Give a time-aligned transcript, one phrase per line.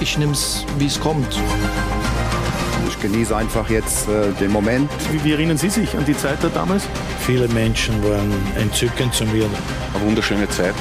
[0.00, 1.38] Ich nehme es, wie es kommt.
[2.88, 4.90] Ich genieße einfach jetzt äh, den Moment.
[5.10, 6.84] Wie, wie, erinnern Sie sich an die Zeit da damals?
[7.20, 9.48] Viele Menschen waren entzückend zu mir.
[9.94, 10.74] Eine wunderschöne Zeit.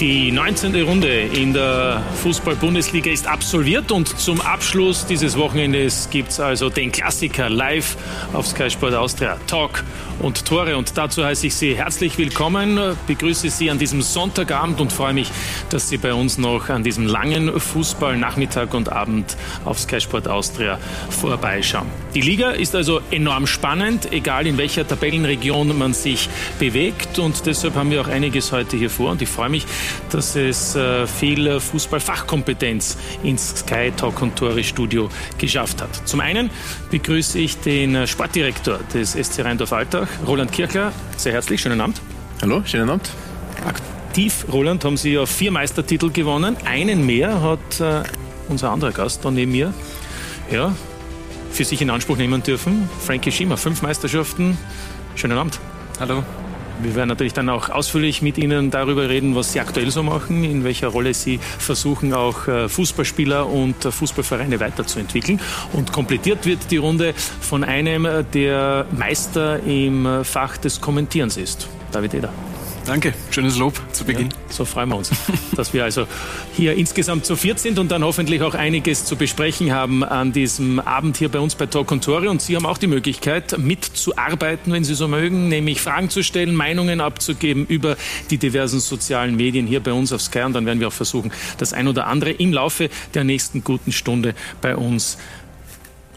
[0.00, 0.74] Die 19.
[0.82, 6.92] Runde in der Fußball-Bundesliga ist absolviert und zum Abschluss dieses Wochenendes gibt es also den
[6.92, 7.96] Klassiker live
[8.34, 9.38] auf Sky Sport Austria.
[9.46, 9.84] Talk
[10.20, 10.76] und Tore.
[10.76, 15.30] Und dazu heiße ich Sie herzlich willkommen, begrüße Sie an diesem Sonntagabend und freue mich,
[15.70, 20.78] dass Sie bei uns noch an diesem langen Fußballnachmittag und Abend auf Sky Sport Austria
[21.08, 21.86] vorbeischauen.
[22.14, 27.18] Die Liga ist also enorm spannend, egal in welcher Tabellenregion man sich bewegt.
[27.18, 29.10] Und deshalb haben wir auch einiges heute hier vor.
[29.10, 29.66] Und ich freue mich,
[30.10, 35.90] dass es äh, viel Fußballfachkompetenz ins Sky Talk und Tore Studio geschafft hat.
[36.06, 36.50] Zum einen
[36.90, 40.92] begrüße ich den Sportdirektor des SC Rheindorf-Alter, Roland Kirchler.
[41.16, 42.00] Sehr herzlich, schönen Abend.
[42.42, 43.10] Hallo, schönen Abend.
[43.66, 46.56] Aktiv, Roland, haben Sie ja vier Meistertitel gewonnen.
[46.64, 48.02] Einen mehr hat äh,
[48.48, 49.72] unser anderer Gast da neben mir
[50.50, 50.74] ja,
[51.50, 52.88] für sich in Anspruch nehmen dürfen.
[53.04, 54.56] Frankie Schiemer, fünf Meisterschaften.
[55.14, 55.58] Schönen Abend.
[55.98, 56.22] Hallo.
[56.82, 60.44] Wir werden natürlich dann auch ausführlich mit Ihnen darüber reden, was Sie aktuell so machen,
[60.44, 65.40] in welcher Rolle Sie versuchen, auch äh, Fußballspieler und äh, Fußballvereine weiterzuentwickeln.
[65.72, 71.68] Und komplettiert wird die Runde von einem, äh, der Meister im Fach des Kommentierens ist.
[71.92, 72.32] David Eder.
[72.86, 74.28] Danke, schönes Lob zu Beginn.
[74.28, 75.10] Ja, so freuen wir uns,
[75.56, 76.06] dass wir also
[76.54, 80.78] hier insgesamt zu viert sind und dann hoffentlich auch einiges zu besprechen haben an diesem
[80.78, 82.30] Abend hier bei uns bei Talk und Tore.
[82.30, 86.54] Und Sie haben auch die Möglichkeit, mitzuarbeiten, wenn Sie so mögen, nämlich Fragen zu stellen,
[86.54, 87.96] Meinungen abzugeben über
[88.30, 90.42] die diversen sozialen Medien hier bei uns auf Sky.
[90.42, 93.90] Und dann werden wir auch versuchen, das ein oder andere im Laufe der nächsten guten
[93.90, 95.18] Stunde bei uns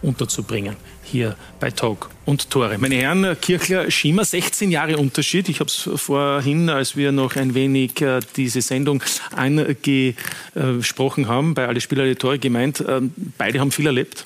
[0.03, 0.75] unterzubringen
[1.09, 2.78] hier bei Talk und Tore.
[2.78, 5.50] Meine Herren, Kirchler, Schiemer, 16 Jahre Unterschied.
[5.50, 9.03] Ich habe es vorhin, als wir noch ein wenig äh, diese Sendung
[9.36, 13.02] angesprochen haben, bei Alle Spieler, alle Tore gemeint, äh,
[13.38, 14.25] beide haben viel erlebt.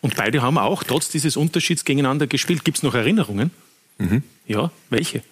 [0.00, 2.64] Und beide haben auch trotz dieses Unterschieds gegeneinander gespielt.
[2.64, 3.50] Gibt es noch Erinnerungen?
[3.98, 4.22] Mhm.
[4.46, 5.22] Ja, welche?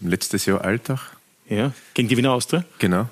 [0.00, 1.00] Letztes Jahr Alltag.
[1.48, 2.64] Ja, gegen die Wiener Austria?
[2.78, 3.08] Genau.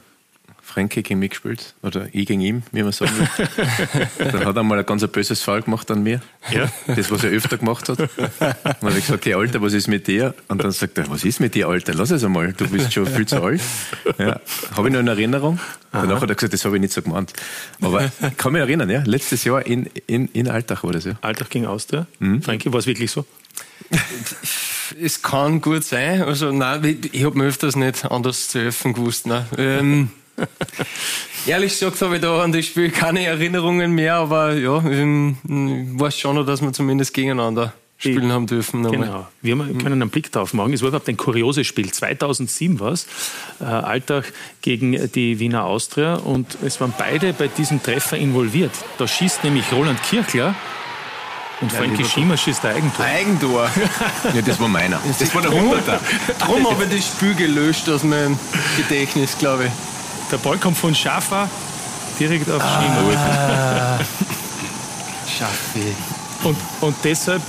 [0.71, 1.75] Frankie gegen mich gespielt.
[1.83, 4.09] Oder ich gegen ihn, wie man sagen will.
[4.19, 6.21] Dann hat er mal ein ganz böses Fall gemacht an mir.
[6.51, 6.71] Ja.
[6.87, 7.99] Das, was er öfter gemacht hat.
[7.99, 10.35] Und dann habe ich gesagt, hey Alter, was ist mit dir?
[10.49, 11.93] Und dann sagt er, was ist mit dir, Alter?
[11.95, 13.61] Lass es einmal, du bist schon viel zu alt.
[14.19, 14.41] Ja.
[14.77, 15.59] Habe ich noch in Erinnerung.
[15.93, 16.03] Aha.
[16.03, 17.33] Danach hat er gesagt, das habe ich nicht so gemeint.
[17.81, 19.03] Aber ich kann mich erinnern, ja.
[19.05, 21.15] Letztes Jahr in, in, in Alltag war das, ja.
[21.21, 22.07] Alltag gegen Austria.
[22.21, 22.43] Mhm.
[22.43, 23.27] Frankie, war es wirklich so?
[25.01, 26.23] Es kann gut sein.
[26.23, 29.27] Also, nein, ich habe mir öfters nicht anders zu helfen gewusst.
[29.27, 29.47] Nein.
[29.59, 30.11] Ähm,
[31.47, 36.19] Ehrlich gesagt habe ich da an das Spiel keine Erinnerungen mehr, aber ja, ich weiß
[36.19, 38.83] schon noch, dass wir zumindest gegeneinander spielen haben dürfen.
[38.91, 39.27] Genau.
[39.43, 40.73] Wir können einen Blick darauf machen.
[40.73, 41.91] Es war überhaupt ein kurioses Spiel.
[41.93, 43.07] 2007 war es.
[43.61, 46.15] Äh, Alltag gegen die Wiener Austria.
[46.15, 48.73] Und es waren beide bei diesem Treffer involviert.
[48.99, 50.55] Da schießt nämlich Roland Kirchler.
[51.61, 53.05] Und Frankie Schiemer schießt Eigentor.
[53.05, 53.71] Eigentor?
[54.35, 54.99] ja, das war meiner.
[55.19, 56.01] Das war der Hunderter.
[56.39, 58.39] Darum habe ich das Spiel gelöscht aus meinem
[58.79, 60.00] Gedächtnis, glaube ich.
[60.31, 61.49] Der Ball kommt von Schaffer
[62.19, 63.99] direkt auf ah.
[63.99, 63.99] Schiemer.
[65.27, 65.95] Schaffi.
[66.45, 67.43] Und, und deshalb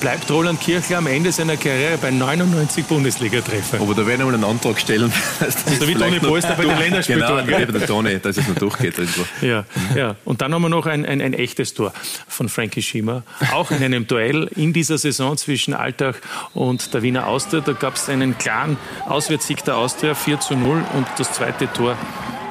[0.00, 3.80] bleibt Roland Kirchler am Ende seiner Karriere bei 99 Bundesliga-Treffern.
[3.80, 5.12] Aber da werden wir einen Antrag stellen.
[5.40, 7.46] Das ist wie Toni Polster bei den Länderspieltoren.
[7.46, 8.98] Genau, bei der Toni, dass es noch durchgeht.
[8.98, 9.26] Also.
[9.42, 11.92] Ja, ja, und dann haben wir noch ein, ein, ein echtes Tor
[12.28, 13.22] von Frankie Schiemer.
[13.52, 16.20] Auch in einem Duell in dieser Saison zwischen Alltag
[16.54, 17.60] und der Wiener Austria.
[17.60, 18.76] Da gab es einen klaren
[19.06, 20.82] Auswärtssieg der Austria, 4 zu 0.
[20.94, 21.96] Und das zweite Tor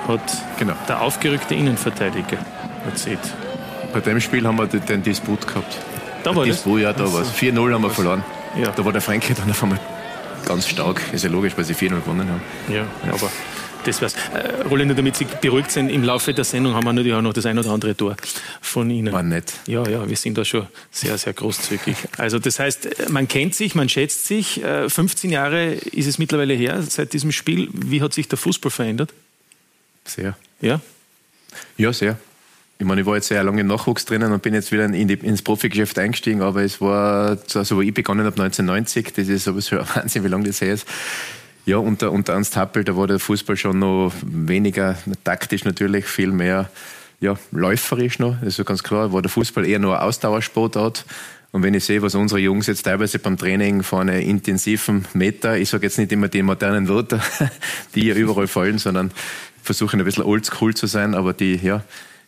[0.07, 0.73] hat genau.
[0.87, 2.37] der aufgerückte Innenverteidiger
[2.85, 3.19] erzählt.
[3.93, 5.77] Bei dem Spiel haben wir den Disput gehabt.
[6.23, 6.65] Da war das?
[6.65, 7.31] ja, da war es.
[7.31, 8.23] 4-0 haben wir verloren.
[8.57, 8.71] Ja.
[8.71, 9.79] Da war der Franke dann auf einmal
[10.45, 11.01] ganz stark.
[11.11, 12.41] Ist ja logisch, weil sie 4-0 gewonnen haben.
[12.69, 13.13] Ja, ja.
[13.13, 13.29] aber
[13.83, 14.15] das war's.
[14.33, 17.33] Äh, Roland, damit Sie beruhigt sind, im Laufe der Sendung haben wir natürlich auch noch
[17.33, 18.15] das ein oder andere Tor
[18.61, 19.11] von Ihnen.
[19.11, 19.51] War nett.
[19.67, 21.97] Ja, ja, wir sind da schon sehr, sehr großzügig.
[22.17, 24.61] Also das heißt, man kennt sich, man schätzt sich.
[24.87, 27.69] 15 äh, Jahre ist es mittlerweile her seit diesem Spiel.
[27.73, 29.13] Wie hat sich der Fußball verändert?
[30.05, 30.37] Sehr.
[30.61, 30.79] Ja?
[31.77, 32.17] Ja, sehr.
[32.79, 35.07] Ich meine, ich war jetzt sehr lange im Nachwuchs drinnen und bin jetzt wieder in
[35.07, 39.43] die, ins Profigeschäft eingestiegen, aber es war, also wo ich begonnen habe, 1990, das ist
[39.45, 40.87] sowieso ein Wahnsinn, wie lange das her ist.
[41.65, 46.31] Ja, unter, unter Ernst Happel, da war der Fußball schon noch weniger taktisch natürlich, viel
[46.31, 46.69] mehr
[47.21, 48.41] ja, läuferisch noch.
[48.41, 51.05] Also ganz klar, war der Fußball eher nur Ausdauersportart.
[51.53, 55.57] Und wenn ich sehe, was unsere Jungs jetzt teilweise beim Training von einem intensiven Meter,
[55.57, 57.21] ich sage jetzt nicht immer die modernen Wörter,
[57.95, 59.11] die ja überall fallen, sondern
[59.61, 61.83] versuchen ein bisschen oldschool zu sein, aber die, ja,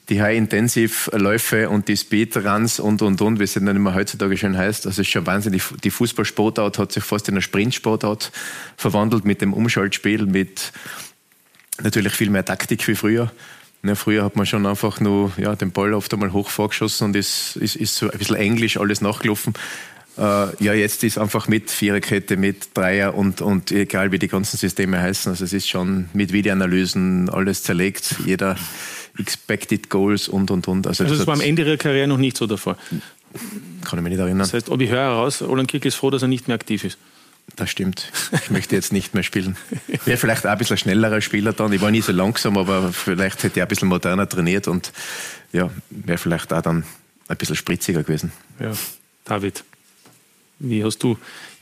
[0.09, 4.85] die High-Intensive-Läufe und die Speed-Runs und, und, und, wie es dann immer heutzutage schon heißt.
[4.85, 5.63] Also es ist schon wahnsinnig.
[5.83, 8.31] Die Fußballsportart hat sich fast in eine Sprintsportart
[8.77, 10.71] verwandelt mit dem Umschaltspiel, mit
[11.81, 13.31] natürlich viel mehr Taktik wie früher.
[13.83, 17.15] Ja, früher hat man schon einfach nur ja, den Ball oft einmal hoch vorgeschossen und
[17.15, 19.53] ist, ist, ist so ein bisschen englisch alles nachgelaufen.
[20.17, 24.57] Äh, ja, jetzt ist einfach mit Viererkette, mit Dreier und, und egal wie die ganzen
[24.57, 25.31] Systeme heißen.
[25.31, 28.15] Also es ist schon mit Videoanalysen alles zerlegt.
[28.25, 28.55] Jeder
[29.17, 30.87] Expected Goals und und und.
[30.87, 32.77] Also, also das war am Ende Ihrer Karriere noch nicht so der Fall.
[33.83, 34.39] Kann ich mich nicht erinnern.
[34.39, 36.83] Das heißt, ob ich höre heraus, Roland Kick ist froh, dass er nicht mehr aktiv
[36.83, 36.97] ist.
[37.55, 38.11] Das stimmt.
[38.43, 39.55] Ich möchte jetzt nicht mehr spielen.
[40.05, 41.71] Wäre vielleicht auch ein bisschen schnellerer Spieler dann.
[41.73, 44.91] Ich war nie so langsam, aber vielleicht hätte ich ein bisschen moderner trainiert und
[45.53, 46.83] ja, wäre vielleicht auch dann
[47.27, 48.31] ein bisschen spritziger gewesen.
[48.59, 48.71] Ja,
[49.25, 49.63] David,
[50.59, 51.17] wie hast du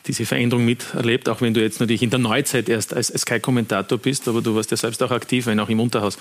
[0.07, 4.27] diese Veränderung miterlebt, auch wenn du jetzt natürlich in der Neuzeit erst als Sky-Kommentator bist,
[4.27, 6.17] aber du warst ja selbst auch aktiv, wenn auch im Unterhaus.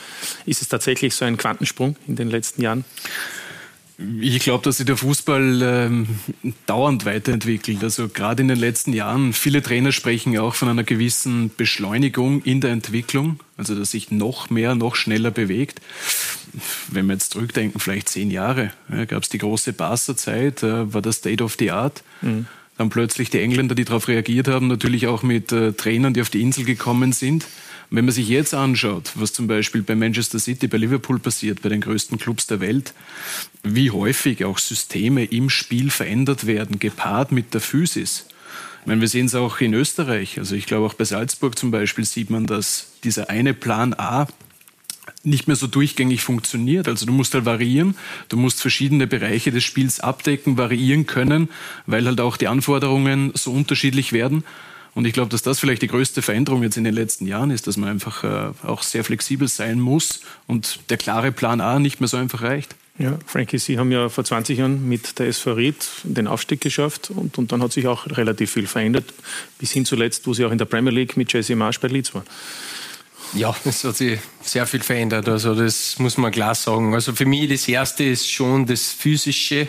[0.46, 2.84] Ist es tatsächlich so ein Quantensprung in den letzten Jahren?
[4.20, 6.06] Ich glaube, dass sich der Fußball ähm,
[6.67, 7.84] dauernd weiterentwickelt.
[7.84, 12.61] Also gerade in den letzten Jahren, viele Trainer sprechen auch von einer gewissen Beschleunigung in
[12.61, 15.81] der Entwicklung, also dass sich noch mehr, noch schneller bewegt.
[16.88, 21.02] Wenn wir jetzt zurückdenken, vielleicht zehn Jahre, ja, gab es die große Barca-Zeit, äh, war
[21.02, 22.02] das State of the Art.
[22.23, 22.46] Mhm.
[22.78, 26.30] Dann plötzlich die Engländer, die darauf reagiert haben, natürlich auch mit äh, Trainern, die auf
[26.30, 27.46] die Insel gekommen sind.
[27.90, 31.69] Wenn man sich jetzt anschaut, was zum Beispiel bei Manchester City, bei Liverpool passiert, bei
[31.69, 32.94] den größten Clubs der Welt,
[33.62, 38.26] wie häufig auch Systeme im Spiel verändert werden, gepaart mit der Physis.
[38.80, 40.38] Ich meine, wir sehen es auch in Österreich.
[40.38, 44.26] Also ich glaube auch bei Salzburg zum Beispiel sieht man, dass dieser eine Plan A
[45.24, 46.88] nicht mehr so durchgängig funktioniert.
[46.88, 47.96] Also du musst halt variieren,
[48.28, 51.48] du musst verschiedene Bereiche des Spiels abdecken, variieren können,
[51.86, 54.44] weil halt auch die Anforderungen so unterschiedlich werden.
[54.94, 57.66] Und ich glaube, dass das vielleicht die größte Veränderung jetzt in den letzten Jahren ist,
[57.66, 62.00] dass man einfach äh, auch sehr flexibel sein muss und der klare Plan A nicht
[62.00, 62.74] mehr so einfach reicht.
[62.98, 67.10] Ja, Frankie, Sie haben ja vor 20 Jahren mit der SV Ried den Aufstieg geschafft
[67.10, 69.06] und, und dann hat sich auch relativ viel verändert,
[69.58, 72.14] bis hin zuletzt, wo Sie auch in der Premier League mit Jesse Marsch bei Leeds
[72.14, 72.26] waren.
[73.34, 75.26] Ja, es hat sich sehr viel verändert.
[75.29, 76.94] Also das muss man klar sagen.
[76.94, 79.69] Also für mich das Erste ist schon das Physische.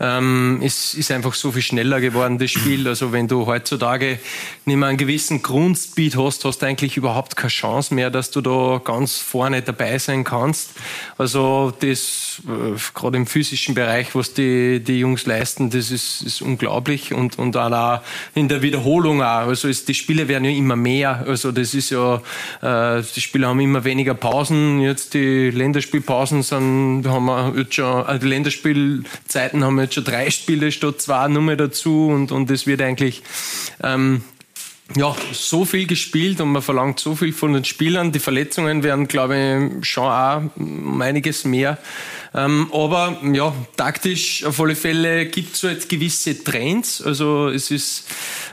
[0.00, 2.88] Ähm, es ist einfach so viel schneller geworden, das Spiel.
[2.88, 4.18] Also wenn du heutzutage
[4.64, 8.40] nicht mehr einen gewissen Grundspeed hast, hast du eigentlich überhaupt keine Chance mehr, dass du
[8.40, 10.70] da ganz vorne dabei sein kannst.
[11.18, 16.40] Also das, äh, gerade im physischen Bereich, was die, die Jungs leisten, das ist, ist
[16.40, 17.12] unglaublich.
[17.12, 18.00] Und, und auch
[18.34, 19.48] in der Wiederholung auch.
[19.48, 21.24] Also es, die Spiele werden ja immer mehr.
[21.26, 22.22] Also das ist ja...
[22.62, 24.80] Äh, die Spieler haben immer weniger Pausen.
[24.80, 30.04] Jetzt die Länderspielpausen sind, haben wir jetzt schon, also die Länderspielzeiten haben wir jetzt schon
[30.04, 33.22] drei Spiele statt zwei Nummer dazu und, und es wird eigentlich,
[33.82, 34.22] ähm,
[34.96, 38.12] ja, so viel gespielt und man verlangt so viel von den Spielern.
[38.12, 40.42] Die Verletzungen werden, glaube ich, schon auch
[41.00, 41.78] einiges mehr.
[42.34, 47.02] Ähm, aber ja, taktisch auf alle Fälle gibt es halt gewisse Trends.
[47.02, 48.06] Also es ist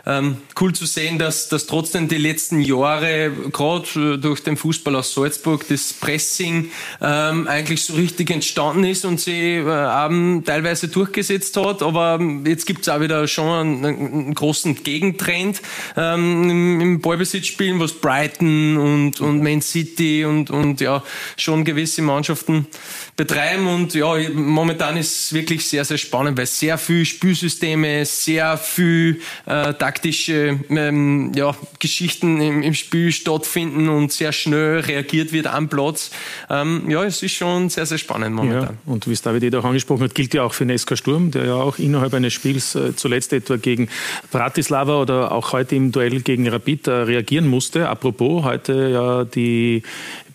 [0.06, 5.14] ähm, cool zu sehen, dass, dass trotzdem die letzten Jahre, gerade durch den Fußball aus
[5.14, 11.82] Salzburg, das Pressing ähm, eigentlich so richtig entstanden ist und sie äh, teilweise durchgesetzt hat.
[11.82, 15.62] Aber jetzt gibt es auch wieder schon einen, einen großen Gegentrend
[15.96, 21.02] ähm, im, im Ballbesitzspielen, was Brighton und, und Man City und, und ja
[21.38, 22.68] schon gewisse Mannschaften
[23.16, 28.58] betreiben und ja, momentan ist es wirklich sehr, sehr spannend, weil sehr viel Spielsysteme, sehr
[28.58, 35.48] viel äh, taktische ähm, ja, Geschichten im, im, Spiel stattfinden und sehr schnell reagiert wird
[35.48, 36.12] am Platz.
[36.50, 38.78] Ähm, ja, es ist schon sehr, sehr spannend momentan.
[38.86, 41.46] Ja, und wie es David auch angesprochen hat, gilt ja auch für Neska Sturm, der
[41.46, 43.90] ja auch innerhalb eines Spiels äh, zuletzt etwa gegen
[44.32, 47.90] Bratislava oder auch heute im Duell gegen Rapid äh, reagieren musste.
[47.90, 49.84] Apropos, heute ja die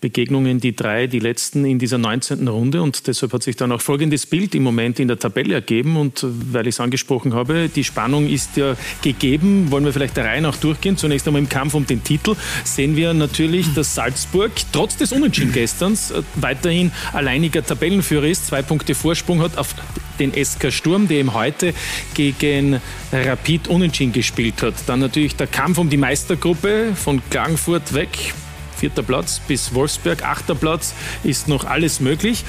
[0.04, 2.46] Begegnungen, die drei, die letzten in dieser 19.
[2.46, 2.82] Runde.
[2.82, 5.96] Und deshalb hat sich dann auch folgendes Bild im Moment in der Tabelle ergeben.
[5.96, 9.70] Und weil ich es angesprochen habe, die Spannung ist ja gegeben.
[9.70, 10.98] Wollen wir vielleicht der Reihe nach durchgehen?
[10.98, 15.52] Zunächst einmal im Kampf um den Titel sehen wir natürlich, dass Salzburg trotz des Unentschieden
[15.52, 19.74] gestern äh, weiterhin alleiniger Tabellenführer ist, zwei Punkte Vorsprung hat auf
[20.18, 21.72] den SK Sturm, der eben heute
[22.12, 22.78] gegen
[23.10, 24.74] Rapid Unentschieden gespielt hat.
[24.86, 28.34] Dann natürlich der Kampf um die Meistergruppe von Klagenfurt weg
[28.74, 32.44] vierter Platz, bis Wolfsberg, achter Platz, ist noch alles möglich.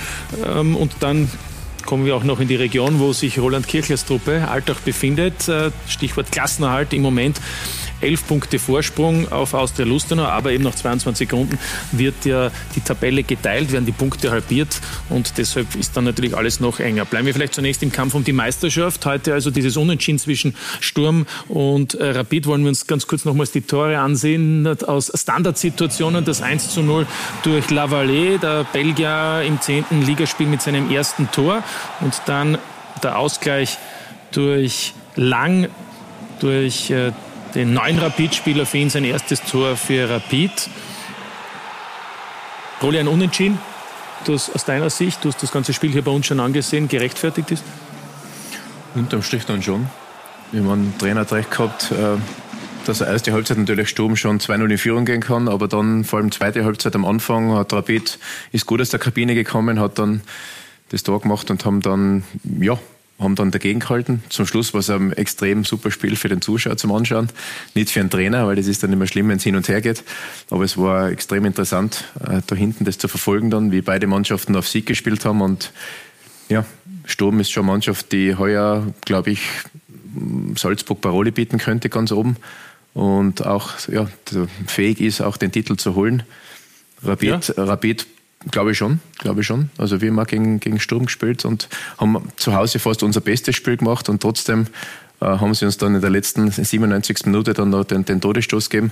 [0.46, 1.30] Ähm, und dann
[1.86, 5.48] kommen wir auch noch in die Region, wo sich Roland Kirchlers Truppe Altach befindet.
[5.48, 7.40] Äh, Stichwort Klassenerhalt im Moment.
[8.02, 11.58] 11 Punkte Vorsprung auf Austria Lustenau, aber eben nach 22 Runden
[11.92, 16.60] wird ja die Tabelle geteilt, werden die Punkte halbiert und deshalb ist dann natürlich alles
[16.60, 17.06] noch enger.
[17.06, 19.06] Bleiben wir vielleicht zunächst im Kampf um die Meisterschaft.
[19.06, 22.48] Heute also dieses Unentschieden zwischen Sturm und äh, Rapid.
[22.48, 26.26] Wollen wir uns ganz kurz nochmals die Tore ansehen aus Standardsituationen.
[26.26, 27.08] Das 1 zu 0
[27.44, 29.86] durch Lavallee, der Belgier im 10.
[30.06, 31.64] Ligaspiel mit seinem ersten Tor
[32.02, 32.58] und dann
[33.04, 33.78] der Ausgleich
[34.32, 35.70] durch Lang,
[36.40, 37.12] durch äh,
[37.56, 40.52] den neuen Rapid-Spieler für ihn sein erstes Tor für Rapid.
[42.82, 43.58] Ein Unentschieden,
[44.26, 47.50] das aus deiner Sicht, du hast das ganze Spiel hier bei uns schon angesehen, gerechtfertigt
[47.50, 47.64] ist?
[48.94, 49.88] Unterm Strich dann schon.
[50.52, 52.18] Wir haben einen Trainer hat recht gehabt, äh,
[52.86, 56.20] dass er erste Halbzeit natürlich Sturm schon 2-0 in Führung gehen kann, aber dann vor
[56.20, 58.20] allem zweite Halbzeit am Anfang hat Rapid,
[58.52, 60.22] ist gut aus der Kabine gekommen, hat dann
[60.90, 62.24] das Tor gemacht und haben dann,
[62.60, 62.78] ja,
[63.20, 64.24] haben dann dagegen gehalten.
[64.30, 67.30] Zum Schluss war es ein extrem super Spiel für den Zuschauer zum Anschauen.
[67.74, 69.82] Nicht für einen Trainer, weil das ist dann immer schlimm, wenn es hin und her
[69.82, 70.04] geht.
[70.50, 74.56] Aber es war extrem interessant, äh, da hinten das zu verfolgen dann, wie beide Mannschaften
[74.56, 75.42] auf Sieg gespielt haben.
[75.42, 75.72] Und
[76.50, 76.66] ja,
[77.06, 79.42] Sturm ist schon eine Mannschaft, die heuer, glaube ich,
[80.56, 82.36] Salzburg Paroli bieten könnte, ganz oben.
[82.94, 84.08] Und auch ja,
[84.68, 86.24] fähig ist, auch den Titel zu holen.
[87.04, 87.64] Rapid, ja.
[87.64, 88.08] Rapid
[88.52, 89.70] Glaube ich schon, glaube ich schon.
[89.78, 93.56] Also wir haben auch gegen, gegen Sturm gespielt und haben zu Hause fast unser bestes
[93.56, 94.68] Spiel gemacht und trotzdem
[95.22, 97.26] äh, haben sie uns dann in der letzten 97.
[97.26, 98.92] Minute dann noch den, den Todesstoß gegeben.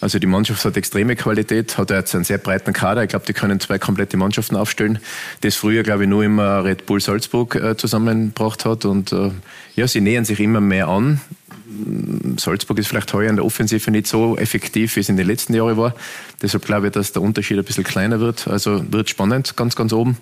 [0.00, 3.02] Also die Mannschaft hat extreme Qualität, hat jetzt einen sehr breiten Kader.
[3.04, 4.98] Ich glaube, die können zwei komplette Mannschaften aufstellen.
[5.42, 8.84] Das früher, glaube ich, nur immer Red Bull Salzburg äh, zusammengebracht hat.
[8.84, 9.30] Und äh,
[9.76, 11.20] ja, sie nähern sich immer mehr an.
[12.38, 15.54] Salzburg ist vielleicht heuer in der Offensive nicht so effektiv, wie es in den letzten
[15.54, 15.94] Jahren war.
[16.42, 18.48] Deshalb glaube ich, dass der Unterschied ein bisschen kleiner wird.
[18.48, 20.16] Also wird spannend, ganz, ganz oben.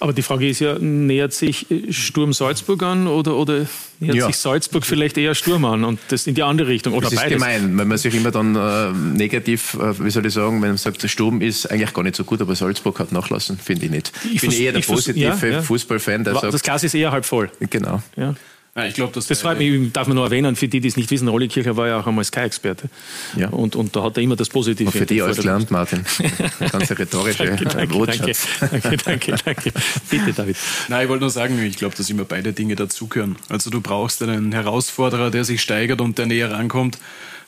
[0.00, 3.66] Aber die Frage ist ja, nähert sich Sturm Salzburg an oder, oder
[4.00, 4.26] nähert ja.
[4.26, 6.94] sich Salzburg vielleicht eher Sturm an und das in die andere Richtung?
[6.94, 7.38] Oder das ist beides?
[7.38, 10.76] gemein, wenn man sich immer dann äh, negativ, äh, wie soll ich sagen, wenn man
[10.78, 13.90] sagt, der Sturm ist eigentlich gar nicht so gut, aber Salzburg hat nachlassen, finde ich
[13.92, 14.12] nicht.
[14.24, 15.62] Ich, ich bin eher der positive ja, ja.
[15.62, 16.64] Fußballfan, der das sagt...
[16.64, 17.50] Glas ist eher halb voll.
[17.70, 18.02] Genau.
[18.16, 18.34] Ja.
[18.76, 20.96] Ja, ich glaube, das, das freut mich, darf man nur erwähnen, für die, die es
[20.96, 22.88] nicht wissen, Rolli Kircher war ja auch einmal Sky-Experte.
[23.36, 23.50] Ja.
[23.50, 24.88] Und, und da hat er immer das Positive.
[24.88, 26.04] Und für die alles gelernt, Martin.
[26.72, 29.72] Ganz rhetorische danke, danke, danke, danke, danke,
[30.10, 30.56] Bitte, David.
[30.88, 33.36] Nein, ich wollte nur sagen, ich glaube, dass immer beide Dinge dazugehören.
[33.48, 36.98] Also du brauchst einen Herausforderer, der sich steigert und der näher rankommt.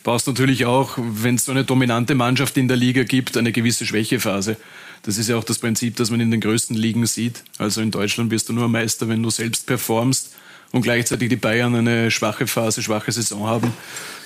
[0.03, 3.85] Brauchst natürlich auch, wenn es so eine dominante Mannschaft in der Liga gibt, eine gewisse
[3.85, 4.55] Schwächephase.
[5.03, 7.43] Das ist ja auch das Prinzip, das man in den größten Ligen sieht.
[7.57, 10.33] Also in Deutschland wirst du nur Meister, wenn du selbst performst
[10.71, 13.73] und gleichzeitig die Bayern eine schwache Phase, schwache Saison haben,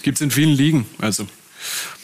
[0.01, 0.85] gibt es in vielen Ligen.
[0.99, 1.27] Also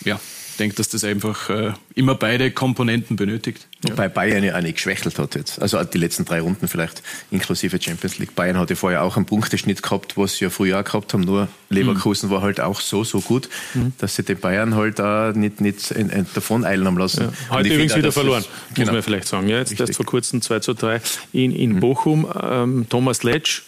[0.05, 0.19] ja,
[0.57, 3.67] ich denke, dass das einfach äh, immer beide Komponenten benötigt.
[3.83, 3.91] Ja.
[3.91, 5.61] Wobei Bayern ja auch nicht geschwächelt hat jetzt.
[5.61, 8.33] Also die letzten drei Runden vielleicht, inklusive Champions League.
[8.33, 11.21] Bayern hatte vorher auch einen Punkteschnitt gehabt, was sie ja früher auch gehabt haben.
[11.21, 12.33] Nur Leverkusen mhm.
[12.33, 13.93] war halt auch so, so gut, mhm.
[13.99, 17.25] dass sie den Bayern halt auch nicht, nicht in, in, davon eilen haben lassen.
[17.25, 17.33] Ja.
[17.51, 18.93] Heute übrigens wieder verloren, muss genau.
[18.93, 19.47] man vielleicht sagen.
[19.47, 21.01] Ja, jetzt erst vor kurzem 2 zu 3
[21.33, 21.79] in, in mhm.
[21.81, 22.27] Bochum.
[22.41, 23.61] Ähm, Thomas Letsch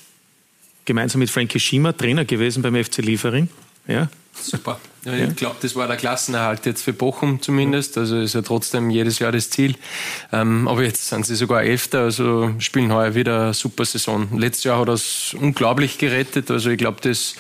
[0.86, 3.50] gemeinsam mit Frankie Schima Trainer gewesen beim FC Liefering.
[3.88, 4.10] Ja.
[4.34, 4.80] Super.
[5.06, 7.98] Ja, ich glaube, das war der Klassenerhalt jetzt für Bochum zumindest.
[7.98, 9.76] Also ist ja trotzdem jedes Jahr das Ziel.
[10.32, 14.38] Ähm, aber jetzt sind sie sogar Elfter, also spielen heuer wieder eine super Saison.
[14.38, 16.52] Letztes Jahr hat es unglaublich gerettet.
[16.52, 17.36] Also ich glaube, das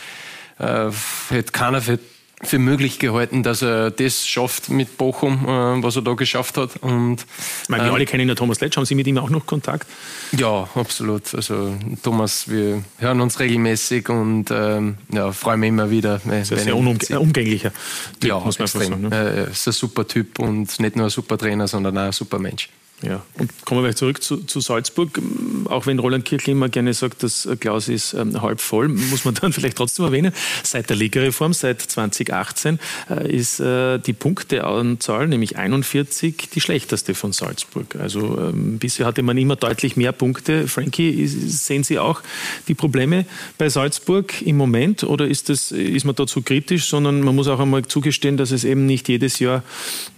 [0.57, 0.89] äh,
[1.29, 1.99] hätte keiner für
[2.41, 6.77] für möglich gehalten, dass er das schafft mit Bochum, äh, was er da geschafft hat.
[6.77, 7.25] Und,
[7.63, 8.77] ich meine, wir ähm, alle kennen ja Thomas Letsch.
[8.77, 9.87] Haben Sie mit ihm auch noch Kontakt?
[10.31, 11.33] Ja, absolut.
[11.35, 16.21] Also Thomas, wir hören uns regelmäßig und ähm, ja, freuen mich immer wieder.
[16.29, 17.71] Äh, sehr, sehr umgänglicher
[18.19, 18.89] Typ, ja, muss man extrem.
[18.89, 19.09] sagen.
[19.09, 19.15] Ne?
[19.15, 22.39] Er ist ein super Typ und nicht nur ein super Trainer, sondern auch ein super
[22.39, 22.69] Mensch.
[23.01, 25.21] Ja, und kommen wir zurück zu, zu, Salzburg.
[25.65, 29.33] Auch wenn Roland Kirchli immer gerne sagt, das Glas ist ähm, halb voll, muss man
[29.41, 30.33] dann vielleicht trotzdem erwähnen.
[30.63, 32.77] Seit der Ligareform, seit 2018,
[33.09, 37.95] äh, ist äh, die Punkteanzahl, nämlich 41, die schlechteste von Salzburg.
[37.95, 40.67] Also ähm, bisher hatte man immer deutlich mehr Punkte.
[40.67, 42.21] Frankie, sehen Sie auch
[42.67, 43.25] die Probleme
[43.57, 47.47] bei Salzburg im Moment oder ist, das, ist man da zu kritisch, sondern man muss
[47.47, 49.63] auch einmal zugestehen, dass es eben nicht jedes Jahr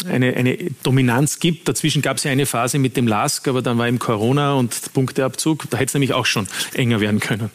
[0.08, 1.68] eine, eine Dominanz gibt.
[1.68, 4.54] Dazwischen gab es ja eine Phase, Phase mit dem LASK, aber dann war eben Corona
[4.54, 5.70] und Punkteabzug.
[5.70, 7.50] Da hätte es nämlich auch schon enger werden können.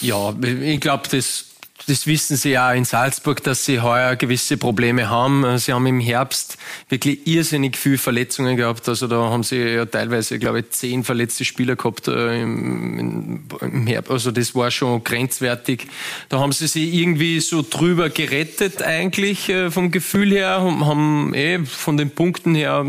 [0.00, 1.46] Ja, ich glaube, das
[1.86, 5.56] das wissen Sie ja in Salzburg, dass Sie heuer gewisse Probleme haben.
[5.58, 8.88] Sie haben im Herbst wirklich irrsinnig viel Verletzungen gehabt.
[8.88, 13.86] Also da haben Sie ja teilweise, glaube ich, zehn verletzte Spieler gehabt äh, im, im
[13.86, 14.10] Herbst.
[14.10, 15.86] Also das war schon grenzwertig.
[16.28, 21.64] Da haben Sie sich irgendwie so drüber gerettet eigentlich äh, vom Gefühl her, haben eh
[21.64, 22.84] von den Punkten her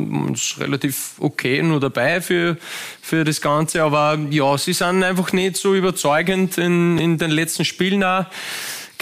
[0.58, 2.58] relativ okay nur dabei für,
[3.02, 3.84] für das Ganze.
[3.84, 8.26] Aber ja, Sie sind einfach nicht so überzeugend in, in den letzten Spielen auch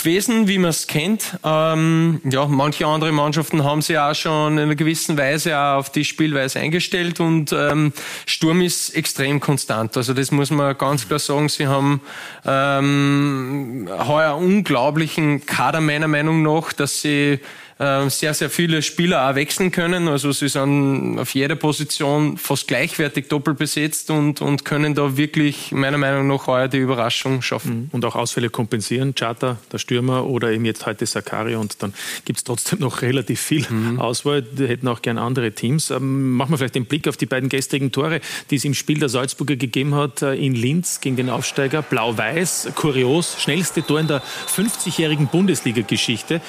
[0.05, 1.37] gewesen, wie man es kennt.
[1.43, 5.91] Ähm, ja, manche andere Mannschaften haben sich auch schon in einer gewissen Weise auch auf
[5.91, 7.91] die Spielweise eingestellt und ähm,
[8.27, 9.97] Sturm ist extrem konstant.
[9.97, 11.49] Also das muss man ganz klar sagen.
[11.49, 12.01] Sie haben
[12.45, 17.39] ähm, heuer unglaublichen Kader meiner Meinung nach, dass sie
[17.77, 20.07] äh, sehr, sehr viele Spieler auch wechseln können.
[20.07, 25.73] Also sie sind auf jeder Position fast gleichwertig doppelt besetzt und, und können da wirklich
[25.73, 27.75] meiner Meinung nach heuer die Überraschung schaffen.
[27.75, 27.89] Mhm.
[27.91, 32.37] Und auch Ausfälle kompensieren, Charter, der Stürmer oder eben jetzt heute Sakari und dann gibt
[32.37, 33.99] es trotzdem noch relativ viel mhm.
[33.99, 34.45] Auswahl.
[34.53, 35.91] Wir hätten auch gern andere Teams.
[35.91, 38.99] Ähm, machen wir vielleicht den Blick auf die beiden gestrigen Tore, die es im Spiel
[38.99, 41.81] der Salzburger gegeben hat äh, in Linz gegen den Aufsteiger.
[41.81, 46.41] Blau-Weiß, kurios, schnellste Tor in der 50-jährigen Bundesliga-Geschichte.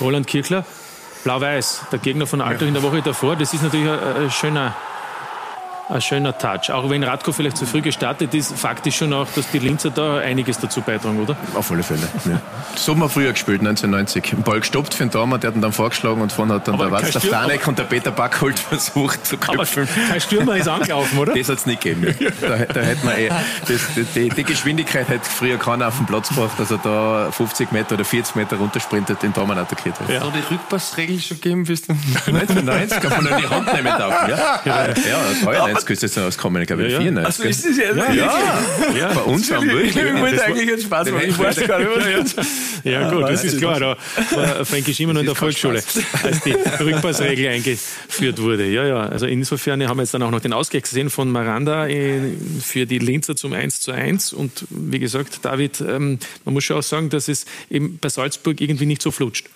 [0.00, 0.64] Roland Kirchler,
[1.24, 2.68] Blau-Weiß, der Gegner von ja.
[2.68, 3.36] in der Woche davor.
[3.36, 4.74] Das ist natürlich ein, ein schöner
[5.88, 6.70] ein schöner Touch.
[6.70, 9.90] Auch wenn Radko vielleicht zu früh gestartet ist, Fakt ist schon auch, dass die Linzer
[9.90, 11.36] da einiges dazu beitragen, oder?
[11.54, 12.08] Auf alle Fälle.
[12.26, 12.40] Ja.
[12.76, 14.34] So haben wir früher gespielt, 1990.
[14.34, 16.74] Ein Ball gestoppt für den Tormann, der hat ihn dann vorgeschlagen und vorne hat dann
[16.74, 19.88] aber der Watz, der Stanek und der Peter Backholt versucht zu köpfen.
[19.88, 21.34] Aber kein Stürmer ist angelaufen, oder?
[21.38, 22.14] Das hat es nicht gegeben.
[22.18, 22.30] Ja.
[22.40, 23.80] Da, da hätte man eh, das,
[24.14, 27.94] die, die, Geschwindigkeit hätte früher keiner auf den Platz gebracht, dass er da 50 Meter
[27.94, 30.10] oder 40 Meter runtersprintet, den Tormann attackiert hat.
[30.10, 30.20] Ja.
[30.20, 31.60] Hat die Rückpassregel schon gegeben?
[31.60, 34.28] 1990 kann man nur die Hand nehmen darf.
[34.28, 37.26] Ja, ja, ja, ja jetzt könnte es jetzt rauskommen, ich glaube ich, ja, 94.
[37.26, 38.64] Also ist das jetzt ja, ja,
[38.96, 39.12] ja.
[39.12, 39.82] Bei uns haben wir.
[39.82, 41.28] Ich wollte eigentlich jetzt Spaß machen.
[41.28, 42.34] Ich weiß gar nicht,
[42.84, 43.80] Ja, gut, das ist klar.
[43.80, 43.96] Da
[44.32, 45.82] war Frankie Schimmer noch in der Volksschule,
[46.22, 48.66] als die Rückpassregel eingeführt wurde.
[48.66, 49.00] Ja, ja.
[49.08, 51.86] Also insofern haben wir jetzt dann auch noch den Ausgleich gesehen von Maranda
[52.62, 54.32] für die Linzer zum 1 zu 1.
[54.32, 58.60] Und wie gesagt, David, ähm, man muss schon auch sagen, dass es eben bei Salzburg
[58.60, 59.48] irgendwie nicht so flutscht.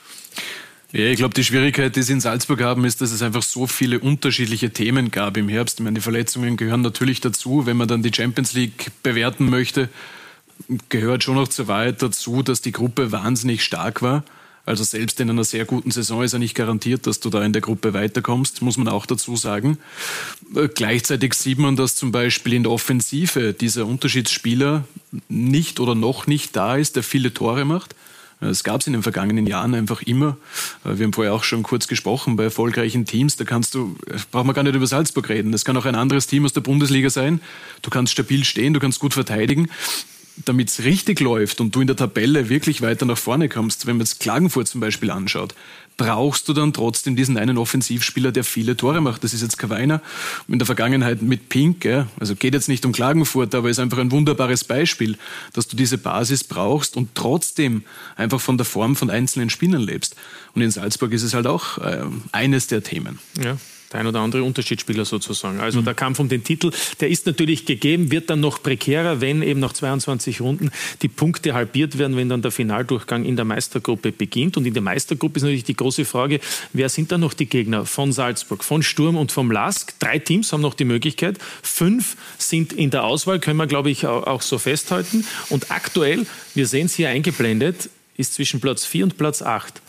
[0.92, 3.66] Ja, ich glaube, die Schwierigkeit, die sie in Salzburg haben, ist, dass es einfach so
[3.66, 5.80] viele unterschiedliche Themen gab im Herbst.
[5.80, 7.64] Ich meine, die Verletzungen gehören natürlich dazu.
[7.64, 9.88] Wenn man dann die Champions League bewerten möchte,
[10.90, 14.22] gehört schon noch zur Wahrheit dazu, dass die Gruppe wahnsinnig stark war.
[14.66, 17.55] Also selbst in einer sehr guten Saison ist ja nicht garantiert, dass du da in
[17.55, 19.78] der Gruppe weiterkommst, muss man auch dazu sagen.
[20.55, 24.85] Äh, gleichzeitig sieht man, dass zum Beispiel in der Offensive dieser Unterschiedsspieler
[25.31, 27.96] nicht oder noch nicht da ist, der viele Tore macht.
[28.42, 30.37] Das gab es in den vergangenen Jahren einfach immer.
[30.85, 33.96] Äh, wir haben vorher auch schon kurz gesprochen, bei erfolgreichen Teams, da kannst du,
[34.31, 35.52] braucht man gar nicht über Salzburg reden.
[35.52, 37.40] Das kann auch ein anderes Team aus der Bundesliga sein.
[37.83, 39.68] Du kannst stabil stehen, du kannst gut verteidigen
[40.44, 43.96] damit es richtig läuft und du in der Tabelle wirklich weiter nach vorne kommst, wenn
[43.96, 45.55] man jetzt Klagenfurt zum Beispiel anschaut,
[45.96, 49.24] brauchst du dann trotzdem diesen einen Offensivspieler, der viele Tore macht.
[49.24, 50.00] Das ist jetzt Kawainer.
[50.48, 53.98] In der Vergangenheit mit Pink, ja, also geht jetzt nicht um Klagenfurt, aber ist einfach
[53.98, 55.16] ein wunderbares Beispiel,
[55.52, 57.85] dass du diese Basis brauchst und trotzdem
[58.16, 60.16] einfach von der Form von einzelnen Spielern lebst.
[60.55, 62.02] Und in Salzburg ist es halt auch äh,
[62.33, 63.18] eines der Themen.
[63.42, 63.57] Ja
[63.92, 65.61] der ein oder andere Unterschiedsspieler sozusagen.
[65.61, 65.85] Also mhm.
[65.85, 69.61] der Kampf um den Titel, der ist natürlich gegeben, wird dann noch prekärer, wenn eben
[69.61, 70.70] nach 22 Runden
[71.02, 74.57] die Punkte halbiert werden, wenn dann der Finaldurchgang in der Meistergruppe beginnt.
[74.57, 76.40] Und in der Meistergruppe ist natürlich die große Frage,
[76.72, 79.94] wer sind da noch die Gegner von Salzburg, von Sturm und vom LASK?
[79.98, 81.38] Drei Teams haben noch die Möglichkeit.
[81.62, 85.24] Fünf sind in der Auswahl, können wir, glaube ich, auch so festhalten.
[85.48, 89.81] Und aktuell, wir sehen es hier eingeblendet, ist zwischen Platz 4 und Platz 8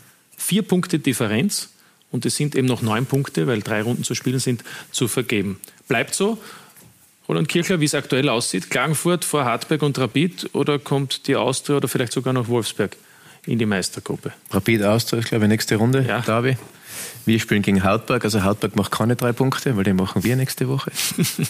[0.43, 1.69] vier Punkte Differenz
[2.13, 5.59] und es sind eben noch neun Punkte, weil drei Runden zu spielen sind, zu vergeben.
[5.89, 6.37] Bleibt so.
[7.27, 11.77] Roland Kirchler, wie es aktuell aussieht, Klagenfurt vor Hartberg und Rapid oder kommt die Austria
[11.77, 12.95] oder vielleicht sogar noch Wolfsberg
[13.47, 14.31] in die Meistergruppe?
[14.51, 16.21] Rapid Austria, ich glaube, nächste Runde, ja.
[16.21, 16.55] Derby.
[17.25, 20.67] Wir spielen gegen Hartberg, also Hartberg macht keine drei Punkte, weil den machen wir nächste
[20.67, 20.91] Woche.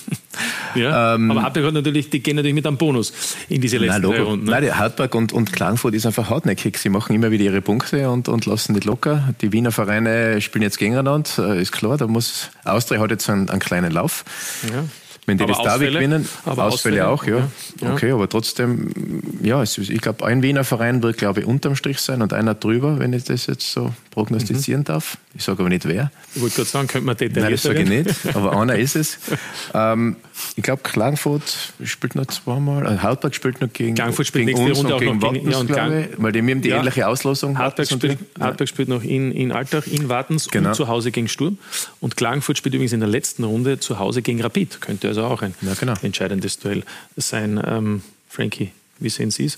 [0.75, 3.13] ja, ähm, aber Hartberg hat natürlich, die gehen natürlich mit einem Bonus
[3.49, 4.45] in diese letzten nein, drei Runden.
[4.45, 4.51] Ne?
[4.51, 6.77] Nein, Hartberg und, und Klagenfurt ist einfach hartnäckig.
[6.77, 9.33] Sie machen immer wieder ihre Punkte und, und lassen nicht locker.
[9.41, 13.49] Die Wiener Vereine spielen jetzt gegeneinander, äh, ist klar, da muss, Austria hat jetzt einen,
[13.49, 14.25] einen kleinen Lauf.
[14.71, 14.83] Ja.
[15.25, 17.47] Wenn die aber das Derby gewinnen, aber Ausfälle, Ausfälle auch, ja.
[17.81, 17.93] ja.
[17.93, 22.21] Okay, aber trotzdem, ja, ich glaube, ein Wiener Verein wird, glaube ich, unterm Strich sein
[22.21, 24.85] und einer drüber, wenn ich das jetzt so prognostizieren mhm.
[24.85, 25.17] darf.
[25.33, 26.11] Ich sage aber nicht wer.
[26.35, 28.95] Ich wollte gerade sagen, könnte man detailliert Nein, das sage ich nicht, aber einer ist
[28.95, 29.19] es.
[29.75, 30.17] Ähm,
[30.55, 34.77] ich glaube, Klagenfurt spielt noch zweimal, also Hartberg spielt noch gegen, Klagenfurt spielt gegen nächste
[34.77, 36.79] Runde auch gegen Wattens, ja, glaube ich, weil die haben die ja.
[36.79, 37.57] ähnliche Auslosung.
[37.57, 40.69] Hartberg, spielt, Hartberg spielt noch in, in Altach, in Wartens genau.
[40.69, 41.57] und zu Hause gegen Sturm.
[42.01, 44.81] Und Klagenfurt spielt übrigens in der letzten Runde zu Hause gegen Rapid.
[44.81, 45.93] Könnte also auch ein ja, genau.
[46.01, 46.83] entscheidendes Duell
[47.15, 47.61] sein.
[47.65, 49.57] Ähm, Frankie, wie sehen Sie es,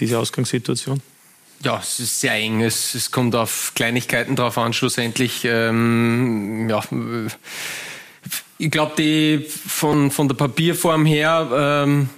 [0.00, 1.00] diese Ausgangssituation?
[1.62, 2.60] Ja, es ist sehr eng.
[2.60, 5.44] Es, es kommt auf Kleinigkeiten drauf an, schlussendlich.
[5.44, 6.82] Ähm, ja,
[8.58, 11.48] ich glaube, die von, von der Papierform her
[11.86, 12.08] ähm,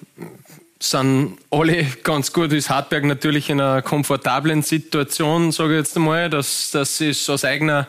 [0.78, 2.52] sind alle ganz gut.
[2.52, 7.28] Ist Hartberg natürlich in einer komfortablen Situation, sage ich jetzt einmal, dass, dass sie es
[7.28, 7.86] aus, eigener,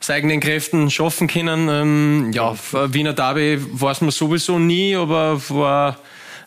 [0.00, 1.68] aus eigenen Kräften schaffen können.
[1.68, 5.98] Ähm, ja, Wiener Derby weiß man sowieso nie, aber war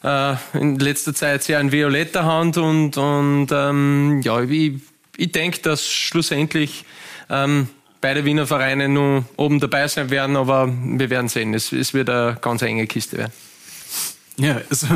[0.03, 4.73] äh, in letzter Zeit sehr ein violetter Hand und, und ähm, ja, ich,
[5.17, 6.85] ich denke, dass schlussendlich
[7.29, 7.67] ähm,
[8.01, 11.53] beide Wiener Vereine nur oben dabei sein werden, aber wir werden sehen.
[11.53, 13.33] Es, es wird eine ganz enge Kiste werden.
[14.37, 14.87] Ja, also,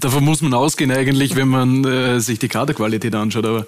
[0.00, 3.44] davon muss man ausgehen eigentlich, wenn man äh, sich die Kaderqualität anschaut.
[3.44, 3.66] Aber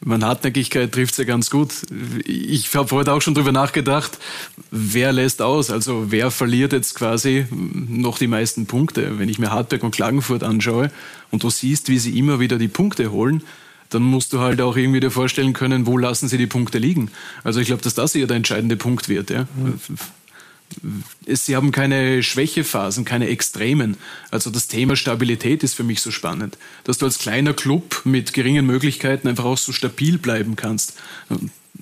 [0.00, 1.72] man Hartnäckigkeit trifft ja ganz gut.
[2.24, 4.18] Ich habe heute auch schon drüber nachgedacht,
[4.70, 5.70] wer lässt aus?
[5.70, 9.18] Also wer verliert jetzt quasi noch die meisten Punkte?
[9.18, 10.90] Wenn ich mir Hartberg und Klagenfurt anschaue
[11.30, 13.42] und du siehst, wie sie immer wieder die Punkte holen,
[13.90, 17.10] dann musst du halt auch irgendwie dir vorstellen können, wo lassen sie die Punkte liegen.
[17.44, 19.30] Also ich glaube, dass das eher der entscheidende Punkt wird.
[19.30, 19.46] Ja?
[19.56, 19.78] Mhm
[21.26, 23.96] sie haben keine Schwächephasen, keine Extremen.
[24.30, 28.32] Also das Thema Stabilität ist für mich so spannend, dass du als kleiner Club mit
[28.32, 30.94] geringen Möglichkeiten einfach auch so stabil bleiben kannst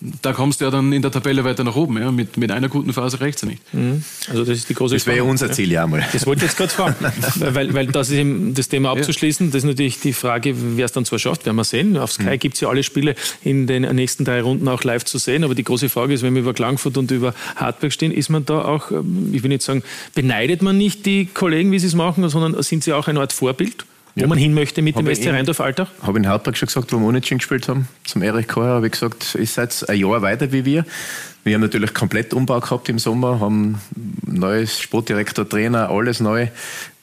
[0.01, 1.99] da kommst du ja dann in der Tabelle weiter nach oben.
[1.99, 2.11] Ja?
[2.11, 3.75] Mit, mit einer guten Phase reicht es ja nicht.
[3.75, 4.03] Mhm.
[4.29, 6.05] Also das ist die große Das wäre ja unser Ziel, ja mal.
[6.13, 6.97] Das wollte ich jetzt gerade fragen.
[7.55, 9.51] weil, weil das ist eben das Thema abzuschließen.
[9.51, 11.97] Das ist natürlich die Frage, wer es dann zwar schafft, werden wir sehen.
[11.97, 12.39] Auf Sky mhm.
[12.39, 15.45] gibt es ja alle Spiele in den nächsten drei Runden auch live zu sehen.
[15.45, 18.47] Aber die große Frage ist, wenn wir über Klangfurt und über Hartberg stehen, ist man
[18.47, 19.83] da auch, ähm, ich will nicht sagen,
[20.15, 23.33] beneidet man nicht die Kollegen, wie sie es machen, sondern sind sie auch eine Art
[23.33, 23.85] Vorbild?
[24.15, 24.27] Wo ja.
[24.27, 25.89] man hin möchte mit hab dem SC Rheindorf-Alltag?
[26.03, 28.93] Habe in Hartberg schon gesagt, wo wir Unentschieden gespielt haben, zum Erich Kocher, habe ich
[28.93, 30.85] gesagt, ihr seid ein Jahr weiter wie wir.
[31.45, 33.81] Wir haben natürlich komplett Umbau gehabt im Sommer, haben
[34.27, 36.49] neues Sportdirektor, Trainer, alles neu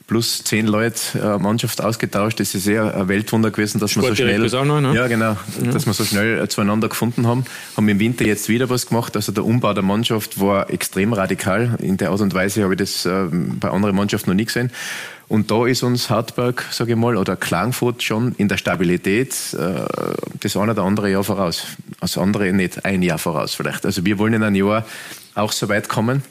[0.07, 2.39] plus zehn Leute äh, Mannschaft ausgetauscht.
[2.39, 4.95] Das ist eher ein Weltwunder gewesen, dass wir so schnell, ist auch neu, ne?
[4.95, 5.71] ja genau, ja.
[5.71, 7.43] dass wir so schnell äh, zueinander gefunden haben.
[7.75, 9.15] Haben im Winter jetzt wieder was gemacht.
[9.17, 11.77] Also der Umbau der Mannschaft war extrem radikal.
[11.81, 14.71] In der Art und Weise habe ich das äh, bei anderen Mannschaften noch nie gesehen.
[15.29, 19.85] Und da ist uns Hartberg, sage ich mal, oder Klagenfurt schon in der Stabilität äh,
[20.39, 21.65] das eine oder andere Jahr voraus.
[21.99, 23.85] Das andere nicht ein Jahr voraus vielleicht.
[23.85, 24.85] Also wir wollen in einem Jahr
[25.35, 26.23] auch so weit kommen,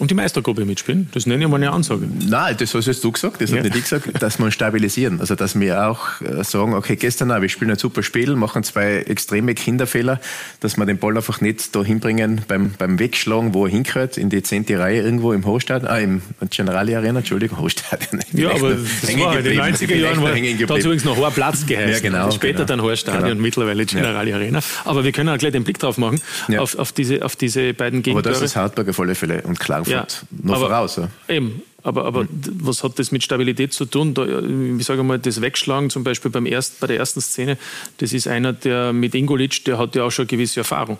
[0.00, 1.10] und die Meistergruppe mitspielen?
[1.12, 2.08] Das nenne ich mal eine Ansage.
[2.26, 3.58] Nein, das hast jetzt du gesagt, das ja.
[3.58, 5.20] hat nicht ich gesagt, dass wir stabilisieren.
[5.20, 8.62] Also, dass wir auch äh, sagen, okay, gestern auch, wir spielen ein super Spiel, machen
[8.64, 10.20] zwei extreme Kinderfehler,
[10.60, 14.30] dass wir den Ball einfach nicht da hinbringen beim, beim Wegschlagen, wo er hingehört, in
[14.30, 18.22] die zehnte Reihe irgendwo im Hofstadion, ah, im Generali Arena, Entschuldigung, Hofstadion.
[18.32, 21.18] Ja, aber das war halt in den 90er Jahren, war, da hat es übrigens noch
[21.18, 21.92] hoher Platz geheißen.
[21.92, 22.30] Ja, genau.
[22.30, 22.68] Später genau.
[22.68, 23.42] dann Hofstadion, genau.
[23.42, 24.36] mittlerweile Generali ja.
[24.36, 24.60] Arena.
[24.86, 26.60] Aber wir können auch gleich den Blick drauf machen, ja.
[26.60, 28.30] auf, auf, diese, auf diese beiden Gegentore.
[28.30, 30.26] Aber das ist Hartberg auf alle Fälle und Klagenfurt.
[30.30, 30.96] Ja noch aber, voraus.
[30.96, 31.08] Ja.
[31.28, 31.62] Eben.
[31.82, 32.28] Aber, aber hm.
[32.60, 34.14] was hat das mit Stabilität zu tun?
[34.14, 37.58] Da, ich sage mal, das Wegschlagen zum Beispiel beim erst, bei der ersten Szene,
[37.98, 40.98] das ist einer, der mit Ingolic, der hat ja auch schon gewisse Erfahrung.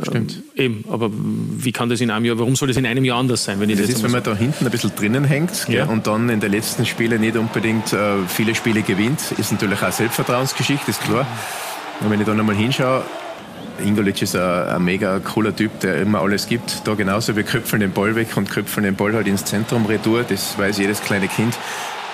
[0.00, 0.40] Stimmt.
[0.56, 3.18] Ähm, eben, aber wie kann das in einem Jahr, warum soll das in einem Jahr
[3.18, 3.58] anders sein?
[3.58, 5.86] Wenn ich das, das ist, wenn man da hinten ein bisschen drinnen hängt ja.
[5.86, 9.90] und dann in den letzten Spielen nicht unbedingt äh, viele Spiele gewinnt, ist natürlich auch
[9.90, 11.26] Selbstvertrauensgeschichte, ist klar.
[11.98, 13.02] Und wenn ich da nochmal hinschaue,
[13.84, 16.86] Ingolic ist ein, mega cooler Typ, der immer alles gibt.
[16.86, 20.24] Da genauso, wir köpfeln den Ball weg und köpfeln den Ball halt ins Zentrum retour.
[20.24, 21.54] Das weiß jedes kleine Kind,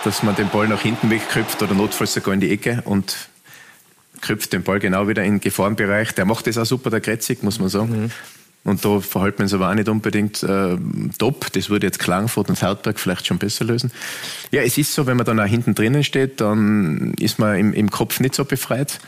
[0.04, 3.28] dass man den Ball nach hinten wegköpft oder notfalls sogar in die Ecke und
[4.20, 6.12] köpft den Ball genau wieder in den Gefahrenbereich.
[6.14, 8.02] Der macht das auch super, der Kretzig, muss man sagen.
[8.02, 8.10] Mhm.
[8.64, 10.76] Und da verhält man sich aber auch nicht unbedingt äh,
[11.18, 11.52] top.
[11.52, 13.92] Das würde jetzt Klagenfurt und Hautberg vielleicht schon besser lösen.
[14.50, 17.72] Ja, es ist so, wenn man dann auch hinten drinnen steht, dann ist man im,
[17.72, 18.98] im Kopf nicht so befreit.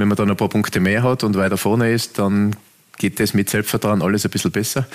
[0.00, 2.56] Wenn man dann ein paar Punkte mehr hat und weiter vorne ist, dann
[2.96, 4.86] geht das mit Selbstvertrauen alles ein bisschen besser.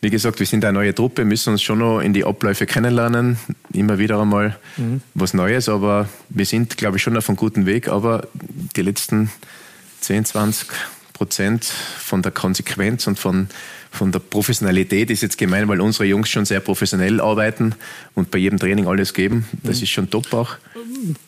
[0.00, 3.36] Wie gesagt, wir sind eine neue Truppe, müssen uns schon noch in die Abläufe kennenlernen,
[3.72, 5.00] immer wieder einmal mhm.
[5.14, 8.28] was Neues, aber wir sind, glaube ich, schon auf einem guten Weg, aber
[8.76, 9.32] die letzten
[10.02, 10.68] 10, 20
[11.14, 13.48] Prozent von der Konsequenz und von,
[13.90, 17.74] von der Professionalität ist jetzt gemein, weil unsere Jungs schon sehr professionell arbeiten
[18.18, 19.46] und bei jedem Training alles geben.
[19.62, 19.82] Das mhm.
[19.84, 20.56] ist schon top auch.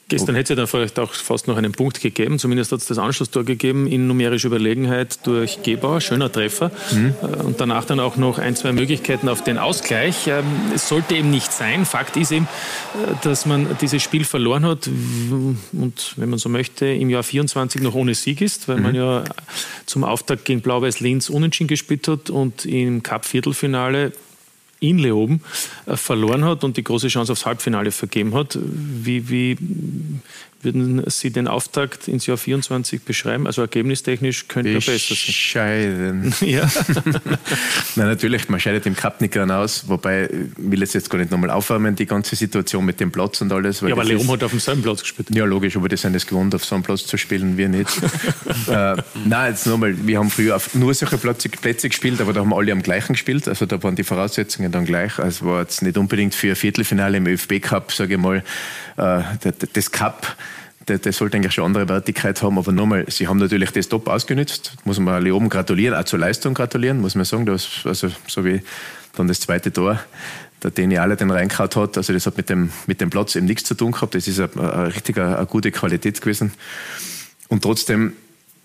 [0.09, 2.39] Gestern hätte es ja dann vielleicht auch fast noch einen Punkt gegeben.
[2.39, 6.01] Zumindest hat es das Anschlusstor gegeben in numerischer Überlegenheit durch Gebauer.
[6.01, 6.73] Schöner Treffer.
[6.93, 7.15] Mhm.
[7.23, 10.27] Äh, und danach dann auch noch ein, zwei Möglichkeiten auf den Ausgleich.
[10.27, 11.85] Ähm, es sollte eben nicht sein.
[11.85, 16.87] Fakt ist eben, äh, dass man dieses Spiel verloren hat und, wenn man so möchte,
[16.87, 18.83] im Jahr 24 noch ohne Sieg ist, weil mhm.
[18.83, 19.25] man ja
[19.87, 24.13] zum Auftakt gegen Blau-Weiß Linz unentschieden gespielt hat und im Cup-Viertelfinale
[24.81, 25.43] in Leoben
[25.87, 28.59] äh, verloren hat und die große Chance aufs Halbfinale vergeben hat.
[28.61, 29.57] Wie, wie,
[30.63, 33.47] Würden Sie den Auftakt ins Jahr 24 beschreiben?
[33.47, 35.27] Also ergebnistechnisch könnte er besser sein.
[35.27, 36.35] Bescheiden.
[36.41, 36.63] Ja.
[37.97, 41.19] Nein, natürlich, man scheidet im Cup nicht gern aus, wobei ich will es jetzt gar
[41.19, 43.81] nicht nochmal aufwärmen, die ganze Situation mit dem Platz und alles.
[43.81, 45.29] ja, aber ist, hat auf demselben Platz gespielt.
[45.33, 47.91] Ja, logisch, aber die sind es gewohnt, auf so einem Platz zu spielen, wir nicht.
[48.69, 52.41] äh, nein, jetzt nochmal, wir haben früher auf nur solche Plätze, Plätze gespielt, aber da
[52.41, 55.19] haben alle am gleichen gespielt, also da waren die Voraussetzungen dann gleich.
[55.19, 58.43] Also war jetzt nicht unbedingt für ein Viertelfinale im ÖFB Cup, sage ich mal,
[58.97, 59.23] äh,
[59.73, 60.37] das Cup
[60.87, 62.59] das sollte eigentlich schon andere Wertigkeit haben.
[62.59, 64.75] Aber nochmal, sie haben natürlich das top ausgenützt.
[64.85, 67.47] Muss man Leoben gratulieren, auch zur Leistung gratulieren, muss man sagen.
[67.47, 68.63] Das, also, so wie
[69.15, 70.01] dann das zweite Tor,
[70.63, 71.97] der Deniale den reingehauen hat.
[71.97, 74.15] Also, das hat mit dem, mit dem Platz eben nichts zu tun gehabt.
[74.15, 76.53] Das ist eine, richtig eine, gute Qualität gewesen.
[77.49, 78.15] Und trotzdem,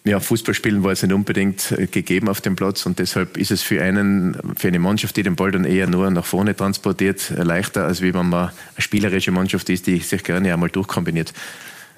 [0.05, 3.81] ja, Fußballspielen war jetzt nicht unbedingt gegeben auf dem Platz und deshalb ist es für
[3.81, 8.01] einen, für eine Mannschaft, die den Ball dann eher nur nach vorne transportiert, leichter, als
[8.01, 11.33] wenn man eine spielerische Mannschaft ist, die sich gerne einmal durchkombiniert.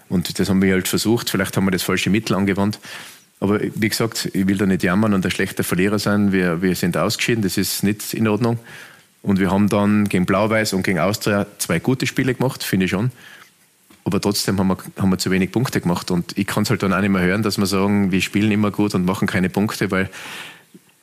[0.10, 1.30] Und das haben wir halt versucht.
[1.30, 2.80] Vielleicht haben wir das falsche Mittel angewandt.
[3.40, 6.32] Aber wie gesagt, ich will da nicht jammern und ein schlechter Verlierer sein.
[6.32, 8.58] Wir, wir sind ausgeschieden, das ist nicht in Ordnung.
[9.22, 12.92] Und wir haben dann gegen Blau-Weiß und gegen Austria zwei gute Spiele gemacht, finde ich
[12.92, 13.12] schon.
[14.06, 16.10] Aber trotzdem haben wir, haben wir zu wenig Punkte gemacht.
[16.12, 18.52] Und ich kann es halt dann auch nicht mehr hören, dass wir sagen, wir spielen
[18.52, 20.10] immer gut und machen keine Punkte, weil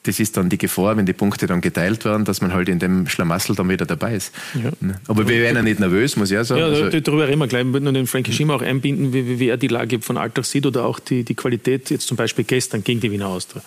[0.04, 2.78] das ist dann die Gefahr, wenn die Punkte dann geteilt werden, dass man halt in
[2.78, 4.34] dem Schlamassel dann wieder dabei ist.
[4.54, 4.70] Ja.
[5.08, 6.60] Aber wir werden ja nicht nervös, muss ich auch sagen.
[6.60, 7.64] Ja, also, darüber reden wir gleich.
[7.64, 10.44] Ich würde nur den Frankie Schimmer auch einbinden, wie, wie er die Lage von Alltag
[10.44, 13.62] sieht oder auch die, die Qualität jetzt zum Beispiel gestern gegen die Wiener Austria.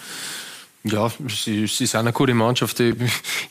[0.90, 2.80] Ja, sie, sie sind eine gute Mannschaft.
[2.80, 2.96] Ich,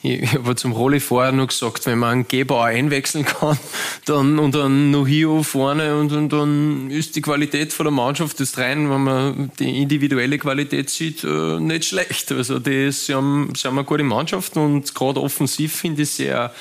[0.03, 3.59] ich habe zum Rolli vorher noch gesagt, wenn man einen Geber einwechseln kann
[4.05, 8.41] dann, und dann noch hier vorne und, und dann ist die Qualität von der Mannschaft,
[8.41, 12.33] das rein, wenn man die individuelle Qualität sieht, äh, nicht schlecht.
[12.33, 16.53] Also die, sie, haben, sie haben eine gute Mannschaft und gerade offensiv finde ich sehr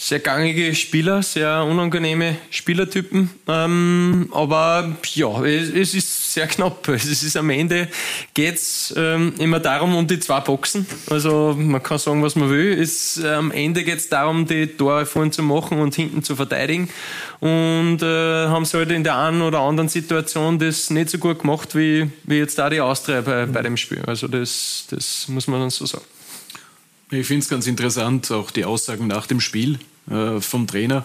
[0.00, 3.28] sehr gangige Spieler, sehr unangenehme Spielertypen.
[3.46, 6.88] Ähm, aber ja, es, es, ist sehr knapp.
[6.88, 7.86] Es ist am Ende
[8.32, 10.86] geht's ähm, immer darum um die zwei Boxen.
[11.10, 12.80] Also man kann sagen, was man will.
[12.80, 16.88] Es, am Ende geht es darum, die Tore vorne zu machen und hinten zu verteidigen.
[17.40, 21.40] Und äh, haben sie halt in der einen oder anderen Situation das nicht so gut
[21.40, 24.02] gemacht wie, wie jetzt da die Austria bei, bei dem Spiel.
[24.06, 26.04] Also das, das muss man dann so sagen.
[27.10, 31.04] Ich finde es ganz interessant, auch die Aussagen nach dem Spiel äh, vom Trainer,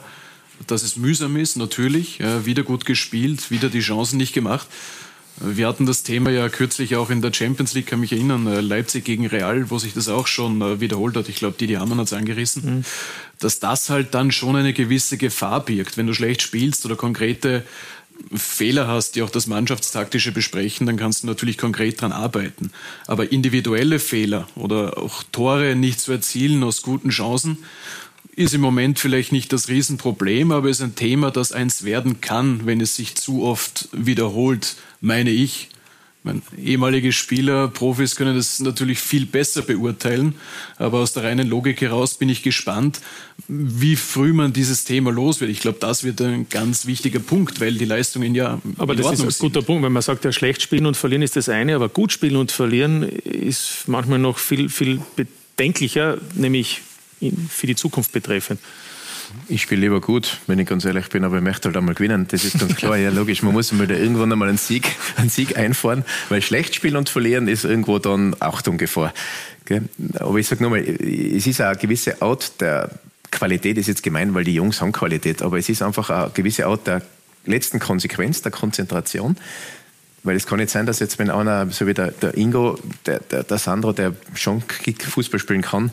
[0.68, 4.68] dass es mühsam ist, natürlich, äh, wieder gut gespielt, wieder die Chancen nicht gemacht.
[5.42, 8.48] Äh, wir hatten das Thema ja kürzlich auch in der Champions League, kann mich erinnern,
[8.48, 11.30] äh, Leipzig gegen Real, wo sich das auch schon äh, wiederholt hat.
[11.30, 12.78] Ich glaube, Didi Hamann hat es angerissen.
[12.78, 12.86] Mhm.
[13.40, 15.98] Dass das halt dann schon eine gewisse Gefahr birgt.
[15.98, 17.64] Wenn du schlecht spielst oder konkrete
[18.34, 22.72] Fehler hast, die auch das Mannschaftstaktische besprechen, dann kannst du natürlich konkret daran arbeiten.
[23.08, 27.58] Aber individuelle Fehler oder auch Tore nicht zu erzielen aus guten Chancen,
[28.36, 32.66] ist im Moment vielleicht nicht das Riesenproblem, aber ist ein Thema, das eins werden kann,
[32.66, 35.70] wenn es sich zu oft wiederholt, meine ich.
[36.24, 40.34] Meine, ehemalige Spieler, Profis können das natürlich viel besser beurteilen,
[40.78, 43.00] aber aus der reinen Logik heraus bin ich gespannt,
[43.48, 45.52] wie früh man dieses Thema los wird.
[45.52, 48.60] Ich glaube, das wird ein ganz wichtiger Punkt, weil die Leistungen ja.
[48.80, 51.36] Aber das ist ein guter Punkt, wenn man sagt, ja, schlecht spielen und verlieren ist
[51.36, 56.82] das eine, aber gut spielen und verlieren ist manchmal noch viel, viel bedenklicher, nämlich
[57.50, 58.60] für die Zukunft betreffend.
[59.48, 62.28] Ich spiele lieber gut, wenn ich ganz ehrlich bin, aber ich möchte halt einmal gewinnen.
[62.30, 62.98] Das ist ganz klar.
[62.98, 63.42] Ja, logisch.
[63.44, 67.10] Man muss mal da irgendwann einmal einen Sieg, einen Sieg einfahren, weil schlecht spielen und
[67.10, 69.14] verlieren ist irgendwo dann Achtung Gefahr.
[70.20, 72.92] Aber ich sage nochmal, es ist auch eine gewisse Art der
[73.32, 76.68] Qualität, ist jetzt gemein, weil die Jungs haben Qualität, aber es ist einfach eine gewisse
[76.68, 77.02] Art der
[77.46, 79.38] letzten Konsequenz, der Konzentration.
[80.24, 83.20] Weil es kann nicht sein, dass jetzt, wenn einer, so wie der, der Ingo, der,
[83.20, 85.92] der, der Sandro, der schon Fußball spielen kann,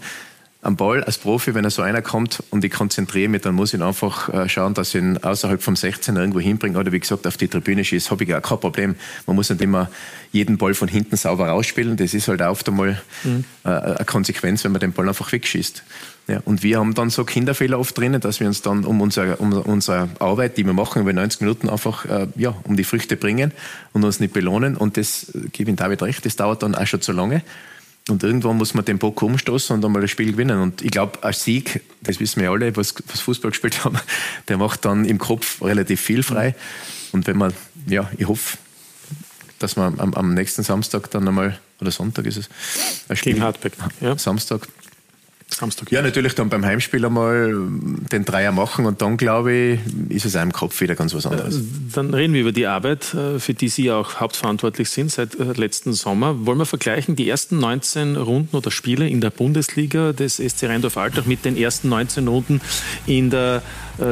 [0.64, 3.74] am Ball als Profi, wenn er so einer kommt und ich konzentriere mich, dann muss
[3.74, 7.26] ich einfach äh, schauen, dass ich ihn außerhalb vom 16 irgendwo hinbringe oder wie gesagt
[7.26, 8.94] auf die Tribüne schieße, habe ich auch kein Problem.
[9.26, 9.90] Man muss nicht immer
[10.30, 11.96] jeden Ball von hinten sauber rausspielen.
[11.96, 13.44] Das ist halt oft einmal mhm.
[13.64, 15.82] Äh, eine Konsequenz, wenn man den Ball einfach wegschießt.
[16.28, 19.36] Ja, und wir haben dann so Kinderfehler oft drinnen, dass wir uns dann um unsere,
[19.36, 23.16] um unsere Arbeit, die wir machen über 90 Minuten, einfach äh, ja, um die Früchte
[23.16, 23.50] bringen
[23.92, 24.76] und uns nicht belohnen.
[24.76, 27.42] Und das gebe ich David recht, das dauert dann auch schon zu lange.
[28.08, 30.60] Und irgendwann muss man den Bock umstoßen und einmal das Spiel gewinnen.
[30.60, 33.98] Und ich glaube, ein Sieg, das wissen wir alle, was, was Fußball gespielt haben,
[34.48, 36.54] der macht dann im Kopf relativ viel frei.
[37.12, 37.52] Und wenn man,
[37.86, 38.58] ja, ich hoffe,
[39.60, 42.48] dass man am, am nächsten Samstag dann einmal, oder Sonntag ist es,
[43.08, 43.34] ein Spiel.
[43.34, 44.18] Gegen Hartberg, ja.
[44.18, 44.66] Samstag,
[45.54, 45.90] Samstag.
[45.90, 47.52] Ja, natürlich dann beim Heimspiel einmal
[48.10, 51.56] den Dreier machen und dann, glaube ich, ist es im Kopf wieder ganz was anderes.
[51.56, 51.62] Äh,
[51.94, 55.52] dann reden wir über die Arbeit, äh, für die Sie auch hauptverantwortlich sind seit äh,
[55.52, 56.46] letzten Sommer.
[56.46, 61.26] Wollen wir vergleichen die ersten 19 Runden oder Spiele in der Bundesliga des SC Rheindorf-Altach
[61.26, 62.60] mit den ersten 19 Runden
[63.06, 63.62] in der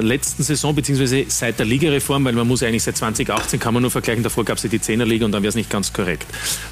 [0.01, 3.91] letzten Saison, beziehungsweise seit der Ligareform, weil man muss eigentlich seit 2018 kann man nur
[3.91, 6.27] vergleichen, davor gab es ja die Zehnerliga und dann wäre es nicht ganz korrekt.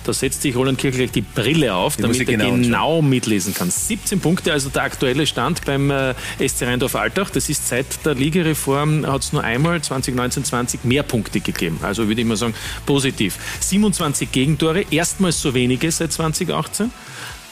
[0.04, 3.54] Da setzt sich Roland Kirchler gleich die Brille auf, die damit er genau, genau mitlesen
[3.54, 3.70] kann.
[3.70, 7.31] 17 Punkte, also der aktuelle Stand beim äh, SC Rheindorf-Altach.
[7.31, 11.78] Das ist seit der Ligareform hat es nur einmal 2019-20 mehr Punkte gegeben.
[11.83, 12.54] Also würde ich mal sagen,
[12.87, 13.37] positiv.
[13.61, 16.90] 27 Gegentore, erstmals so wenige seit 2018.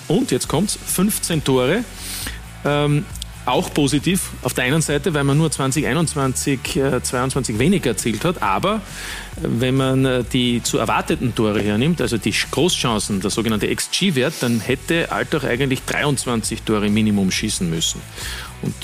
[0.09, 1.85] Und jetzt kommt's, 15 Tore.
[2.64, 3.05] Ähm,
[3.46, 8.42] auch positiv auf der einen Seite, weil man nur 2021, äh, 22 weniger erzielt hat,
[8.42, 8.76] aber
[9.37, 14.35] äh, wenn man äh, die zu erwarteten Tore hernimmt, also die Großchancen, der sogenannte XG-Wert,
[14.40, 18.00] dann hätte Altach eigentlich 23 Tore Minimum schießen müssen.
[18.62, 18.74] Und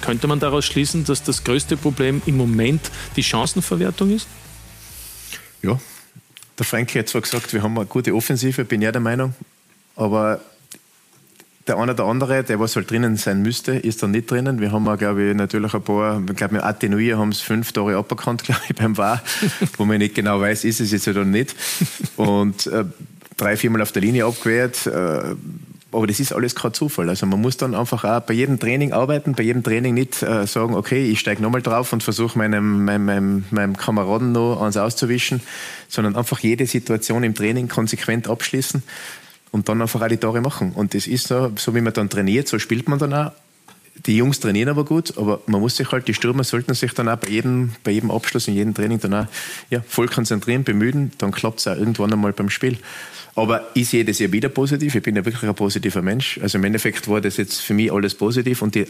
[0.00, 4.26] könnte man daraus schließen, dass das größte Problem im Moment die Chancenverwertung ist?
[5.62, 5.78] Ja,
[6.58, 9.34] der Frank hat zwar gesagt, wir haben eine gute Offensive, bin ja der Meinung,
[9.96, 10.40] aber
[11.66, 14.60] der eine oder andere, der was halt drinnen sein müsste, ist da nicht drinnen.
[14.60, 17.72] Wir haben auch, glaube ich, natürlich ein paar, ich glaube, mit Atenuier haben es fünf
[17.72, 19.22] Tore aberkannt, glaube ich, beim War,
[19.76, 21.54] wo man nicht genau weiß, ist es jetzt oder nicht.
[22.16, 22.84] Und äh,
[23.36, 24.86] drei, viermal auf der Linie abgewehrt.
[24.86, 25.36] Äh,
[25.94, 27.10] aber das ist alles kein Zufall.
[27.10, 30.46] Also man muss dann einfach auch bei jedem Training arbeiten, bei jedem Training nicht äh,
[30.46, 34.78] sagen, okay, ich steige nochmal drauf und versuche meinem, meinem, meinem, meinem Kameraden noch eins
[34.78, 35.42] auszuwischen,
[35.88, 38.82] sondern einfach jede Situation im Training konsequent abschließen
[39.52, 40.72] und dann einfach auch die Tore machen.
[40.72, 43.32] Und das ist so, so wie man dann trainiert, so spielt man dann auch.
[44.06, 47.10] Die Jungs trainieren aber gut, aber man muss sich halt, die Stürmer sollten sich dann
[47.10, 49.26] auch bei jedem, bei jedem Abschluss in jedem Training dann auch
[49.68, 52.78] ja, voll konzentrieren, bemühen, dann klappt es auch irgendwann einmal beim Spiel.
[53.34, 56.40] Aber ich sehe das ja wieder positiv, ich bin ja wirklich ein positiver Mensch.
[56.42, 58.86] Also im Endeffekt war das jetzt für mich alles positiv und die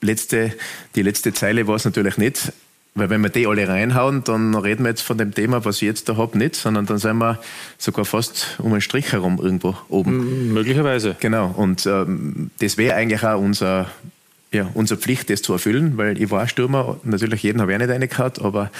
[0.00, 0.54] letzte,
[0.94, 2.52] die letzte Zeile war es natürlich nicht.
[2.96, 5.82] Weil wenn wir die alle reinhauen, dann reden wir jetzt von dem Thema, was ich
[5.82, 7.38] jetzt da habe, nicht, sondern dann sind wir
[7.76, 10.54] sogar fast um einen Strich herum irgendwo oben.
[10.54, 11.14] möglicherweise.
[11.20, 11.52] Genau.
[11.54, 13.90] Und ähm, das wäre eigentlich auch unser,
[14.50, 16.98] ja, unsere Pflicht, das zu erfüllen, weil ich war Stürmer.
[17.04, 18.70] Natürlich, jeden habe ich nicht eine gehabt, aber.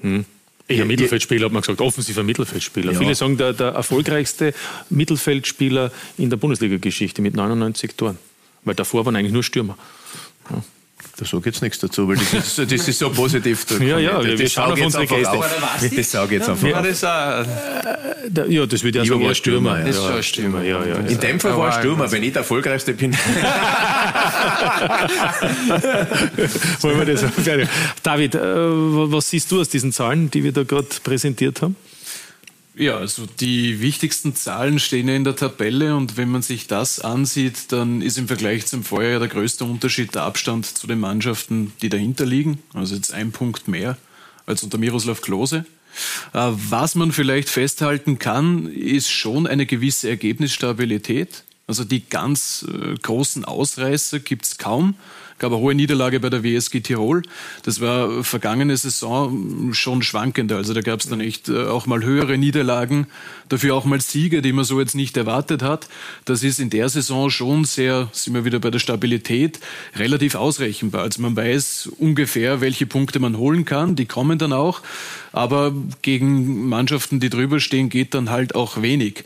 [0.00, 0.24] Hm.
[0.68, 2.92] Eher Mittelfeldspieler, hat man gesagt, offensiver Mittelfeldspieler.
[2.92, 2.98] Ja.
[2.98, 4.54] Viele sagen, der, der erfolgreichste
[4.90, 8.18] Mittelfeldspieler in der Bundesliga-Geschichte mit 99 Toren.
[8.64, 9.76] Weil davor waren eigentlich nur Stürmer.
[10.50, 10.62] Ja.
[11.18, 13.66] Da sage ich jetzt nichts dazu, weil das ist, das ist so positiv.
[13.80, 15.40] ja, ja, wir, wir schauen auf unsere Gäste.
[15.96, 16.68] Das sage jetzt einfach.
[16.68, 17.44] Ja, das, äh,
[18.48, 19.78] ja, das würde ja sagen, war Stürmer.
[19.78, 20.94] Das ist schon Stürmer, ja, ja.
[20.94, 23.12] In dem Fall war Stürmer, wenn ich der Erfolgreichste bin.
[26.82, 27.24] Wollen wir das
[28.04, 31.74] David, äh, was siehst du aus diesen Zahlen, die wir da gerade präsentiert haben?
[32.78, 37.00] Ja, also die wichtigsten Zahlen stehen ja in der Tabelle und wenn man sich das
[37.00, 41.72] ansieht, dann ist im Vergleich zum Vorjahr der größte Unterschied der Abstand zu den Mannschaften,
[41.82, 42.62] die dahinter liegen.
[42.74, 43.98] Also jetzt ein Punkt mehr
[44.46, 45.66] als unter Miroslav Klose.
[46.32, 51.42] Äh, was man vielleicht festhalten kann, ist schon eine gewisse Ergebnisstabilität.
[51.66, 54.94] Also die ganz äh, großen Ausreißer gibt's kaum
[55.38, 57.22] gab eine hohe Niederlage bei der WSG Tirol.
[57.62, 60.56] Das war vergangene Saison schon schwankender.
[60.56, 63.06] Also da gab es dann echt äh, auch mal höhere Niederlagen,
[63.48, 65.88] dafür auch mal Siege, die man so jetzt nicht erwartet hat.
[66.24, 69.60] Das ist in der Saison schon sehr, sind wir wieder bei der Stabilität,
[69.94, 71.02] relativ ausrechenbar.
[71.02, 73.96] Also man weiß ungefähr, welche Punkte man holen kann.
[73.96, 74.82] Die kommen dann auch.
[75.32, 75.72] Aber
[76.02, 79.24] gegen Mannschaften, die drüber stehen, geht dann halt auch wenig.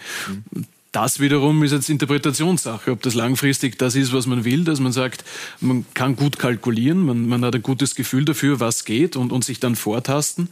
[0.92, 4.92] Das wiederum ist jetzt Interpretationssache, ob das langfristig das ist, was man will, dass man
[4.92, 5.24] sagt,
[5.60, 9.42] man kann gut kalkulieren, man, man hat ein gutes Gefühl dafür, was geht und, und
[9.42, 10.50] sich dann vortasten.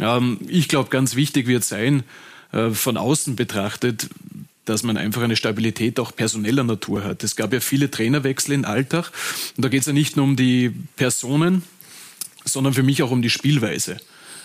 [0.00, 2.02] Ähm, ich glaube, ganz wichtig wird sein,
[2.52, 4.08] äh, von außen betrachtet,
[4.64, 7.22] dass man einfach eine Stabilität auch personeller Natur hat.
[7.22, 9.12] Es gab ja viele Trainerwechsel in Alltag
[9.58, 11.62] und da geht es ja nicht nur um die Personen,
[12.46, 13.98] sondern für mich auch um die Spielweise.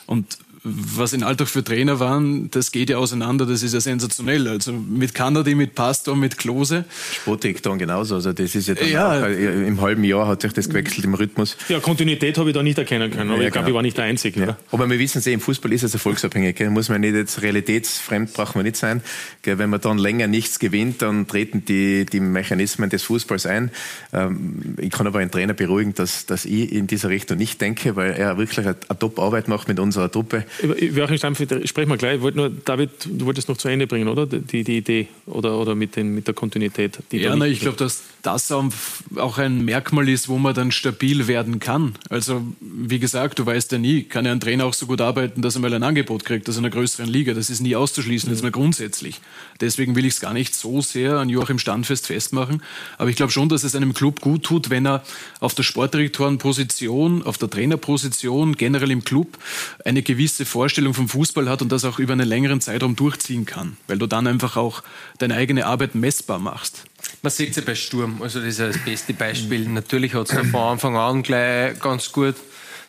[0.06, 0.38] Und
[0.72, 4.48] was in Alltag für Trainer waren, das geht ja auseinander, das ist ja sensationell.
[4.48, 6.86] Also mit Kanadi, mit Pastor, mit Klose.
[7.14, 8.16] Spotik dann genauso.
[8.16, 9.20] Also das ist ja, ja.
[9.20, 11.58] Auch, äh, im halben Jahr hat sich das gewechselt im Rhythmus.
[11.68, 13.70] Ja, Kontinuität habe ich da nicht erkennen können, aber ja, ich glaube, genau.
[13.70, 14.40] ich war nicht der Einzige.
[14.42, 14.58] Ja.
[14.72, 16.56] Aber wir wissen es eh, im Fußball ist es erfolgsabhängig.
[16.56, 16.70] Gell?
[16.70, 19.02] Muss man nicht jetzt realitätsfremd, braucht man nicht sein.
[19.42, 19.58] Gell?
[19.58, 23.72] Wenn man dann länger nichts gewinnt, dann treten die, die Mechanismen des Fußballs ein.
[24.14, 27.96] Ähm, ich kann aber einen Trainer beruhigen, dass, dass ich in dieser Richtung nicht denke,
[27.96, 32.18] weil er wirklich eine, eine Top-Arbeit macht mit unserer Truppe Joachim Stampf, sprechen wir gleich.
[32.18, 34.26] Ich wollte nur, David, du wolltest noch zu Ende bringen, oder?
[34.26, 37.00] Die, die Idee oder, oder mit, den, mit der Kontinuität.
[37.12, 41.60] ja, na, ich glaube, dass das auch ein Merkmal ist, wo man dann stabil werden
[41.60, 41.96] kann.
[42.10, 45.42] Also, wie gesagt, du weißt ja nie, kann ja ein Trainer auch so gut arbeiten,
[45.42, 47.34] dass er mal ein Angebot kriegt aus einer größeren Liga.
[47.34, 49.22] Das ist nie auszuschließen, jetzt mal grundsätzlich.
[49.62, 52.62] Deswegen will ich es gar nicht so sehr an Joachim Standfest festmachen.
[52.98, 55.04] Aber ich glaube schon, dass es einem Club gut tut, wenn er
[55.40, 59.38] auf der Sportdirektorenposition, auf der Trainerposition, generell im Club
[59.86, 63.78] eine gewisse Vorstellung vom Fußball hat und das auch über einen längeren Zeitraum durchziehen kann,
[63.88, 64.84] weil du dann einfach auch
[65.18, 66.84] deine eigene Arbeit messbar machst.
[67.22, 69.68] Man sieht es ja bei Sturm, also das ist ja das beste Beispiel.
[69.68, 72.36] Natürlich hat es von Anfang an gleich ganz gut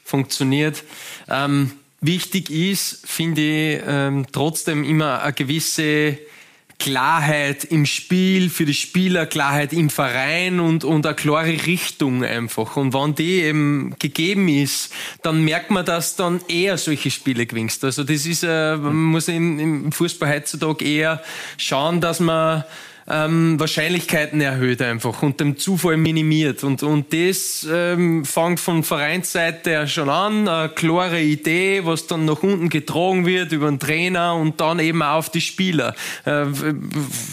[0.05, 0.83] funktioniert.
[1.29, 6.19] Ähm, wichtig ist, finde ich, ähm, trotzdem immer eine gewisse
[6.81, 12.77] Klarheit im Spiel, für die Spieler, Klarheit im Verein und, und eine klare Richtung einfach.
[12.77, 17.85] Und wenn die eben gegeben ist, dann merkt man, dass dann eher solche Spiele gewinnst.
[17.85, 21.23] Also das ist, äh, man muss im, im Fußball heutzutage eher
[21.59, 22.65] schauen, dass man
[23.09, 26.65] ähm, Wahrscheinlichkeiten erhöht einfach und dem Zufall minimiert.
[26.65, 32.25] Und, und das ähm, fängt von Vereinsseite her schon an, eine klare Idee, was dann
[32.25, 35.95] nach unten getragen wird über den Trainer und dann eben auch auf die Spieler.
[36.25, 36.45] Äh,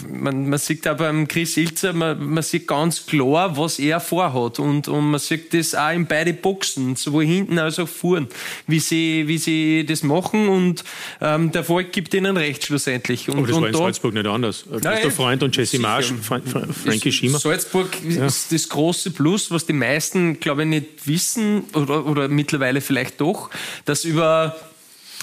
[0.09, 4.59] man, man sieht da beim Chris Ilzer, man, man sieht ganz klar, was er vorhat
[4.59, 8.27] und, und man sieht das auch in beide Boxen, sowohl hinten als auch vorn,
[8.67, 10.83] wie sie, wie sie das machen und
[11.21, 13.29] ähm, der Volk gibt ihnen recht schlussendlich.
[13.29, 14.65] Und, Aber das und war in Salzburg nicht anders.
[14.81, 17.39] Christoph Freund und Jesse Marsch, Frankie Schiemer.
[17.39, 18.25] Salzburg ja.
[18.25, 23.19] ist das große Plus, was die meisten, glaube ich, nicht wissen oder, oder mittlerweile vielleicht
[23.21, 23.49] doch,
[23.85, 24.55] dass über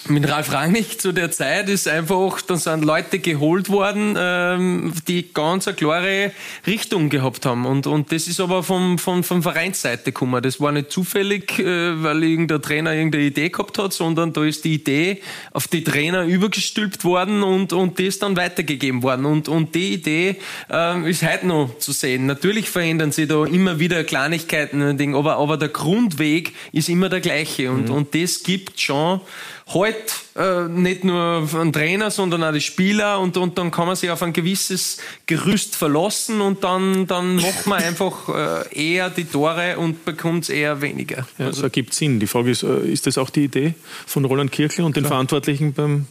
[0.09, 5.32] mit Ralf Rangnick zu der Zeit ist einfach, dann sind Leute geholt worden, ähm, die
[5.32, 6.32] ganz eine klare
[6.66, 7.64] Richtung gehabt haben.
[7.64, 10.42] Und, und das ist aber vom, vom, vom Vereinsseite gekommen.
[10.42, 14.64] Das war nicht zufällig, äh, weil irgendein Trainer irgendeine Idee gehabt hat, sondern da ist
[14.64, 19.24] die Idee auf die Trainer übergestülpt worden und, und das dann weitergegeben worden.
[19.24, 20.36] Und, und die Idee
[20.70, 22.26] äh, ist heute noch zu sehen.
[22.26, 27.70] Natürlich verändern sich da immer wieder Kleinigkeiten, aber, aber der Grundweg ist immer der gleiche.
[27.70, 27.94] Und, mhm.
[27.94, 29.20] und das gibt schon
[29.66, 29.96] halt
[30.36, 34.10] äh, nicht nur einen Trainer, sondern auch die Spieler und, und dann kann man sich
[34.10, 39.78] auf ein gewisses Gerüst verlassen und dann, dann macht man einfach äh, eher die Tore
[39.78, 41.26] und bekommt es eher weniger.
[41.38, 41.60] Ja, also.
[41.60, 42.20] das ergibt Sinn.
[42.20, 43.74] Die Frage ist, äh, ist das auch die Idee
[44.06, 46.06] von Roland Kirchler und den Verantwortlichen beim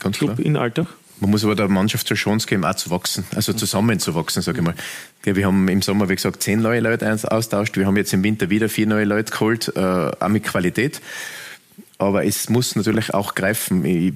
[0.00, 0.46] Ganz Club klar.
[0.46, 0.86] in Altach?
[1.20, 4.64] Man muss aber der Mannschaft zur Chance geben, auch zu wachsen, also zusammenzuwachsen, sage ich
[4.64, 4.74] mal.
[5.24, 7.76] Wir haben im Sommer, wie gesagt, zehn neue Leute austauscht.
[7.76, 11.00] Wir haben jetzt im Winter wieder vier neue Leute geholt, äh, auch mit Qualität.
[12.00, 13.84] Aber es muss natürlich auch greifen.
[13.84, 14.14] Ich,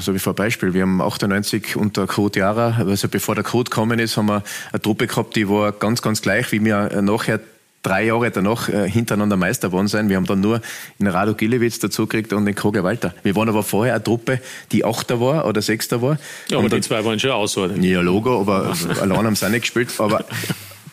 [0.00, 3.98] so wie vor Beispiel, wir haben 98 unter Code Jara, also bevor der Code gekommen
[3.98, 7.40] ist, haben wir eine Truppe gehabt, die war ganz, ganz gleich, wie wir nachher
[7.86, 10.08] drei Jahre danach äh, hintereinander Meister geworden sein.
[10.08, 10.60] Wir haben dann nur
[10.98, 13.14] in Rado Gilewitz dazu gekriegt und den Kroger Walter.
[13.22, 14.40] Wir waren aber vorher eine Truppe,
[14.72, 16.18] die Achter war oder Sechster war.
[16.48, 17.92] Ja, aber die, zwei waren schon ausordentlich.
[17.92, 19.88] Ja, Logo, aber allein haben sie auch nicht gespielt.
[19.98, 20.24] Aber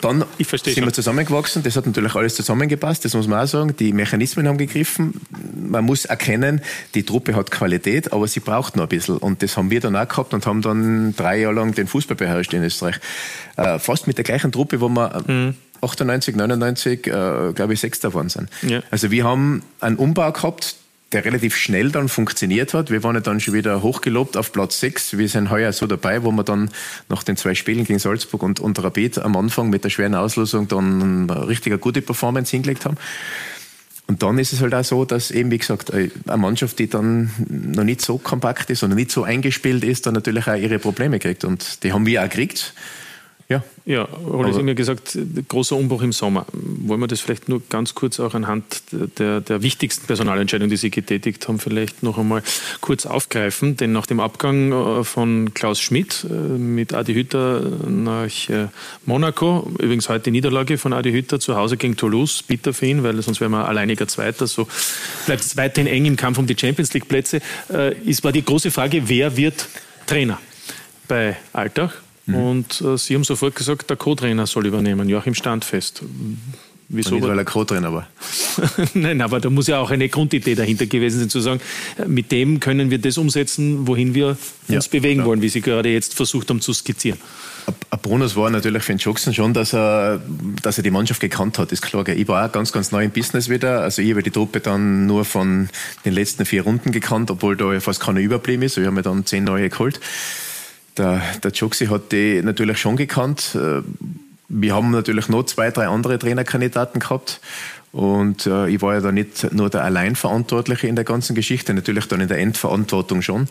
[0.03, 0.85] dann sind schon.
[0.85, 1.63] wir zusammengewachsen.
[1.63, 3.75] Das hat natürlich alles zusammengepasst, das muss man auch sagen.
[3.77, 5.13] Die Mechanismen haben gegriffen.
[5.55, 6.61] Man muss erkennen,
[6.93, 9.17] die Truppe hat Qualität, aber sie braucht noch ein bisschen.
[9.17, 12.17] Und das haben wir dann auch gehabt und haben dann drei Jahre lang den Fußball
[12.17, 12.99] beherrscht in Österreich.
[13.57, 15.55] Äh, fast mit der gleichen Truppe, wo wir mhm.
[15.81, 18.49] 98, 99, äh, glaube ich, Sechster geworden sind.
[18.61, 18.81] Ja.
[18.91, 20.75] Also wir haben einen Umbau gehabt,
[21.13, 22.89] der relativ schnell dann funktioniert hat.
[22.89, 25.17] Wir waren ja dann schon wieder hochgelobt auf Platz 6.
[25.17, 26.69] Wir sind heuer so dabei, wo wir dann
[27.09, 30.67] nach den zwei Spielen gegen Salzburg und, und Rapid am Anfang mit der schweren Auslosung
[30.67, 32.97] dann eine richtig gute Performance hingelegt haben.
[34.07, 37.31] Und dann ist es halt auch so, dass eben, wie gesagt, eine Mannschaft, die dann
[37.47, 40.77] noch nicht so kompakt ist und noch nicht so eingespielt ist, dann natürlich auch ihre
[40.77, 41.45] Probleme kriegt.
[41.45, 42.73] Und die haben wir auch gekriegt.
[43.49, 45.17] Ja, ja Rolle hat mir gesagt,
[45.49, 46.45] großer Umbruch im Sommer.
[46.53, 50.89] Wollen wir das vielleicht nur ganz kurz auch anhand der, der wichtigsten Personalentscheidung, die Sie
[50.89, 52.41] getätigt haben, vielleicht noch einmal
[52.79, 53.75] kurz aufgreifen?
[53.75, 58.67] Denn nach dem Abgang äh, von Klaus Schmidt äh, mit Adi Hütter nach äh,
[59.05, 63.03] Monaco, übrigens heute die Niederlage von Adi Hütter zu Hause gegen Toulouse, bitter für ihn,
[63.03, 64.47] weil sonst wäre man alleiniger Zweiter.
[64.47, 64.67] So
[65.25, 67.41] bleibt es weiterhin eng im Kampf um die Champions League Plätze.
[68.05, 69.67] Es war die große Frage, wer wird
[70.05, 70.39] Trainer
[71.07, 72.02] bei Altach?
[72.25, 72.35] Mhm.
[72.35, 76.03] Und äh, Sie haben sofort gesagt, der Co-Trainer soll übernehmen, Joachim Standfest.
[76.89, 77.15] Wieso?
[77.15, 78.07] Nicht, weil er Co-Trainer war.
[78.93, 81.59] Nein, aber da muss ja auch eine Grundidee dahinter gewesen sein, zu sagen,
[81.97, 85.27] äh, mit dem können wir das umsetzen, wohin wir uns ja, bewegen klar.
[85.27, 87.19] wollen, wie Sie gerade jetzt versucht haben zu skizzieren.
[87.89, 90.21] Ein Bonus war natürlich für den Jackson schon, dass er,
[90.61, 92.07] dass er die Mannschaft gekannt hat, ist klar.
[92.09, 93.81] Ich war auch ganz, ganz neu im Business wieder.
[93.81, 95.69] Also ich habe die Truppe dann nur von
[96.03, 98.77] den letzten vier Runden gekannt, obwohl da fast keiner überblieben ist.
[98.77, 99.99] Wir haben ja dann zehn neue geholt.
[100.97, 103.55] Der, der Joxi hat die natürlich schon gekannt.
[103.55, 103.81] Äh,
[104.49, 107.41] wir haben natürlich noch zwei, drei andere Trainerkandidaten gehabt.
[107.91, 112.07] Und äh, ich war ja da nicht nur der Alleinverantwortliche in der ganzen Geschichte, natürlich
[112.07, 113.47] dann in der Endverantwortung schon.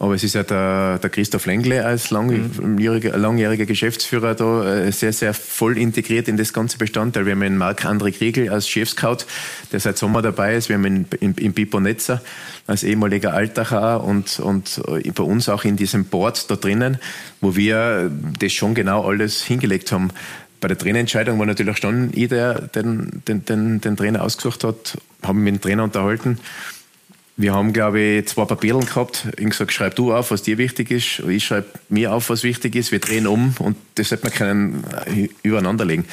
[0.00, 5.12] Aber es ist ja der, der Christoph Lengle als langjähriger, langjähriger Geschäftsführer da äh, sehr,
[5.12, 7.26] sehr voll integriert in das ganze Bestandteil.
[7.26, 9.18] Wir haben einen Marc-André Kriegel als Chefscout,
[9.70, 10.68] der seit Sommer dabei ist.
[10.68, 12.20] Wir haben ihn in, in Pipo Netzer
[12.66, 16.98] als ehemaliger Altacher und, und äh, bei uns auch in diesem Board da drinnen,
[17.40, 20.10] wo wir das schon genau alles hingelegt haben.
[20.60, 24.98] Bei der Trainerentscheidung war natürlich schon ich, der den, den, den, den Trainer ausgesucht hat,
[25.22, 26.38] haben mit dem Trainer unterhalten.
[27.36, 29.26] Wir haben, glaube ich, zwei Papieren gehabt.
[29.36, 31.18] Ich gesagt, schreib du auf, was dir wichtig ist.
[31.28, 32.92] Ich schreibe mir auf, was wichtig ist.
[32.92, 36.04] Wir drehen um und das sollte man können äh, übereinander legen.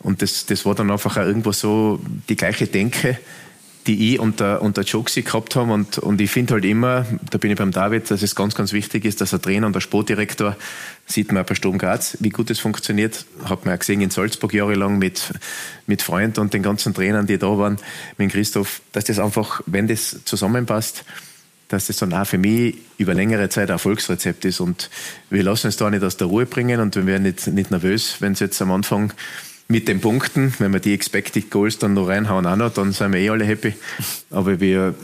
[0.00, 1.98] Und das, das war dann einfach auch irgendwo so
[2.28, 3.18] die gleiche Denke,
[3.86, 5.70] die ich und der, und der Joxi gehabt haben.
[5.70, 8.72] Und, und ich finde halt immer, da bin ich beim David, dass es ganz, ganz
[8.72, 10.56] wichtig ist, dass der Trainer und der Sportdirektor,
[11.06, 13.26] sieht man bei Sturm Graz, wie gut das funktioniert.
[13.44, 15.32] Hat man ja gesehen in Salzburg jahrelang mit,
[15.86, 17.76] mit Freunden und den ganzen Trainern, die da waren,
[18.16, 21.04] mit Christoph, dass das einfach, wenn das zusammenpasst,
[21.68, 24.60] dass das dann auch für mich über längere Zeit ein Erfolgsrezept ist.
[24.60, 24.90] Und
[25.28, 28.16] wir lassen es da nicht aus der Ruhe bringen und wir werden nicht, nicht nervös,
[28.20, 29.12] wenn es jetzt am Anfang
[29.68, 33.12] mit den Punkten, wenn wir die Expected Goals dann noch reinhauen, auch noch, dann sind
[33.12, 33.74] wir eh alle happy.
[34.30, 34.94] Aber wir,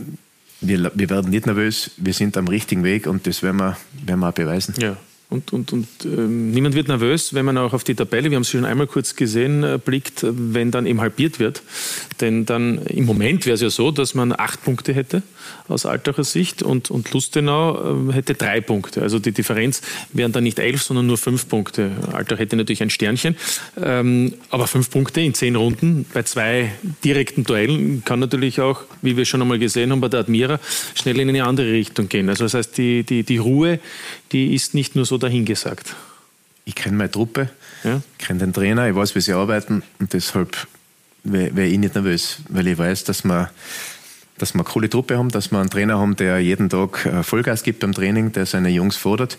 [0.61, 4.21] wir, wir werden nicht nervös, wir sind am richtigen Weg und das werden wir, werden
[4.21, 4.75] wir auch beweisen.
[4.79, 4.97] Ja.
[5.31, 8.43] Und, und, und ähm, niemand wird nervös, wenn man auch auf die Tabelle, wir haben
[8.43, 11.63] es schon einmal kurz gesehen, äh, blickt, wenn dann eben halbiert wird.
[12.21, 15.23] Denn dann im Moment wäre es ja so, dass man acht Punkte hätte
[15.69, 19.03] aus Altacher Sicht und, und Lustenau äh, hätte drei Punkte.
[19.03, 21.93] Also die Differenz wären dann nicht elf, sondern nur fünf Punkte.
[22.13, 23.37] Altach hätte natürlich ein Sternchen.
[23.81, 26.73] Ähm, aber fünf Punkte in zehn Runden bei zwei
[27.05, 30.59] direkten Duellen kann natürlich auch, wie wir schon einmal gesehen haben bei der Admira,
[30.95, 32.29] schnell in eine andere Richtung gehen.
[32.29, 33.79] Also das heißt, die, die, die Ruhe,
[34.33, 35.95] die ist nicht nur so dahingesagt.
[36.65, 37.51] Ich kenne meine Truppe,
[37.85, 38.01] ja?
[38.19, 40.57] ich kenne den Trainer, ich weiß, wie sie arbeiten und deshalb
[41.25, 43.51] wäre wär ich nicht nervös, weil ich weiß, dass wir,
[44.41, 47.23] dass wir eine coole Truppe haben, dass wir einen Trainer haben, der jeden Tag äh,
[47.23, 49.37] Vollgas gibt beim Training, der seine Jungs fordert.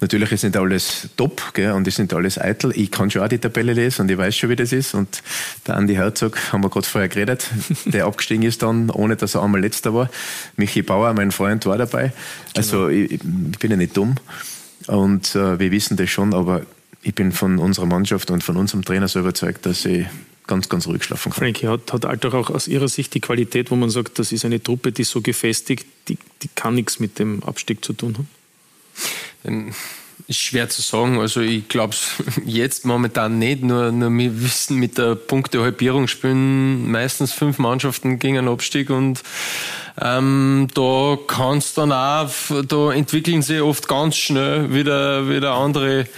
[0.00, 2.72] Natürlich ist nicht alles top gell, und ist nicht alles eitel.
[2.76, 4.94] Ich kann schon auch die Tabelle lesen und ich weiß schon, wie das ist.
[4.94, 5.22] Und
[5.66, 7.48] der Andi Herzog, haben wir gerade vorher geredet,
[7.86, 10.10] der abgestiegen ist dann, ohne dass er einmal letzter war.
[10.56, 12.12] Michi Bauer, mein Freund, war dabei.
[12.54, 12.88] Also genau.
[12.88, 13.20] ich, ich
[13.58, 14.16] bin ja nicht dumm.
[14.88, 16.62] Und äh, wir wissen das schon, aber
[17.02, 20.06] ich bin von unserer Mannschaft und von unserem Trainer so überzeugt, dass ich
[20.46, 21.40] ganz, ganz ruhig schlafen kann.
[21.40, 24.44] Frankie, hat, hat Altach auch aus Ihrer Sicht die Qualität, wo man sagt, das ist
[24.44, 28.28] eine Truppe, die so gefestigt, die, die kann nichts mit dem Abstieg zu tun haben?
[29.44, 29.74] Ähm,
[30.26, 31.18] ist schwer zu sagen.
[31.18, 32.14] Also ich glaube es
[32.44, 33.62] jetzt momentan nicht.
[33.62, 39.22] Nur, nur wir wissen, mit der Punktehalbierung spielen meistens fünf Mannschaften gegen einen Abstieg und
[40.00, 42.28] ähm, da kann es dann auch,
[42.66, 46.08] da entwickeln sie oft ganz schnell wieder, wieder andere,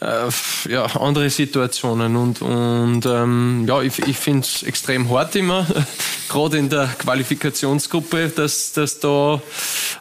[0.00, 2.14] äh, ja, andere Situationen.
[2.14, 5.66] Und, und ähm, ja, ich, ich finde es extrem hart immer,
[6.28, 9.42] gerade in der Qualifikationsgruppe, dass, dass da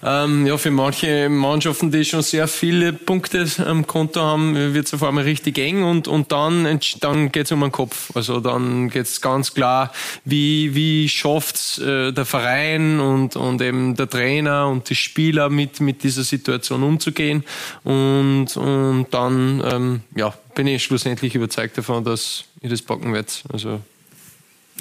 [0.04, 4.94] ähm, ja, für manche Mannschaften, die schon sehr viele Punkte am Konto haben, wird es
[4.94, 8.12] auf einmal richtig eng und, und dann, dann geht es um den Kopf.
[8.14, 9.92] Also dann geht es ganz klar,
[10.24, 15.50] wie, wie schafft äh, der Verein und und, und eben der Trainer und die Spieler
[15.50, 17.44] mit, mit dieser Situation umzugehen.
[17.84, 23.32] Und, und dann ähm, ja, bin ich schlussendlich überzeugt davon, dass ich das packen werde.
[23.52, 23.82] Also,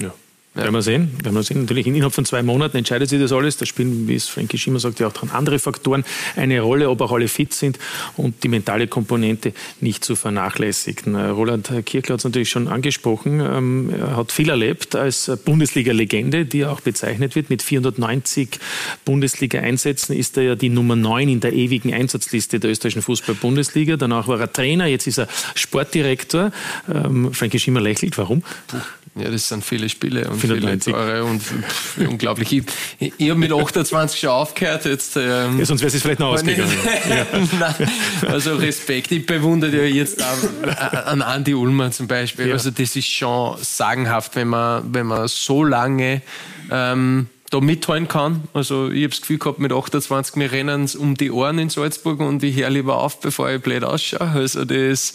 [0.01, 0.12] ja.
[0.55, 0.63] Ja.
[0.63, 1.11] Werden wir sehen.
[1.23, 1.63] Werden wir sehen.
[1.63, 3.57] Natürlich innerhalb von zwei Monaten entscheidet sich das alles.
[3.57, 6.05] Da spielen, wie es Frankie Schimmer sagt, ja auch andere Faktoren
[6.37, 7.79] eine Rolle, ob auch alle fit sind
[8.19, 11.15] und die mentale Komponente nicht zu vernachlässigen.
[11.15, 13.41] Äh, Roland Kirchler hat es natürlich schon angesprochen.
[13.41, 17.49] Ähm, er hat viel erlebt als Bundesliga-Legende, die auch bezeichnet wird.
[17.49, 18.61] Mit 490
[19.07, 23.97] Bundesliga-Einsätzen ist er ja die Nummer 9 in der ewigen Einsatzliste der österreichischen Fußball-Bundesliga.
[23.97, 26.53] Danach war er Trainer, jetzt ist er Sportdirektor.
[26.93, 28.19] Ähm, Frankie Schimmer lächelt.
[28.19, 28.43] Warum?
[28.67, 28.77] Puh.
[29.15, 30.85] Ja, das sind viele Spiele und 94.
[30.85, 32.65] viele Tore und pff, unglaublich.
[32.99, 34.87] Ich, ich habe mit 28 schon aufgehört.
[34.87, 36.73] Jetzt, ähm, ja, sonst wäre es vielleicht noch ausgegangen.
[37.61, 37.91] Nein,
[38.27, 39.13] also Respekt.
[39.13, 42.49] Ich bewundere ja jetzt auch an Andi Ullmann zum Beispiel.
[42.49, 42.55] Ja.
[42.55, 46.23] Also das ist schon sagenhaft, wenn man, wenn man so lange
[46.71, 48.45] ähm, da mithalten kann.
[48.55, 52.19] Also ich habe das Gefühl gehabt, mit 28, wir rennen um die Ohren in Salzburg
[52.21, 54.23] und ich höre lieber auf, bevor ich blöd ausschaue.
[54.23, 55.13] Also das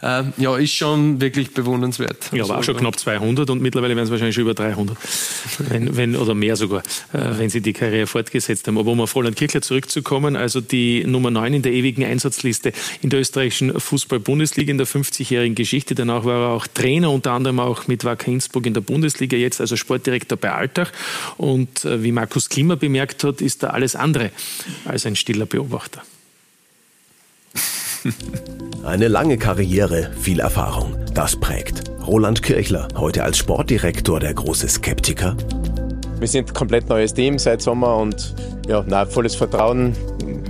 [0.00, 2.30] äh, ja, ist schon wirklich bewundernswert.
[2.32, 4.96] Ja, aber auch schon knapp 200 und mittlerweile werden es wahrscheinlich schon über 300,
[5.68, 6.82] wenn, wenn, oder mehr sogar,
[7.12, 8.78] äh, wenn sie die Karriere fortgesetzt haben.
[8.78, 12.72] Aber um auf Roland Kirchler zurückzukommen, also die Nummer 9 in der ewigen Einsatzliste
[13.02, 15.96] in der österreichischen Fußball-Bundesliga in der 50-jährigen Geschichte.
[15.96, 19.60] Danach war er auch Trainer, unter anderem auch mit Wacker Innsbruck in der Bundesliga, jetzt
[19.60, 20.92] also Sportdirektor bei Altach
[21.36, 24.30] und äh, wie Markus Klima bemerkt hat, ist er alles andere
[24.84, 26.02] als ein stiller Beobachter.
[28.84, 30.96] Eine lange Karriere, viel Erfahrung.
[31.14, 31.90] Das prägt.
[32.06, 35.36] Roland Kirchler, heute als Sportdirektor der große Skeptiker.
[36.18, 38.34] Wir sind ein komplett neues Team seit Sommer und
[38.68, 39.94] ja, na, volles Vertrauen.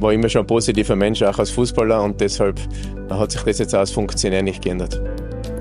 [0.00, 2.60] War immer schon ein positiver Mensch, auch als Fußballer und deshalb
[3.08, 5.00] hat sich das jetzt als Funktionär nicht geändert.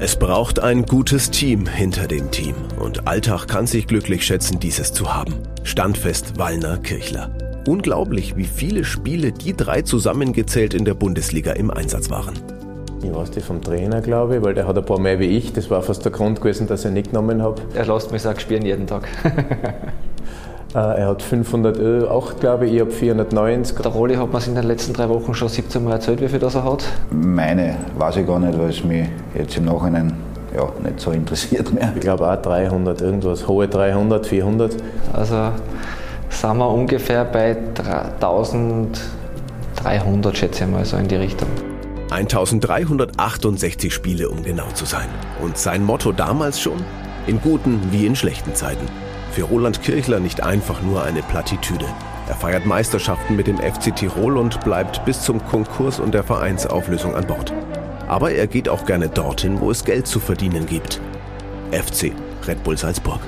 [0.02, 4.94] Es braucht ein gutes Team hinter dem Team und Alltag kann sich glücklich schätzen, dieses
[4.94, 5.34] zu haben.
[5.64, 7.30] Standfest Wallner Kirchler.
[7.68, 12.40] Unglaublich, wie viele Spiele die drei zusammengezählt in der Bundesliga im Einsatz waren.
[13.04, 15.52] Ich weiß die vom Trainer, glaube ich, weil der hat ein paar mehr wie ich.
[15.52, 17.62] Das war fast der Grund gewesen, dass ich nicht genommen habe.
[17.74, 19.06] Er lässt mich sagen, spielen jeden Tag.
[20.74, 23.78] er hat 508, glaube ich, ich habe 490.
[23.78, 26.40] Der Rolli hat mir in den letzten drei Wochen schon 17 Mal erzählt, wie viel
[26.40, 26.86] das er hat.
[27.10, 30.14] Meine weiß ich gar nicht, weil es mich jetzt im Nachhinein
[30.56, 31.92] ja, nicht so interessiert mehr.
[31.96, 34.76] Ich glaube auch 300, irgendwas, hohe 300, 400.
[35.14, 35.52] Also
[36.30, 37.58] sind wir ungefähr bei
[38.22, 41.50] 1300, schätze ich mal, so in die Richtung.
[42.12, 45.08] 1368 Spiele, um genau zu sein.
[45.42, 46.78] Und sein Motto damals schon?
[47.28, 48.88] In guten wie in schlechten Zeiten.
[49.32, 51.86] Für Roland Kirchler nicht einfach nur eine Plattitüde.
[52.28, 57.16] Er feiert Meisterschaften mit dem FC Tirol und bleibt bis zum Konkurs und der Vereinsauflösung
[57.16, 57.54] an Bord.
[58.08, 61.00] Aber er geht auch gerne dorthin, wo es Geld zu verdienen gibt.
[61.72, 62.12] FC
[62.48, 63.20] Red Bull Salzburg.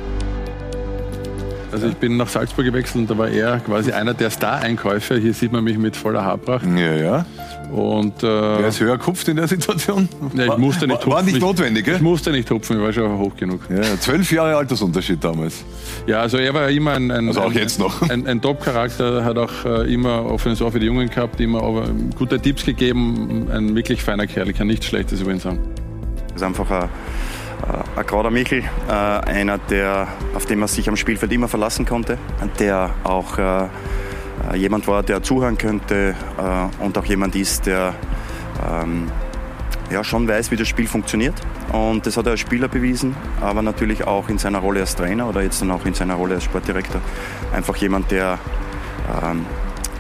[1.72, 5.16] Also ich bin nach Salzburg gewechselt und da war er quasi einer der Star-Einkäufer.
[5.16, 6.66] Hier sieht man mich mit voller Haarpracht.
[6.66, 7.26] Ja, ja.
[7.72, 10.10] Und, äh, Wer ist höher kupft in der Situation?
[10.34, 11.96] Ja, ich musste nicht war, war nicht notwendig, gell?
[11.96, 13.62] Ich musste nicht hupfen, ich war schon hoch genug.
[13.70, 15.64] Ja, zwölf Jahre Altersunterschied damals.
[16.06, 18.02] Ja, also er war immer ein, ein, also auch ein, jetzt noch.
[18.10, 21.90] ein, ein Top-Charakter, hat auch äh, immer offenes Ohr für die Jungen gehabt, immer aber
[22.18, 25.60] gute Tipps gegeben, ein wirklich feiner Kerl, ich kann nichts Schlechtes über ihn sagen.
[26.28, 26.90] Das ist einfach ein
[27.96, 32.18] ein gerader Michel, äh, einer, der, auf den man sich am Spielfeld immer verlassen konnte,
[32.60, 33.68] der auch äh,
[34.56, 37.94] jemand war, der zuhören könnte äh, und auch jemand ist, der
[38.66, 39.12] ähm,
[39.92, 41.36] ja, schon weiß, wie das Spiel funktioniert.
[41.72, 45.28] Und das hat er als Spieler bewiesen, aber natürlich auch in seiner Rolle als Trainer
[45.28, 47.02] oder jetzt dann auch in seiner Rolle als Sportdirektor.
[47.54, 48.40] Einfach jemand, der,
[49.24, 49.46] ähm,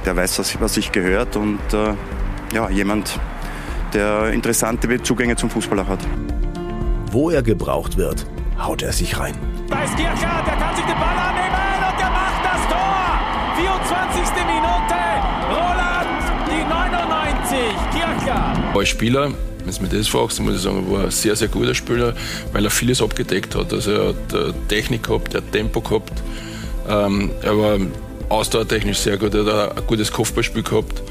[0.05, 1.93] der weiß, was sich gehört und äh,
[2.53, 3.19] ja, jemand,
[3.93, 5.99] der interessante Zugänge zum Fußball auch hat.
[7.11, 8.25] Wo er gebraucht wird,
[8.57, 9.35] haut er sich rein.
[9.67, 11.40] Da ist Gierka, der kann sich den Ball annehmen
[14.30, 15.01] Minute,
[15.49, 16.07] Roland,
[16.47, 17.57] die 99,
[17.93, 18.53] Gierka.
[18.78, 19.32] Als Spieler,
[19.65, 22.13] wenn du mir das fragst, muss ich sagen, war ein sehr, sehr guter Spieler,
[22.53, 23.74] weil er vieles abgedeckt hat.
[23.74, 26.13] Also er hat äh, Technik gehabt, er hat Tempo gehabt.
[26.88, 27.78] Ähm, er war
[28.30, 31.01] ausdauertechnisch sehr gut, er hat ein gutes Kopfballspiel gehabt.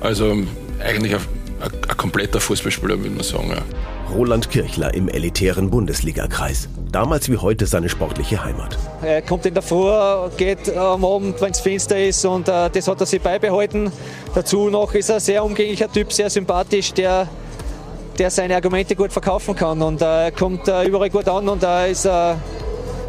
[0.00, 0.36] Also
[0.78, 1.20] eigentlich ein,
[1.60, 3.50] ein, ein kompletter Fußballspieler, würde man sagen.
[3.50, 3.62] Ja.
[4.14, 6.68] Roland Kirchler im elitären Bundesligakreis.
[6.90, 8.78] Damals wie heute seine sportliche Heimat.
[9.02, 9.90] Er kommt in der Früh,
[10.36, 13.90] geht am Abend, wenn es finster ist und äh, das hat er sich beibehalten.
[14.34, 17.28] Dazu noch ist er ein sehr umgänglicher Typ, sehr sympathisch, der,
[18.18, 21.86] der seine Argumente gut verkaufen kann und äh, kommt äh, überall gut an und da
[21.86, 22.38] ist er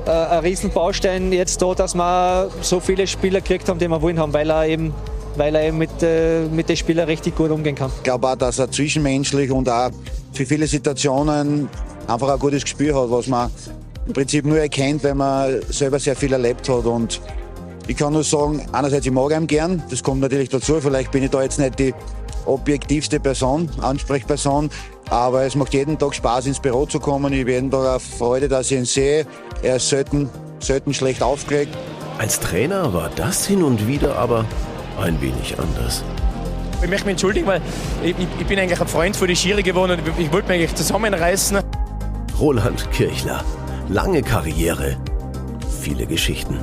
[0.05, 4.19] äh, ein Riesenbaustein jetzt da, dass wir so viele Spieler gekriegt haben, die wir wollen
[4.19, 4.93] haben, weil er eben
[5.35, 7.91] weil er eben mit, äh, mit den Spielern richtig gut umgehen kann.
[7.97, 9.89] Ich glaube auch, dass er zwischenmenschlich und auch
[10.31, 11.69] für viele Situationen
[12.07, 13.49] einfach ein gutes Gespür hat, was man
[14.05, 16.85] im Prinzip nur erkennt, wenn man selber sehr viel erlebt hat.
[16.85, 17.21] Und
[17.87, 21.23] ich kann nur sagen, einerseits, ich mag ihn gern, das kommt natürlich dazu, vielleicht bin
[21.23, 21.93] ich da jetzt nicht die
[22.45, 24.69] objektivste Person, Ansprechperson,
[25.09, 27.31] aber es macht jeden Tag Spaß, ins Büro zu kommen.
[27.33, 29.25] Ich bin jeden Tag eine Freude, dass ich ihn sehe.
[29.61, 30.29] Er ist selten,
[30.59, 31.75] selten schlecht aufgelegt.
[32.17, 34.45] Als Trainer war das hin und wieder aber
[34.99, 36.03] ein wenig anders.
[36.81, 37.61] Ich möchte mich entschuldigen, weil
[38.03, 40.59] ich, ich bin eigentlich ein Freund von die Schiri geworden und ich, ich wollte mich
[40.59, 41.59] eigentlich zusammenreißen.
[42.39, 43.43] Roland Kirchler.
[43.89, 44.97] Lange Karriere,
[45.81, 46.57] viele Geschichten.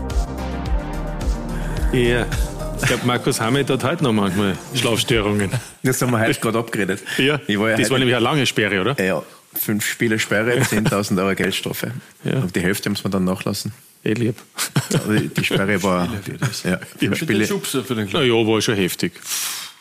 [1.93, 2.27] Ja,
[2.81, 5.51] ich glaube, Markus Hamed hat heute noch manchmal Schlafstörungen.
[5.83, 7.03] Das haben wir heute gerade abgeredet.
[7.19, 9.03] Ja, war ja das war nämlich eine lange Sperre, oder?
[9.03, 9.23] Ja,
[9.55, 11.93] fünf Spiele Sperre, 10.000 Euro Geldstrafe.
[12.25, 12.39] Ja.
[12.39, 13.73] Und die Hälfte muss man dann nachlassen.
[14.03, 14.37] Eh lieb.
[14.93, 16.09] Also die Sperre war.
[16.65, 17.47] ja, die Spiele.
[17.47, 19.13] Für den Na ja, war schon heftig,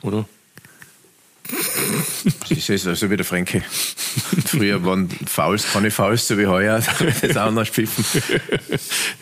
[0.02, 0.28] oder?
[2.50, 3.64] Das ist also wie der Franke.
[4.46, 6.84] Früher waren Fouls, keine Fouls, so wie heuer,
[7.22, 8.06] das auch noch pfiffen.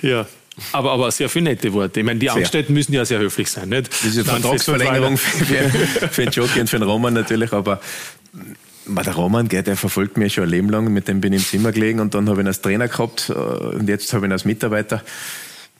[0.01, 0.25] Ja.
[0.71, 1.99] Aber, aber sehr viele nette Worte.
[1.99, 3.91] Ich meine, die Angestellten müssen ja sehr höflich sein, nicht?
[3.91, 7.79] Das ist eine Vertragsverlängerung für, für, für den Jockey und für den Roman natürlich, aber
[8.87, 11.71] der Roman, der verfolgt mich schon ein Leben lang, mit dem bin ich im Zimmer
[11.71, 14.33] gelegen und dann habe ich ihn als Trainer gehabt äh, und jetzt habe ich ihn
[14.33, 15.03] als Mitarbeiter.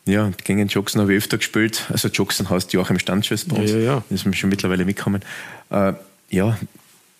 [0.06, 1.86] Ja, gegen Jackson habe ich öfter gespielt.
[1.90, 3.72] Also Jackson heißt Joachim Standschuss bei uns.
[3.72, 4.04] Ja, ja, ja.
[4.10, 5.22] Das ist mir schon mittlerweile mitgekommen.
[5.70, 5.94] Äh,
[6.30, 6.58] ja,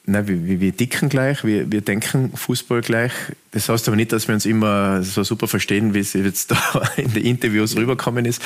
[0.06, 3.12] nein, wir, wir dicken gleich, wir, wir denken Fußball gleich.
[3.52, 6.58] Das heißt aber nicht, dass wir uns immer so super verstehen, wie es jetzt da
[6.98, 8.42] in den Interviews rübergekommen ist.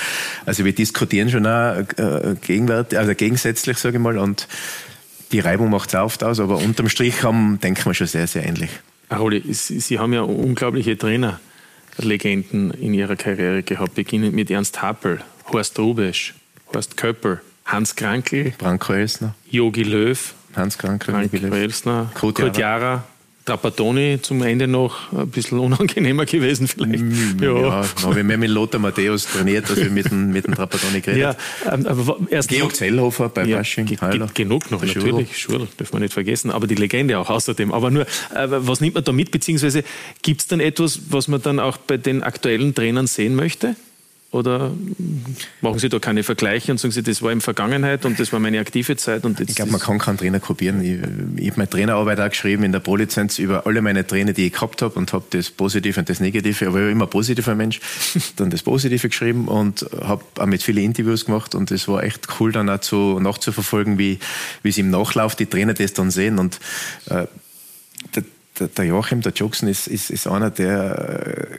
[0.46, 4.18] Also wir diskutieren schon auch äh, gegenwärtig, also gegensätzlich, sage ich mal.
[4.18, 4.48] Und
[5.32, 8.46] die Reibung macht es oft aus, aber unterm Strich haben, denken wir schon sehr, sehr
[8.46, 8.70] ähnlich.
[9.10, 15.22] Aroli, Sie, haben ja unglaubliche Trainerlegenden in Ihrer Karriere gehabt, beginnend mit Ernst Happel,
[15.52, 16.34] Horst Rubesch,
[16.74, 21.54] Horst Köppel, Hans Krankel, Branko Elsner, Jogi Löw, Hans Krankel, Frank Jogi Löw.
[21.54, 23.04] Elsner, Kurt Kurt Jara,
[23.52, 27.04] Trapattoni zum Ende noch ein bisschen unangenehmer gewesen vielleicht.
[27.04, 30.48] Mm, Ja, da habe ich mehr mit Lothar Matthäus trainiert, als wir mit dem, mit
[30.48, 31.22] dem Trapattoni geredet.
[31.66, 33.88] Ja, ähm, aber erst Georg Zellhofer bei Ja, Fasching.
[34.34, 35.38] genug noch, natürlich.
[35.38, 36.50] Schurl, dürfen wir nicht vergessen.
[36.50, 37.74] Aber die Legende auch außerdem.
[37.74, 39.32] Aber nur, äh, was nimmt man da mit?
[39.32, 39.84] Beziehungsweise
[40.22, 43.76] gibt es dann etwas, was man dann auch bei den aktuellen Trainern sehen möchte?
[44.32, 44.72] Oder
[45.60, 48.40] machen Sie da keine Vergleiche und sagen Sie, das war in Vergangenheit und das war
[48.40, 49.26] meine aktive Zeit?
[49.26, 50.82] Und jetzt Ich glaube, man kann keinen Trainer kopieren.
[50.82, 54.48] Ich, ich habe meine Trainerarbeit auch geschrieben in der Pro-Lizenz über alle meine Trainer, die
[54.48, 57.10] ich gehabt habe und habe das Positive und das Negative, aber ich war immer ein
[57.10, 57.82] positiver Mensch,
[58.38, 62.28] dann das Positive geschrieben und habe auch mit vielen Interviews gemacht und es war echt
[62.40, 64.20] cool dann auch zu, nachzuverfolgen, wie,
[64.64, 66.62] wie es im Nachlauf die Trainer das dann sehen und
[67.08, 67.28] äh,
[68.16, 68.24] der,
[68.60, 71.58] der, der Joachim, der Jackson ist, ist, ist einer, der äh,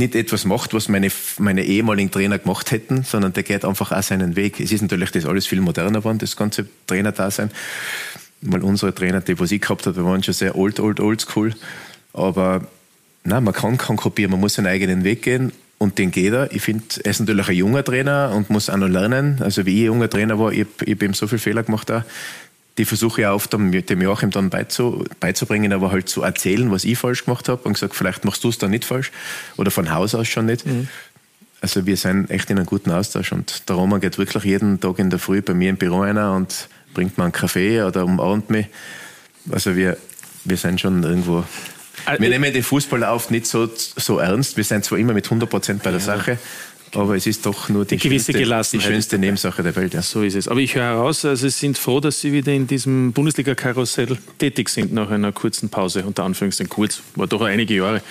[0.00, 4.02] nicht etwas macht, was meine, meine ehemaligen Trainer gemacht hätten, sondern der geht einfach auch
[4.02, 4.58] seinen Weg.
[4.58, 7.50] Es ist natürlich das alles viel moderner geworden, das ganze Trainer-Dasein.
[8.40, 11.54] Weil unsere Trainer, die was ich gehabt habe, waren schon sehr old, old, old school.
[12.12, 12.66] Aber
[13.22, 16.52] nein, man kann keinen kopieren, man muss seinen eigenen Weg gehen und den geht er.
[16.52, 19.40] Ich finde, er ist natürlich ein junger Trainer und muss auch noch lernen.
[19.40, 22.02] Also wie ich junger Trainer war, ich, ich habe eben so viele Fehler gemacht auch.
[22.78, 26.70] Die versuche ich auch oft dem dem Joachim dann beizu, beizubringen, aber halt zu erzählen,
[26.70, 29.10] was ich falsch gemacht habe und gesagt, vielleicht machst du es dann nicht falsch
[29.56, 30.64] oder von Haus aus schon nicht.
[31.60, 34.98] Also wir sind echt in einem guten Austausch und der Roman geht wirklich jeden Tag
[34.98, 38.48] in der Früh bei mir im Büro einer und bringt mir einen Kaffee oder umarmt
[38.48, 38.66] mich.
[39.50, 39.96] Also wir,
[40.44, 41.44] wir sind schon irgendwo...
[42.18, 44.56] Wir nehmen den Fußball oft nicht so, so ernst.
[44.56, 46.38] Wir sind zwar immer mit 100 Prozent bei der Sache,
[46.94, 48.86] aber es ist doch nur die, Die gewisse schönste, die Gelassenheit.
[48.88, 49.94] schönste Nebensache der Welt.
[49.94, 50.02] Ja.
[50.02, 50.48] So ist es.
[50.48, 54.68] Aber ich höre heraus, also Sie sind froh, dass Sie wieder in diesem Bundesliga-Karussell tätig
[54.68, 58.02] sind nach einer kurzen Pause, unter Anführungszeichen kurz, war doch einige Jahre.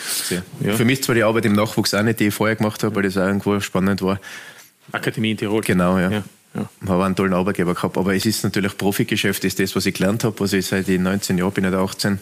[0.61, 0.73] Ja.
[0.73, 3.03] Für mich zwar die Arbeit im Nachwuchs auch nicht, die ich vorher gemacht habe, weil
[3.03, 4.19] das auch irgendwo spannend war.
[4.91, 5.61] Akademie in Tirol.
[5.61, 6.09] Genau, ja.
[6.09, 6.23] Ja,
[6.55, 6.69] ja.
[6.87, 7.97] Habe einen tollen Arbeitgeber gehabt.
[7.97, 10.99] Aber es ist natürlich Profigeschäft, ist das, was ich gelernt habe, was ich seit ich
[10.99, 12.17] 19 Jahren bin oder 18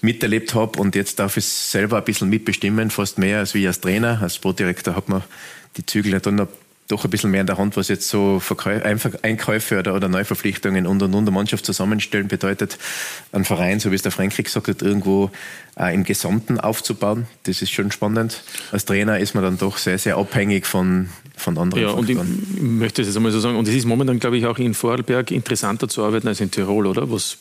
[0.00, 0.80] miterlebt habe.
[0.80, 4.20] Und jetzt darf ich es selber ein bisschen mitbestimmen, fast mehr als wie als Trainer.
[4.20, 5.22] Als Sportdirektor hat man
[5.76, 6.48] die Zügel ja dann
[6.88, 8.80] doch ein bisschen mehr in der Hand, was jetzt so Verkäu
[9.22, 12.78] Einkäufe oder, oder Neuverpflichtungen und und und eine Mannschaft zusammenstellen bedeutet,
[13.30, 15.30] einen Verein, so wie es der Frankie gesagt hat, irgendwo
[15.78, 17.26] äh, im Gesamten aufzubauen.
[17.42, 18.42] Das ist schon spannend.
[18.72, 22.16] Als Trainer ist man dann doch sehr, sehr abhängig von, von anderen Ja, und ich
[22.16, 22.78] Faktoren.
[22.78, 25.30] möchte es jetzt einmal so sagen, und es ist momentan, glaube ich, auch in Vorarlberg
[25.30, 27.10] interessanter zu arbeiten als in Tirol, oder?
[27.10, 27.36] Was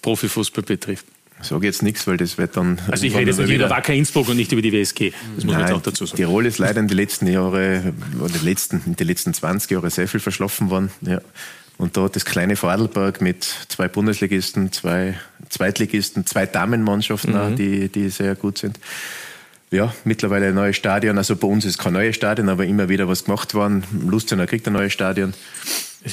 [0.00, 1.04] Profifußball betrifft.
[1.46, 2.80] Ich sage jetzt nichts, weil das wird dann.
[2.90, 5.12] Also ich rede jetzt nicht über Wacker Innsbruck und nicht über die WSG.
[5.36, 6.16] Das muss man jetzt auch dazu sagen.
[6.16, 9.88] Tirol ist leider in den letzten Jahren, oder die letzten, in den letzten 20 Jahren
[9.90, 10.90] sehr viel verschlafen worden.
[11.02, 11.20] Ja.
[11.78, 15.14] Und da hat das kleine Vorarlberg mit zwei Bundesligisten, zwei
[15.50, 17.38] Zweitligisten, zwei Damenmannschaften, Mhm.
[17.38, 18.80] auch, die, die sehr gut sind.
[19.70, 21.18] Ja, mittlerweile ein neues Stadion.
[21.18, 23.84] Also bei uns ist kein neues Stadion, aber immer wieder was gemacht worden.
[24.06, 25.34] Lustenau kriegt ein neues Stadion.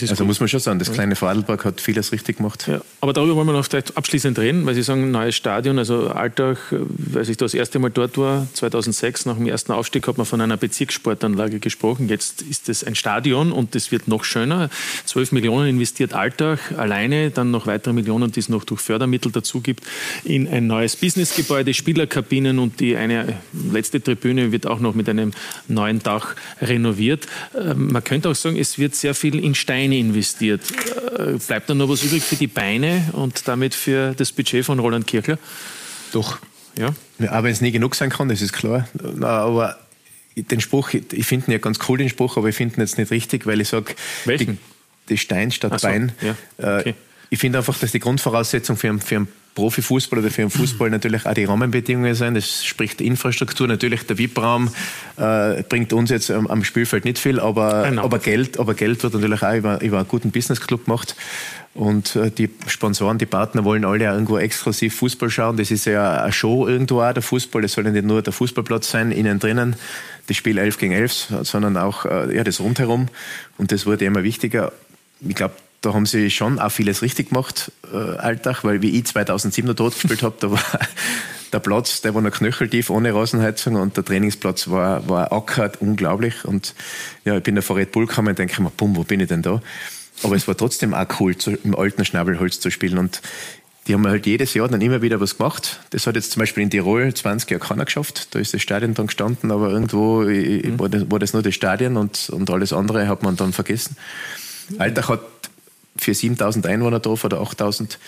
[0.01, 0.27] Also gut.
[0.27, 2.67] muss man schon sagen, das kleine Vorarlberg hat vieles richtig gemacht.
[2.67, 6.09] Ja, aber darüber wollen wir noch vielleicht abschließend reden, weil Sie sagen, neues Stadion, also
[6.09, 10.17] Alltag, äh, als ich das erste Mal dort war, 2006, nach dem ersten Aufstieg, hat
[10.17, 12.09] man von einer Bezirkssportanlage gesprochen.
[12.09, 14.69] Jetzt ist es ein Stadion und es wird noch schöner.
[15.05, 19.61] 12 Millionen investiert Alltag alleine, dann noch weitere Millionen, die es noch durch Fördermittel dazu
[19.61, 19.83] gibt,
[20.23, 23.37] in ein neues Businessgebäude, Spielerkabinen und die eine
[23.71, 25.31] letzte Tribüne wird auch noch mit einem
[25.67, 27.27] neuen Dach renoviert.
[27.55, 29.53] Ähm, Man könnte auch sagen, es wird sehr viel in
[29.83, 30.61] Steine investiert.
[31.17, 34.79] Äh, Bleibt dann noch was übrig für die Beine und damit für das Budget von
[34.79, 35.37] Roland Kirchler?
[36.13, 36.39] Doch.
[36.77, 36.93] Ja.
[37.29, 38.87] Aber wenn es nie genug sein kann, das ist klar.
[39.21, 39.77] Aber
[40.35, 42.97] den Spruch, ich finde ihn ja ganz cool, den Spruch, aber ich finde ihn jetzt
[42.97, 43.93] nicht richtig, weil ich sage,
[44.25, 44.57] die,
[45.09, 46.13] die Stein statt so, Bein.
[46.21, 46.93] ja, Äh,
[47.29, 50.89] Ich finde einfach, dass die Grundvoraussetzung für einen, für einen Profifußball oder für einen Fußball
[50.89, 52.33] natürlich auch die Rahmenbedingungen sein.
[52.33, 53.67] Das spricht Infrastruktur.
[53.67, 54.69] Natürlich der VIP-Raum
[55.17, 58.03] äh, bringt uns jetzt am, am Spielfeld nicht viel, aber, Genau.
[58.03, 61.15] aber, Geld, aber Geld wird natürlich auch über, über einen guten Businessclub gemacht.
[61.75, 65.57] Und äh, die Sponsoren, die Partner wollen alle irgendwo exklusiv Fußball schauen.
[65.57, 67.61] Das ist ja eine Show irgendwo auch, der Fußball.
[67.63, 69.75] Das soll ja nicht nur der Fußballplatz sein, innen drinnen,
[70.27, 73.07] das Spiel 11 gegen 11, sondern auch äh, ja, das rundherum.
[73.57, 74.71] Und das wurde immer wichtiger.
[75.21, 79.05] Ich glaube, da haben sie schon auch vieles richtig gemacht, äh, Alltag, weil wie ich
[79.05, 80.63] 2007 noch dort gespielt habe, da war
[81.51, 86.45] der Platz, der war noch knöcheltief, ohne Rasenheizung und der Trainingsplatz war, war ackert, unglaublich.
[86.45, 86.73] Und
[87.25, 89.27] ja, ich bin da vor Red Bull gekommen und denke mir, bumm, wo bin ich
[89.27, 89.61] denn da?
[90.23, 92.97] Aber es war trotzdem auch cool, zu, im alten Schnabelholz zu spielen.
[92.97, 93.21] Und
[93.87, 95.81] die haben halt jedes Jahr dann immer wieder was gemacht.
[95.89, 98.33] Das hat jetzt zum Beispiel in Tirol 20 Jahre keiner geschafft.
[98.33, 101.53] Da ist das Stadion dann gestanden, aber irgendwo äh, war, das, war das nur das
[101.53, 103.97] Stadion und, und alles andere hat man dann vergessen.
[104.77, 105.32] Alltag hat
[105.95, 107.99] für 7000 Einwohner drauf oder 8000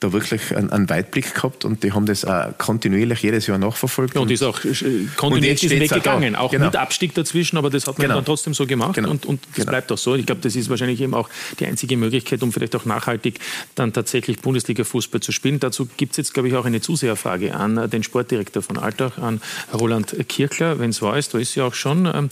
[0.00, 4.14] da wirklich einen, einen, Weitblick gehabt und die haben das auch kontinuierlich jedes Jahr nachverfolgt.
[4.14, 6.66] Ja, und, ist auch äh, kontinuierlich diesen Weg gegangen, auch genau.
[6.66, 8.16] mit Abstieg dazwischen, aber das hat man genau.
[8.16, 9.10] dann trotzdem so gemacht genau.
[9.10, 9.70] und, und das genau.
[9.70, 10.14] bleibt auch so.
[10.14, 13.40] Ich glaube, das ist wahrscheinlich eben auch die einzige Möglichkeit, um vielleicht auch nachhaltig
[13.74, 15.60] dann tatsächlich Bundesliga-Fußball zu spielen.
[15.60, 19.40] Dazu gibt es jetzt, glaube ich, auch eine Zuseherfrage an den Sportdirektor von Altach, an
[19.72, 20.78] Roland Kirchler.
[20.78, 22.28] Wenn es wahr ist, da ist ja auch schon, ähm,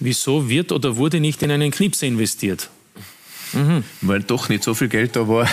[0.00, 2.70] wieso wird oder wurde nicht in einen Knipse investiert?
[3.52, 3.84] Mhm.
[4.00, 5.48] Weil doch nicht so viel Geld da war.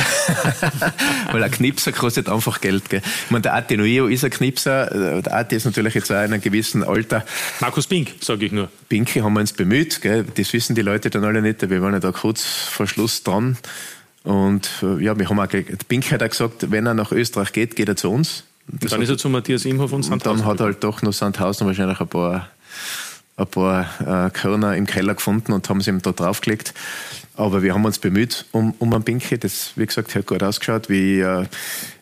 [1.31, 2.89] Weil ein Knipser kostet einfach Geld.
[2.89, 3.01] Gell?
[3.25, 5.21] Ich meine, der Atenueo ist ein Knipser.
[5.21, 7.23] Der Ati ist natürlich jetzt auch in einem gewissen Alter.
[7.59, 8.69] Markus Pink, sage ich nur.
[8.89, 10.01] Pinke haben wir uns bemüht.
[10.01, 10.25] Gell?
[10.35, 11.69] Das wissen die Leute dann alle nicht.
[11.69, 13.57] Wir waren ja da kurz vor Schluss dran.
[14.23, 15.47] Und äh, ja, wir haben auch,
[15.87, 18.45] Pink hat auch gesagt, wenn er nach Österreich geht, geht er zu uns.
[18.67, 20.31] Das dann ist er zu Matthias Imhoff und Sandhausen.
[20.31, 22.49] Und dann hat er halt doch noch Sandhausen wahrscheinlich ein paar,
[23.35, 26.73] ein paar äh, Körner im Keller gefunden und haben sie ihm da draufgelegt.
[27.35, 29.39] Aber wir haben uns bemüht um, um einen Pinke.
[29.39, 30.87] Das, wie gesagt, hat gut ausgeschaut.
[30.87, 31.45] Wir äh,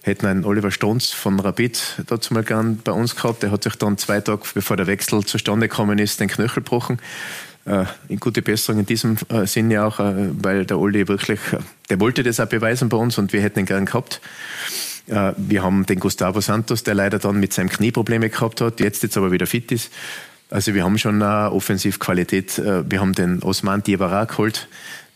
[0.04, 3.42] hätten einen Oliver Stones von Rapid dazu mal gern bei uns gehabt.
[3.42, 7.00] Der hat sich dann zwei Tage bevor der Wechsel zustande gekommen ist, den Knöchel gebrochen.
[7.66, 11.60] Äh, in gute Besserung in diesem äh, Sinne auch, äh, weil der Olli wirklich, äh,
[11.90, 14.20] der wollte das auch beweisen bei uns und wir hätten ihn gern gehabt.
[15.08, 18.80] Äh, wir haben den Gustavo Santos, der leider dann mit seinem Knie Probleme gehabt hat,
[18.80, 19.92] jetzt jetzt aber wieder fit ist.
[20.50, 22.58] Also wir haben schon eine Offensivqualität.
[22.58, 24.68] Wir haben den Osman Diawara geholt,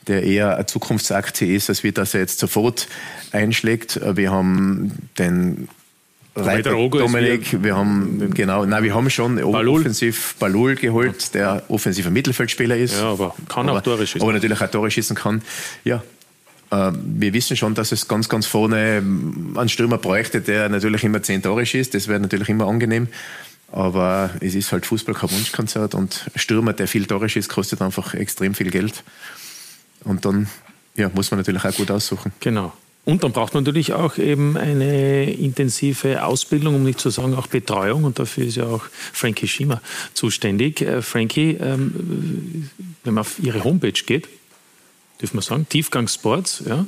[0.07, 2.87] der eher eine Zukunftsaktie ist, als wie dass er jetzt sofort
[3.31, 3.99] einschlägt.
[4.15, 5.67] Wir haben den
[6.35, 9.79] Reiter Dominik, wir haben genau, nein, wir haben schon Balul.
[9.79, 12.97] offensiv Balul geholt, der offensiver Mittelfeldspieler ist.
[12.97, 14.21] Ja, aber kann aber, auch Tore schießen.
[14.21, 15.41] Aber natürlich auch Tore schießen kann.
[15.85, 16.03] Ja,
[16.71, 19.01] äh, wir wissen schon, dass es ganz, ganz vorne
[19.55, 21.93] einen Stürmer bräuchte, der natürlich immer zehn Tore schießt.
[21.93, 23.07] Das wäre natürlich immer angenehm.
[23.71, 28.13] Aber es ist halt Fußball kein Wunschkonzert und Stürmer, der viel Tore schießt, kostet einfach
[28.13, 29.03] extrem viel Geld.
[30.05, 30.47] Und dann
[30.95, 32.31] ja, muss man natürlich auch gut aussuchen.
[32.39, 32.73] Genau.
[33.05, 37.45] Und dann braucht man natürlich auch eben eine intensive Ausbildung, um nicht zu sagen auch
[37.45, 38.03] Betreuung.
[38.03, 38.83] Und dafür ist ja auch
[39.13, 39.79] Frankie Schima
[40.13, 40.81] zuständig.
[40.81, 42.69] Äh, Frankie, ähm,
[43.03, 44.27] wenn man auf Ihre Homepage geht,
[45.21, 46.85] dürfen wir sagen, Tiefgang Sports, ja,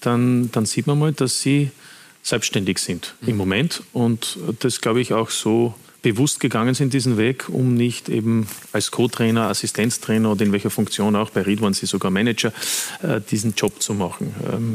[0.00, 1.70] dann, dann sieht man mal, dass Sie
[2.22, 3.28] selbstständig sind mhm.
[3.28, 3.82] im Moment.
[3.94, 5.74] Und das, glaube ich, auch so
[6.12, 11.16] bewusst gegangen sind diesen Weg, um nicht eben als Co-Trainer, Assistenztrainer oder in welcher Funktion
[11.16, 12.52] auch, bei Ried waren Sie sogar Manager,
[13.02, 14.32] äh, diesen Job zu machen.
[14.52, 14.74] Ähm,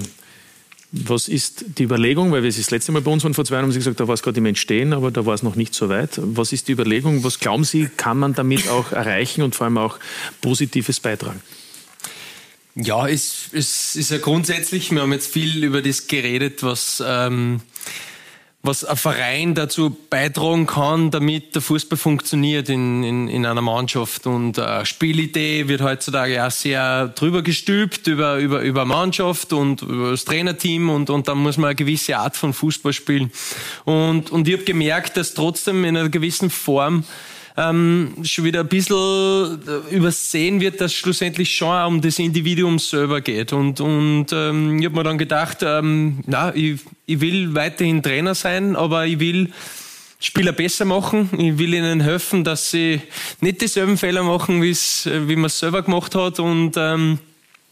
[0.91, 2.33] was ist die Überlegung?
[2.33, 4.09] Weil wir das letzte Mal bei uns waren vor zwei Jahren, haben Sie gesagt, da
[4.09, 6.19] war es gerade im Entstehen, aber da war es noch nicht so weit.
[6.21, 7.23] Was ist die Überlegung?
[7.23, 9.99] Was glauben Sie, kann man damit auch erreichen und vor allem auch
[10.41, 11.39] Positives beitragen?
[12.75, 17.61] Ja, es, es ist ja grundsätzlich, wir haben jetzt viel über das geredet, was ähm,
[18.63, 24.27] was ein Verein dazu beitragen kann, damit der Fußball funktioniert in, in, in einer Mannschaft.
[24.27, 30.11] Und äh, Spielidee wird heutzutage auch sehr drüber gestülpt über, über, über Mannschaft und über
[30.11, 33.31] das Trainerteam und, und dann muss man eine gewisse Art von Fußball spielen.
[33.85, 37.03] Und, und ich habe gemerkt, dass trotzdem in einer gewissen Form
[37.57, 43.21] ähm, schon wieder ein bisschen äh, übersehen wird, dass schlussendlich schon um das Individuum selber
[43.21, 43.53] geht.
[43.53, 48.35] Und, und ähm, ich habe mir dann gedacht, ähm, na, ich, ich will weiterhin Trainer
[48.35, 49.51] sein, aber ich will
[50.19, 51.29] Spieler besser machen.
[51.37, 53.01] Ich will ihnen helfen, dass sie
[53.41, 54.75] nicht dieselben Fehler machen, äh,
[55.27, 57.19] wie man es selber gemacht hat und ähm,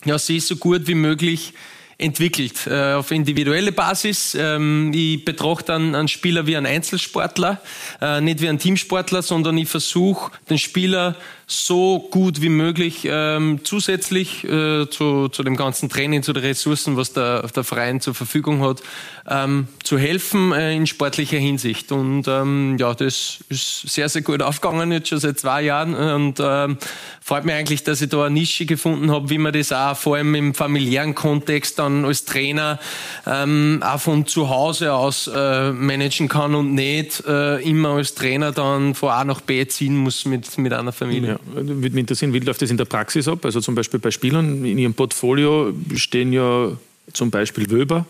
[0.05, 1.53] ja, sie so gut wie möglich
[1.99, 4.35] entwickelt äh, auf individuelle Basis.
[4.39, 7.61] Ähm, ich betrachte einen, einen Spieler wie einen Einzelsportler,
[8.01, 11.15] äh, nicht wie einen Teamsportler, sondern ich versuche den Spieler
[11.51, 16.95] so gut wie möglich ähm, zusätzlich äh, zu, zu dem ganzen Training, zu den Ressourcen,
[16.95, 18.83] was der, der Verein zur Verfügung hat,
[19.27, 21.91] ähm, zu helfen äh, in sportlicher Hinsicht.
[21.91, 26.39] Und ähm, ja, das ist sehr, sehr gut aufgegangen jetzt schon seit zwei Jahren und
[26.39, 26.77] ähm,
[27.19, 30.17] freut mich eigentlich, dass ich da eine Nische gefunden habe, wie man das auch vor
[30.17, 32.79] allem im familiären Kontext dann als Trainer
[33.25, 38.51] ähm, auch von zu Hause aus äh, managen kann und nicht äh, immer als Trainer
[38.51, 41.29] dann von A nach B ziehen muss mit, mit einer Familie.
[41.29, 43.45] Ja würde mich interessieren, wie läuft das in der Praxis ab?
[43.45, 46.71] Also zum Beispiel bei Spielern in ihrem Portfolio stehen ja
[47.13, 48.05] zum Beispiel Wöber,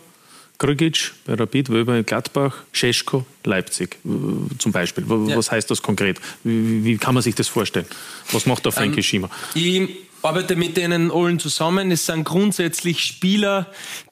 [0.58, 3.96] Krügic bei Rapid, Wöber in Gladbach, Scheschko, Leipzig
[4.58, 5.04] zum Beispiel.
[5.06, 5.52] Was ja.
[5.52, 6.20] heißt das konkret?
[6.44, 7.86] Wie, wie, kann man sich das vorstellen?
[8.32, 9.30] Was macht der Frankie ähm, Schiemer?
[10.22, 11.90] Arbeite mit denen allen zusammen.
[11.90, 13.66] Es sind grundsätzlich Spieler,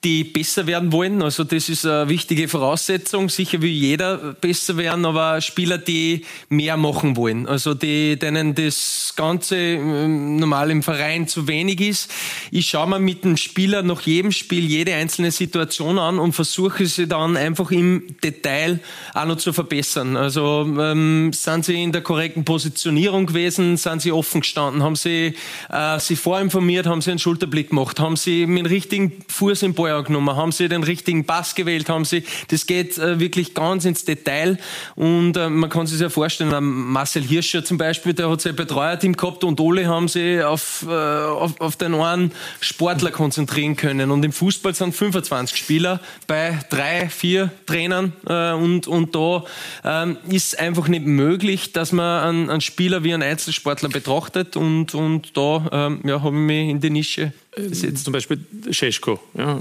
[0.05, 1.21] die besser werden wollen.
[1.21, 3.29] Also das ist eine wichtige Voraussetzung.
[3.29, 7.47] Sicher will jeder besser werden, aber Spieler, die mehr machen wollen.
[7.47, 12.11] Also die, denen das Ganze ähm, normal im Verein zu wenig ist.
[12.51, 16.87] Ich schaue mir mit dem Spieler nach jedem Spiel jede einzelne Situation an und versuche
[16.87, 18.81] sie dann einfach im Detail
[19.13, 20.17] auch noch zu verbessern.
[20.17, 23.77] Also ähm, sind sie in der korrekten Positionierung gewesen?
[23.77, 24.83] Sind sie offen gestanden?
[24.83, 25.35] Haben sie
[25.69, 29.75] äh, sich vorinformiert, haben sie einen Schulterblick gemacht, haben sie mit dem richtigen Fuß im
[29.75, 33.85] Ball angenommen, haben sie den richtigen Pass gewählt, haben sie, das geht äh, wirklich ganz
[33.85, 34.59] ins Detail.
[34.95, 39.17] Und äh, man kann sich ja vorstellen, Marcel Hirscher zum Beispiel, der hat sein Betreuerteam
[39.17, 44.11] gehabt und alle haben sie auf, äh, auf, auf den einen Sportler konzentrieren können.
[44.11, 49.45] Und im Fußball sind 25 Spieler bei drei, vier Trainern und, und da
[49.85, 54.57] ähm, ist einfach nicht möglich, dass man einen, einen Spieler wie einen Einzelsportler betrachtet.
[54.57, 58.39] Und, und da ähm, ja, habe ich mich in die Nische Jetzt zum Beispiel
[58.71, 59.19] Scheschko.
[59.37, 59.61] Ja,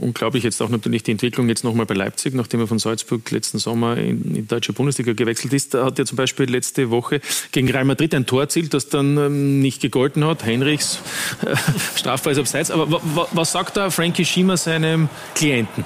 [0.00, 3.58] unglaublich jetzt auch natürlich die Entwicklung jetzt nochmal bei Leipzig, nachdem er von Salzburg letzten
[3.58, 5.74] Sommer in, in die deutsche Bundesliga gewechselt ist.
[5.74, 9.16] Da hat er zum Beispiel letzte Woche gegen Real Madrid ein Tor erzielt, das dann
[9.16, 10.44] ähm, nicht gegolten hat.
[10.44, 11.00] Heinrichs
[11.44, 11.56] äh,
[11.96, 12.70] strafbar ist abseits.
[12.70, 13.00] Aber
[13.32, 15.84] was sagt da Frankie Schiemer seinem Klienten?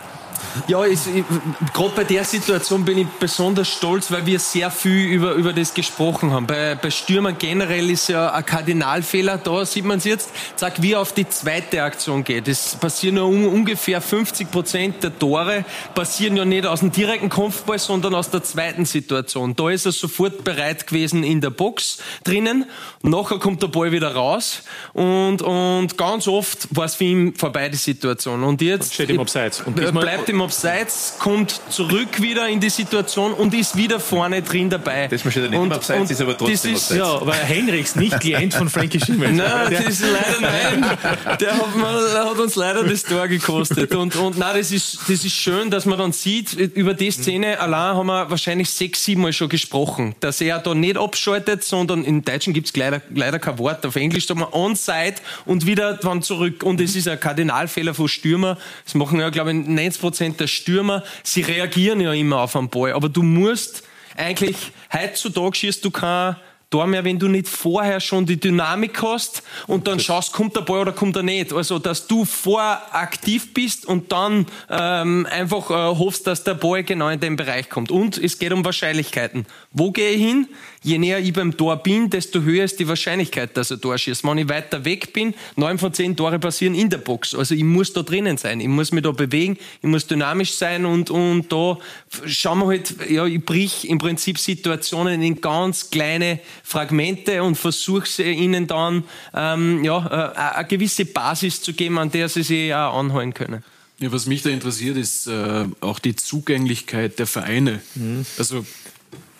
[0.67, 5.53] Ja, gerade bei der Situation bin ich besonders stolz, weil wir sehr viel über, über
[5.53, 6.47] das gesprochen haben.
[6.47, 10.93] Bei, bei Stürmern generell ist ja ein Kardinalfehler, da sieht man es jetzt, zack, wie
[10.93, 12.49] er auf die zweite Aktion geht.
[12.49, 15.65] Es passieren nur un, ungefähr 50 Prozent der Tore,
[15.95, 19.55] passieren ja nicht aus dem direkten Kopfball, sondern aus der zweiten Situation.
[19.57, 22.67] Da ist er sofort bereit gewesen in der Box drinnen,
[23.03, 24.63] nachher kommt der Ball wieder raus
[24.93, 28.43] und, und ganz oft war es für ihn vorbei, die Situation.
[28.45, 28.95] Und jetzt...
[28.95, 29.61] Steht im Abseits.
[29.61, 34.71] Und bleibt im Abseits, kommt zurück wieder in die Situation und ist wieder vorne drin
[34.71, 35.09] dabei.
[35.09, 36.99] Das steht nicht und, im Abseits, ist aber trotzdem ist, Abseits.
[36.99, 39.33] Ja, weil Heinrichs nicht Klient von Frankie Schimmel.
[39.33, 40.99] Nein, das ist leider nein.
[41.41, 43.95] Der hat, mal, hat, uns leider das Tor gekostet.
[43.95, 47.59] Und, und nein, das ist, das ist schön, dass man dann sieht, über die Szene
[47.61, 52.05] allein haben wir wahrscheinlich sechs, sieben Mal schon gesprochen, dass er da nicht abschaltet, sondern
[52.05, 53.85] im Deutschen gibt es leider, leider kein Wort.
[53.87, 55.17] Auf Englisch sagt man on-side
[55.47, 56.63] und wieder dann zurück.
[56.63, 58.59] Und es ist ein Kardinalfehler von Stürmer.
[58.85, 62.69] Das machen ja, glaube ich, 90 Prozent der Stürmer, sie reagieren ja immer auf einen
[62.69, 62.93] Ball.
[62.93, 63.83] Aber du musst
[64.17, 64.57] eigentlich,
[64.93, 66.37] heutzutage schießt du kein
[66.71, 70.61] Tor mehr, wenn du nicht vorher schon die Dynamik hast und dann schaust, kommt der
[70.61, 71.51] Ball oder kommt er nicht.
[71.51, 76.85] Also, dass du vorher aktiv bist und dann ähm, einfach äh, hoffst, dass der Ball
[76.85, 77.91] genau in den Bereich kommt.
[77.91, 79.47] Und es geht um Wahrscheinlichkeiten.
[79.73, 80.49] Wo gehe ich hin?
[80.83, 84.25] Je näher ich beim Tor bin, desto höher ist die Wahrscheinlichkeit, dass er Tor schießt.
[84.25, 87.35] Wenn ich weiter weg bin, neun von zehn Tore passieren in der Box.
[87.35, 88.61] Also ich muss da drinnen sein.
[88.61, 91.79] Ich muss mich da bewegen, ich muss dynamisch sein und, und da
[92.27, 98.23] schauen wir halt, ja, ich brich im Prinzip Situationen in ganz kleine Fragmente und versuche
[98.23, 99.05] ihnen dann
[99.35, 103.63] ähm, ja, äh, eine gewisse Basis zu geben, an der sie sich auch anholen können.
[104.01, 107.81] Ja, was mich da interessiert, ist äh, auch die Zugänglichkeit der Vereine.
[107.97, 108.25] Mhm.
[108.39, 108.65] Also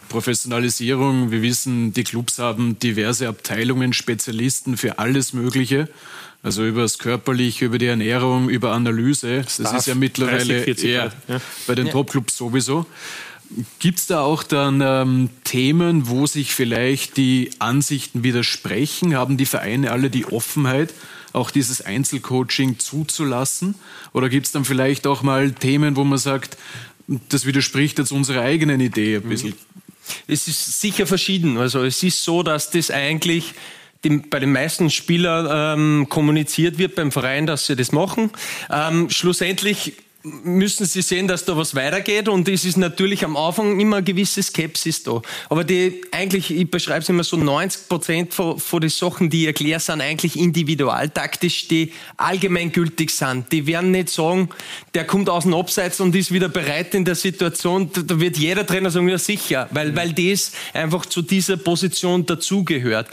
[0.09, 1.31] Professionalisierung.
[1.31, 5.89] Wir wissen, die Clubs haben diverse Abteilungen, Spezialisten für alles Mögliche.
[6.43, 9.43] Also über das Körperliche, über die Ernährung, über Analyse.
[9.43, 11.41] Das Staff, ist ja mittlerweile 30, eher ja.
[11.67, 11.93] bei den ja.
[11.93, 12.87] Topclubs sowieso.
[13.79, 19.17] Gibt es da auch dann ähm, Themen, wo sich vielleicht die Ansichten widersprechen?
[19.17, 20.93] Haben die Vereine alle die Offenheit,
[21.33, 23.75] auch dieses Einzelcoaching zuzulassen?
[24.13, 26.59] Oder gibt es dann vielleicht auch mal Themen, wo man sagt,
[27.31, 29.55] das widerspricht jetzt unserer eigenen Idee ein bisschen?
[30.27, 31.59] Es ist sicher verschieden.
[31.59, 33.55] Also es ist so, dass das eigentlich
[34.05, 35.49] die, bei den meisten Spielern
[35.79, 38.31] ähm, kommuniziert wird beim Verein, dass sie das machen.
[38.71, 39.95] Ähm, schlussendlich
[40.45, 44.05] müssen sie sehen, dass da was weitergeht und es ist natürlich am Anfang immer eine
[44.05, 45.23] gewisse Skepsis da.
[45.49, 49.43] Aber die eigentlich, ich beschreibe es immer so, 90 Prozent von, von den Sachen, die
[49.43, 53.51] ich erkläre, sind eigentlich individualtaktisch, die allgemeingültig sind.
[53.53, 54.49] Die werden nicht sagen,
[54.95, 57.91] der kommt aus dem Abseits und ist wieder bereit in der Situation.
[57.93, 63.09] Da wird jeder Trainer sagen, ja sicher, weil, weil das einfach zu dieser Position dazugehört.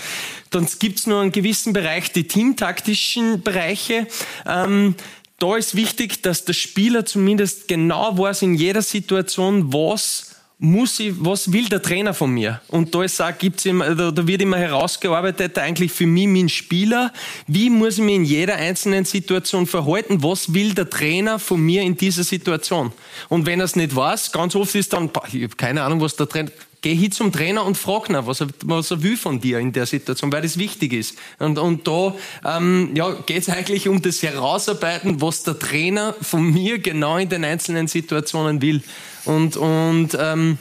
[0.52, 4.08] Dann gibt es nur einen gewissen Bereich, die teamtaktischen Bereiche.
[4.48, 4.96] Ähm,
[5.40, 11.14] da ist wichtig, dass der Spieler zumindest genau weiß in jeder Situation, was muss ich,
[11.18, 12.62] was will der Trainer von mir?
[12.70, 17.12] Und da ist auch, gibt's immer, da, wird immer herausgearbeitet, eigentlich für mich, mein Spieler,
[17.48, 20.24] wie muss ich mich in jeder einzelnen Situation verhalten?
[20.24, 22.94] Was will der Trainer von mir in dieser Situation?
[23.28, 26.16] Und wenn er es nicht weiß, ganz oft ist dann, ich habe keine Ahnung, was
[26.16, 26.52] der Trainer,
[26.86, 29.72] Geh hin zum Trainer und frag ihn, was er, was er will von dir in
[29.72, 31.18] der Situation, weil das wichtig ist.
[31.40, 32.14] Und, und da
[32.46, 37.28] ähm, ja, geht es eigentlich um das Herausarbeiten, was der Trainer von mir genau in
[37.28, 38.84] den einzelnen Situationen will.
[39.24, 40.60] Und, und ähm,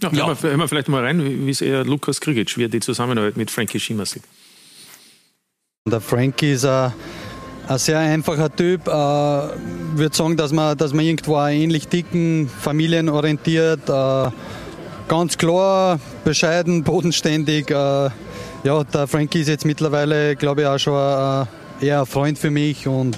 [0.00, 0.26] ja, ja.
[0.28, 2.80] Hören, wir, hören wir vielleicht mal rein, wie es eher Lukas Krigic, wie er die
[2.80, 4.22] Zusammenarbeit mit Frankie Schima sieht.
[5.86, 6.94] Der Frankie ist ein,
[7.68, 8.80] ein sehr einfacher Typ.
[8.86, 14.30] Ich äh, würde sagen, dass wir, dass wir irgendwo ähnlich dicken, familienorientiert, äh,
[15.08, 17.70] ganz klar, bescheiden, bodenständig.
[17.70, 17.74] Äh,
[18.64, 22.50] ja, der Frankie ist jetzt mittlerweile, glaube ich, auch schon äh, eher ein Freund für
[22.50, 23.16] mich und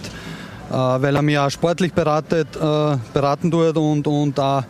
[0.71, 4.65] äh, weil er mich auch sportlich beratet, beraten tut und, und auch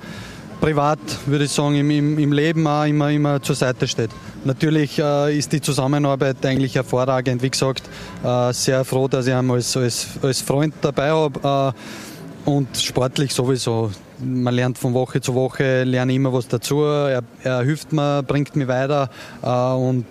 [0.60, 4.10] privat, würde ich sagen, im, im, im Leben auch immer, immer zur Seite steht.
[4.44, 7.42] natürlich äh, ist die Zusammenarbeit eigentlich hervorragend.
[7.42, 7.82] Wie gesagt,
[8.24, 11.74] äh, sehr froh, dass ich ihn als, als, als Freund dabei habe.
[11.74, 13.90] Äh, und sportlich sowieso.
[14.20, 16.82] Man lernt von Woche zu Woche, lerne immer was dazu.
[16.82, 19.10] Er, er hilft mir, bringt mich weiter.
[19.42, 20.06] Äh, und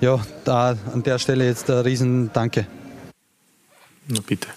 [0.00, 2.66] ja, da an der Stelle jetzt ein riesen Danke.
[4.08, 4.48] Na bitte.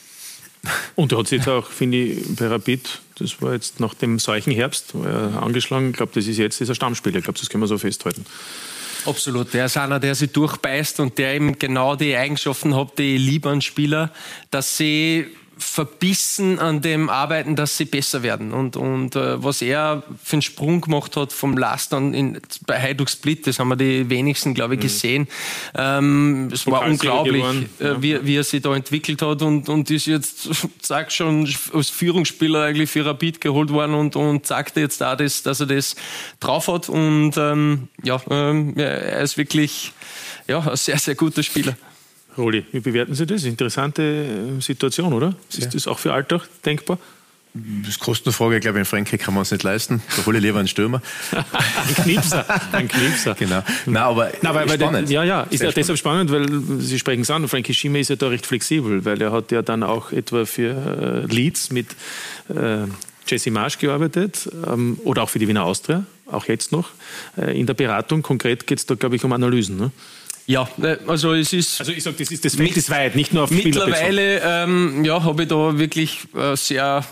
[0.95, 4.19] Und er hat sich jetzt auch, finde ich, bei Rapid, das war jetzt nach dem
[4.19, 5.89] Seuchenherbst, war er angeschlagen.
[5.89, 7.17] Ich glaube, das ist jetzt dieser Stammspieler.
[7.17, 8.25] Ich glaube, das können wir so festhalten.
[9.05, 9.53] Absolut.
[9.53, 13.21] Der ist einer, der sich durchbeißt und der eben genau die Eigenschaften hat, die ich
[13.21, 14.11] liebe an Spieler,
[14.51, 15.27] dass sie
[15.61, 18.51] verbissen an dem arbeiten, dass sie besser werden.
[18.51, 22.81] Und, und äh, was er für einen Sprung gemacht hat vom Last an in, bei
[22.81, 24.83] Heiduk Split, das haben wir die wenigsten, glaube ich, mhm.
[24.83, 25.27] gesehen.
[25.75, 27.43] Ähm, es war unglaublich,
[27.79, 30.49] äh, wie, wie er sich da entwickelt hat und, und ist jetzt,
[30.81, 35.43] sag schon, als Führungsspieler eigentlich für Rapid geholt worden und, und sagte jetzt da, das,
[35.43, 35.95] dass er das
[36.39, 36.89] drauf hat.
[36.89, 39.93] Und ähm, ja, ähm, er ist wirklich
[40.47, 41.75] ja, ein sehr, sehr guter Spieler.
[42.41, 43.43] Roli, wie bewerten Sie das?
[43.43, 45.35] Interessante äh, Situation, oder?
[45.49, 45.69] Ist ja.
[45.69, 46.97] das auch für Alltag denkbar?
[47.53, 50.01] Das ist Kostenfrage, ich glaube, in Frankreich kann man es nicht leisten.
[50.15, 51.01] Da hole ich lieber einen Stürmer.
[51.31, 53.35] ein Knipser, ein Knipser.
[53.37, 53.61] Genau.
[53.85, 55.09] Nein, aber Nein, weil, spannend.
[55.09, 56.47] Der, ja, ja, ist ja deshalb spannend, weil
[56.79, 59.61] Sie sprechen es an, Frankie Schimme ist ja da recht flexibel, weil er hat ja
[59.61, 61.87] dann auch etwa für äh, Leeds mit
[62.47, 62.85] äh,
[63.27, 66.89] Jesse Marsch gearbeitet ähm, oder auch für die Wiener Austria, auch jetzt noch,
[67.37, 68.21] äh, in der Beratung.
[68.21, 69.75] Konkret geht es da, glaube ich, um Analysen.
[69.75, 69.91] Ne?
[70.47, 71.79] Ja, äh, also es ist.
[71.79, 75.23] Also ich sage, das ist das Feld ist weit, nicht nur auf Mittlerweile ähm, ja,
[75.23, 77.05] habe ich da wirklich äh, sehr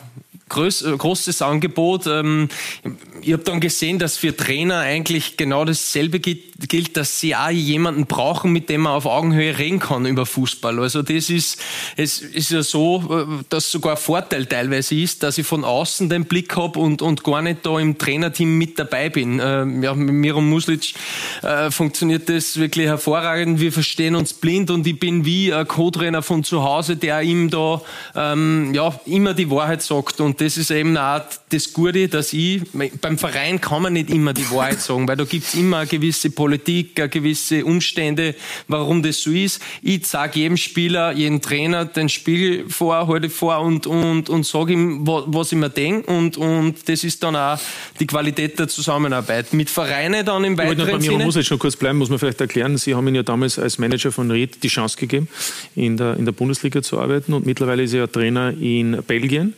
[0.49, 2.07] groß, äh, großes Angebot.
[2.07, 2.49] Ähm,
[3.21, 8.05] ich habe dann gesehen, dass für Trainer eigentlich genau dasselbe gilt, dass sie auch jemanden
[8.05, 10.79] brauchen, mit dem man auf Augenhöhe reden kann über Fußball.
[10.79, 11.61] Also das ist,
[11.95, 16.09] es ist ja so, äh, dass sogar ein Vorteil teilweise ist, dass ich von außen
[16.09, 19.39] den Blick habe und, und gar nicht da im Trainerteam mit dabei bin.
[19.43, 20.93] Ähm, ja, mit Miro Muslic
[21.41, 23.59] äh, funktioniert das wirklich hervorragend.
[23.59, 27.49] Wir verstehen uns blind und ich bin wie ein Co-Trainer von zu Hause, der ihm
[27.49, 27.81] da
[28.15, 30.21] ähm, ja, immer die Wahrheit sagt.
[30.21, 32.61] Und das ist eben auch das Gute, dass ich,
[33.01, 35.87] beim Verein kann man nicht immer die Wahrheit sagen, weil da gibt es immer eine
[35.87, 38.35] gewisse Politik, eine gewisse Umstände,
[38.69, 39.61] warum das so ist.
[39.81, 44.73] Ich sage jedem Spieler, jedem Trainer den Spiegel vor, halte vor und, und, und sage
[44.73, 47.59] ihm, was ich mir denke und, und das ist dann auch
[47.99, 49.51] die Qualität der Zusammenarbeit.
[49.51, 51.25] Mit Vereinen dann im weiteren bei mir, Sinne.
[51.25, 52.77] Muss jetzt schon kurz bleiben, muss man vielleicht erklären.
[52.77, 55.27] Sie haben ihn ja damals als Manager von Ried die Chance gegeben,
[55.75, 59.53] in der, in der Bundesliga zu arbeiten und mittlerweile ist er ja Trainer in Belgien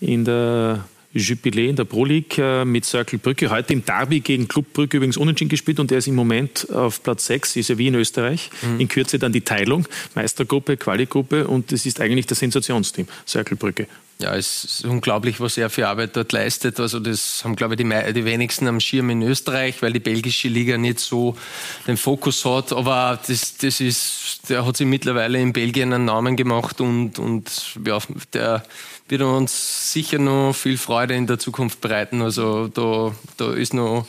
[0.00, 3.50] in der Jubiläe in der Pro League äh, mit Circle Brücke.
[3.50, 7.02] Heute im Derby gegen Club Brücke übrigens unentschieden gespielt und er ist im Moment auf
[7.02, 8.50] Platz 6, ist ja wie in Österreich.
[8.62, 8.80] Mhm.
[8.80, 13.88] In Kürze dann die Teilung, Meistergruppe, Quali-Gruppe und das ist eigentlich das Sensationsteam, Circle Brücke.
[14.20, 16.78] Ja, es ist unglaublich, was er für Arbeit dort leistet.
[16.78, 20.48] Also das haben, glaube ich, die, die wenigsten am Schirm in Österreich, weil die belgische
[20.48, 21.36] Liga nicht so
[21.86, 22.72] den Fokus hat.
[22.72, 27.50] Aber das, das ist, der hat sich mittlerweile in Belgien einen Namen gemacht und, und
[27.86, 27.98] ja,
[28.34, 28.62] der
[29.10, 32.22] wird uns sicher noch viel Freude in der Zukunft bereiten.
[32.22, 34.06] Also da, da ist noch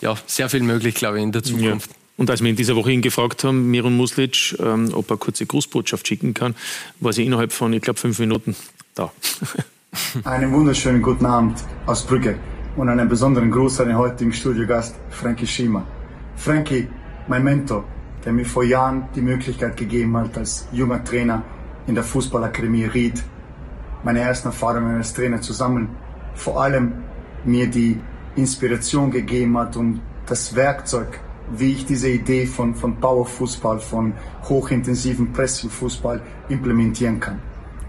[0.00, 1.90] ja, sehr viel möglich, glaube ich, in der Zukunft.
[1.90, 1.96] Ja.
[2.16, 5.46] Und als wir in dieser Woche ihn gefragt haben, Miron Muslic, ähm, ob er kurze
[5.46, 6.54] Grußbotschaft schicken kann,
[7.00, 8.54] war sie innerhalb von, ich glaube, fünf Minuten
[8.94, 9.12] da.
[10.24, 12.38] einen wunderschönen guten Abend aus Brügge
[12.76, 15.86] und einen besonderen Gruß an den heutigen Studiogast Frankie Schima.
[16.36, 16.88] Frankie,
[17.28, 17.84] mein Mentor,
[18.24, 21.42] der mir vor Jahren die Möglichkeit gegeben hat, als junger Trainer
[21.86, 23.22] in der Fußballakademie Ried
[24.02, 25.88] meine ersten Erfahrungen als Trainer zu sammeln.
[26.34, 26.94] Vor allem
[27.44, 28.00] mir die
[28.36, 34.14] Inspiration gegeben hat und das Werkzeug, wie ich diese Idee von, von Powerfußball, von
[34.48, 37.40] hochintensiven Pressingfußball implementieren kann.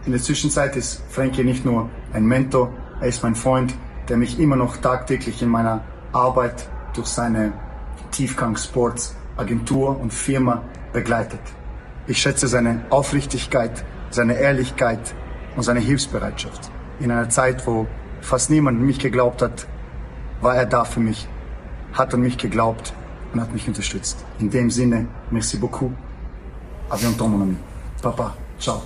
[0.06, 3.74] In der Zwischenzeit ist Frankie nicht nur ein Mentor, er ist mein Freund,
[4.10, 7.54] der mich immer noch tagtäglich in meiner Arbeit durch seine
[8.12, 11.40] Tiefgang Sports Agentur und Firma begleitet.
[12.06, 15.16] Ich schätze seine Aufrichtigkeit, seine Ehrlichkeit,
[15.56, 16.70] und seine Hilfsbereitschaft.
[17.00, 17.88] In einer Zeit, wo
[18.22, 19.68] fast niemand an mich geglaubt hat,
[20.42, 21.28] war er da für mich,
[21.94, 22.94] hat an mich geglaubt
[23.34, 24.24] und hat mich unterstützt.
[24.40, 25.92] In dem Sinne, merci beaucoup.
[26.90, 27.56] A bientôt, mon ami.
[28.02, 28.84] Papa, ciao.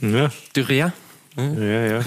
[0.00, 0.30] Ja.
[0.54, 0.92] Du rien?
[1.36, 2.00] Ja, ja.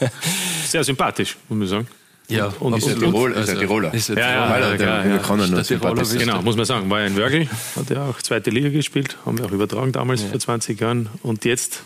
[0.66, 1.88] Sehr sympathisch, muss man sagen.
[2.28, 3.94] Ja, und, und ist, und, Tirol, ist ein Tiroler.
[3.94, 6.90] Ist ein ja, ja, ja, ja, kann er nur sympathisch Genau, muss man sagen.
[6.90, 10.22] War ja in Wörgl, hat ja auch zweite Liga gespielt, haben wir auch übertragen damals
[10.22, 10.28] ja.
[10.28, 11.08] vor 20 Jahren.
[11.22, 11.82] Und jetzt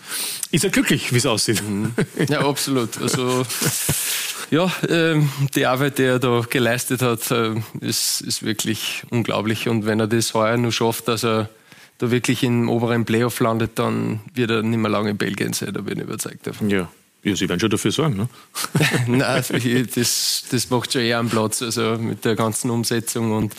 [0.51, 1.62] ist er glücklich, wie es aussieht.
[1.62, 1.93] Mhm.
[2.28, 3.01] Ja, absolut.
[3.03, 3.45] Also,
[4.51, 9.68] ja, ähm, die Arbeit, die er da geleistet hat, äh, ist, ist wirklich unglaublich.
[9.68, 11.51] Und wenn er das heuer nur schafft, dass er
[11.99, 15.74] da wirklich im oberen Playoff landet, dann wird er nicht mehr lange in Belgien sein,
[15.74, 16.70] da bin ich überzeugt davon.
[16.70, 16.88] Ja.
[17.23, 18.29] Ja, Sie werden schon dafür sorgen, ne?
[19.07, 19.45] Nein,
[19.95, 23.55] das, das macht schon eher einen Platz, also mit der ganzen Umsetzung und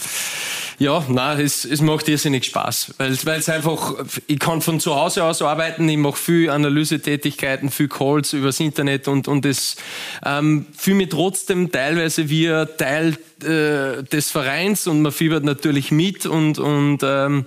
[0.82, 5.24] ja, nein, es, es macht irrsinnig Spaß, weil es einfach, ich kann von zu Hause
[5.24, 9.76] aus arbeiten, ich mache viel Analysetätigkeiten, viel Calls übers Internet und, und das
[10.26, 15.92] ähm, fühle mich trotzdem teilweise wie ein Teil äh, des Vereins und man fiebert natürlich
[15.92, 17.46] mit und, und ähm,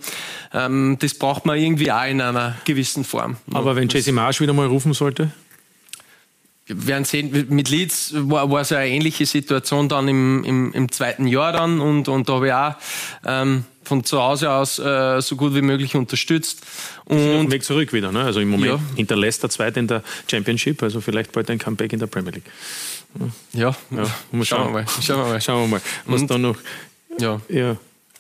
[0.53, 3.37] ähm, das braucht man irgendwie auch in einer gewissen Form.
[3.53, 5.33] Aber wenn Jesse Marsch wieder mal rufen sollte?
[6.67, 10.91] Wir werden sehen, mit Leeds war, war es eine ähnliche Situation dann im, im, im
[10.91, 12.75] zweiten Jahr dann und, und da habe ich auch
[13.27, 16.63] ähm, von zu Hause aus äh, so gut wie möglich unterstützt.
[17.05, 18.23] Und Weg zurück wieder, ne?
[18.23, 18.81] Also im Moment ja.
[18.97, 22.51] hinterlässt er Zweite in der Championship, also vielleicht bald ein Comeback in der Premier League.
[23.53, 24.87] Ja, ja schauen, schauen, wir mal.
[25.03, 25.41] Schauen wir mal.
[25.41, 25.81] Schauen wir mal.
[26.07, 26.57] Was und, da noch.
[27.19, 27.41] Ja.
[27.49, 27.77] ja.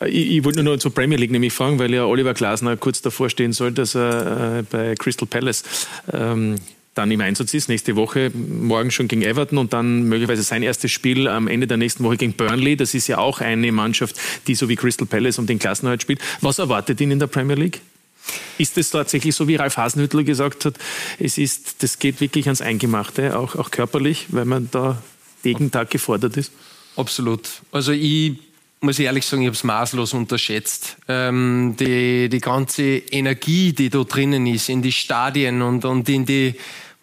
[0.06, 3.00] Ich, ich, wollte nur noch zur Premier League nämlich fragen, weil ja Oliver Glasner kurz
[3.00, 5.64] davor stehen soll, dass er äh, bei Crystal Palace
[6.12, 6.56] ähm,
[6.94, 7.68] dann im Einsatz ist.
[7.68, 11.76] Nächste Woche, morgen schon gegen Everton und dann möglicherweise sein erstes Spiel am Ende der
[11.76, 12.76] nächsten Woche gegen Burnley.
[12.76, 14.16] Das ist ja auch eine Mannschaft,
[14.46, 16.20] die so wie Crystal Palace um den Klassenerhalt spielt.
[16.40, 17.80] Was erwartet ihn in der Premier League?
[18.56, 20.78] Ist es tatsächlich so, wie Ralf Hasenhüttl gesagt hat,
[21.18, 25.02] es ist, das geht wirklich ans Eingemachte, auch, auch körperlich, weil man da
[25.42, 26.50] jeden Tag gefordert ist?
[26.96, 27.48] Absolut.
[27.70, 28.38] Also ich
[28.84, 30.96] muss ich ehrlich sagen, ich habe es maßlos unterschätzt.
[31.08, 36.26] Ähm, die, die ganze Energie, die da drinnen ist, in die Stadien und, und in
[36.26, 36.54] die,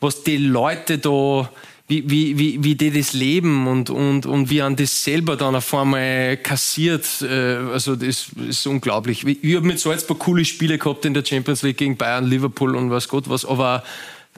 [0.01, 1.49] was die Leute da,
[1.87, 5.55] wie, wie, wie, wie die das leben und, und, und wie an das selber dann
[5.55, 7.05] auf einmal kassiert.
[7.21, 9.25] Äh, also das ist unglaublich.
[9.25, 12.89] Ich habe mit Salzburg coole Spiele gehabt in der Champions League gegen Bayern, Liverpool und
[12.89, 13.83] was Gott was, aber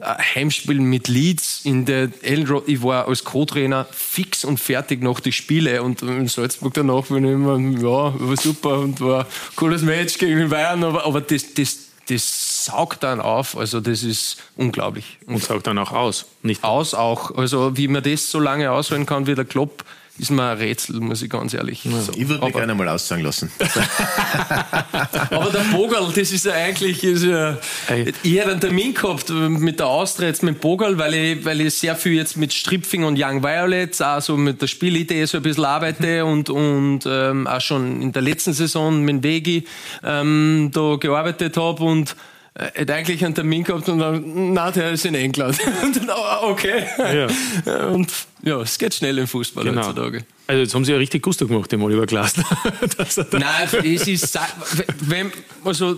[0.02, 2.64] Heimspiel mit Leeds in der Ellenroad.
[2.66, 7.24] Ich war als Co-Trainer fix und fertig nach die Spiele und in Salzburg danach bin
[7.24, 11.54] ich immer, ja, war super und war ein cooles Match gegen Bayern, aber, aber das,
[11.54, 11.78] das,
[12.08, 15.18] das saugt dann auf, also das ist unglaublich.
[15.26, 16.64] Und saugt dann auch aus, nicht?
[16.64, 19.84] Aus auch, also wie man das so lange aushalten kann wie der Klopp,
[20.16, 22.16] ist mir ein Rätsel, muss ich ganz ehrlich sagen.
[22.16, 23.50] Ich würde mich gerne mal aussagen lassen.
[25.30, 27.58] aber der Bogal, das ist ja eigentlich, ist ja,
[28.22, 31.74] ich hätte einen Termin gehabt mit der Austria jetzt mit Bogal, weil ich, weil ich
[31.74, 35.64] sehr viel jetzt mit Stripfing und Young Violets, auch mit der Spielidee so ein bisschen
[35.64, 39.64] arbeite und, und ähm, auch schon in der letzten Saison mit Vegi
[40.04, 42.14] ähm, da gearbeitet habe und
[42.56, 45.58] hätte eigentlich einen Termin gehabt und dann, na, der ist in England.
[45.82, 46.84] und dann, oh, okay.
[46.98, 47.86] Ja.
[47.88, 48.12] Und
[48.42, 49.82] ja, es geht schnell im Fußball genau.
[49.82, 50.24] heutzutage.
[50.46, 52.44] Also jetzt haben Sie ja richtig Gusto gemacht, dem Oliver Glasner.
[53.32, 54.38] Nein, es ist,
[55.00, 55.32] wenn,
[55.64, 55.92] also,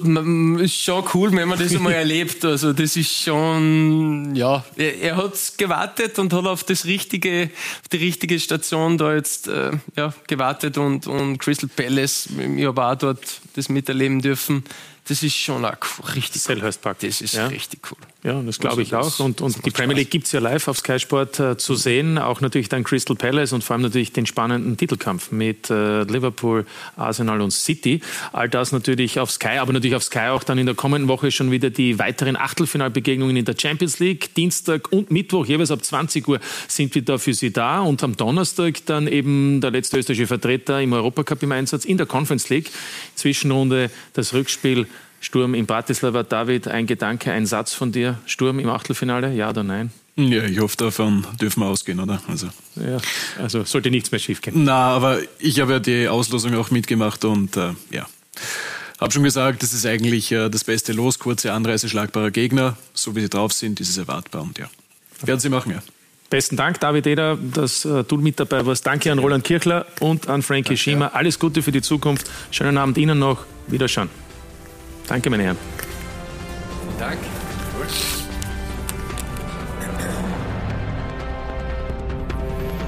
[0.61, 2.45] ist schon cool, wenn man das einmal erlebt.
[2.45, 7.51] Also das ist schon, ja, er, er hat gewartet und hat auf das richtige,
[7.83, 12.83] auf die richtige Station da jetzt äh, ja, gewartet und, und Crystal Palace, ich habe
[12.83, 14.65] auch dort das miterleben dürfen
[15.09, 15.77] das ist schon auch
[16.15, 16.43] richtig
[16.79, 16.99] Park.
[17.01, 17.47] Das ist ja.
[17.47, 17.99] richtig cool.
[18.27, 19.21] Ja, das glaube ich auch.
[19.21, 22.19] Und, und die Premier League gibt es ja live auf Sky Sport äh, zu sehen.
[22.19, 26.67] Auch natürlich dann Crystal Palace und vor allem natürlich den spannenden Titelkampf mit äh, Liverpool,
[26.97, 28.01] Arsenal und City.
[28.33, 31.31] All das natürlich auf Sky, aber natürlich auf Sky auch dann in der kommenden Woche
[31.31, 34.35] schon wieder die weiteren Achtelfinalbegegnungen in der Champions League.
[34.35, 37.83] Dienstag und Mittwoch, jeweils ab 20 Uhr, sind wir da für Sie da.
[37.83, 42.07] Und am Donnerstag dann eben der letzte österreichische Vertreter im Europacup im Einsatz in der
[42.07, 42.73] Conference League.
[43.15, 44.89] Zwischenrunde das Rückspiel
[45.21, 46.23] Sturm in Bratislava.
[46.23, 48.19] David, ein Gedanke, ein Satz von dir.
[48.27, 49.91] Sturm im Achtelfinale, ja oder nein?
[50.17, 52.23] Ja, ich hoffe, davon dürfen wir ausgehen, oder?
[52.27, 52.99] Also, ja,
[53.39, 54.65] also sollte nichts mehr schief gehen.
[54.65, 58.07] Na, aber ich habe ja die Auslosung auch mitgemacht und äh, ja.
[58.99, 62.79] Habe schon gesagt, das ist eigentlich äh, das beste Los, kurze Anreise, schlagbarer Gegner.
[62.95, 64.71] So wie sie drauf sind, ist es erwartbar und ja.
[65.23, 65.83] Werden sie machen, ja.
[66.31, 68.87] Besten Dank, David Eder, dass äh, du mit dabei warst.
[68.87, 70.77] Danke an Roland Kirchler und an Frankie.
[70.77, 71.15] Schiemer.
[71.15, 72.29] Alles Gute für die Zukunft.
[72.51, 73.45] Schönen Abend Ihnen noch.
[73.69, 74.09] Wiederschauen.
[75.09, 75.59] Danke, meine Herren.
[76.99, 77.36] Danke.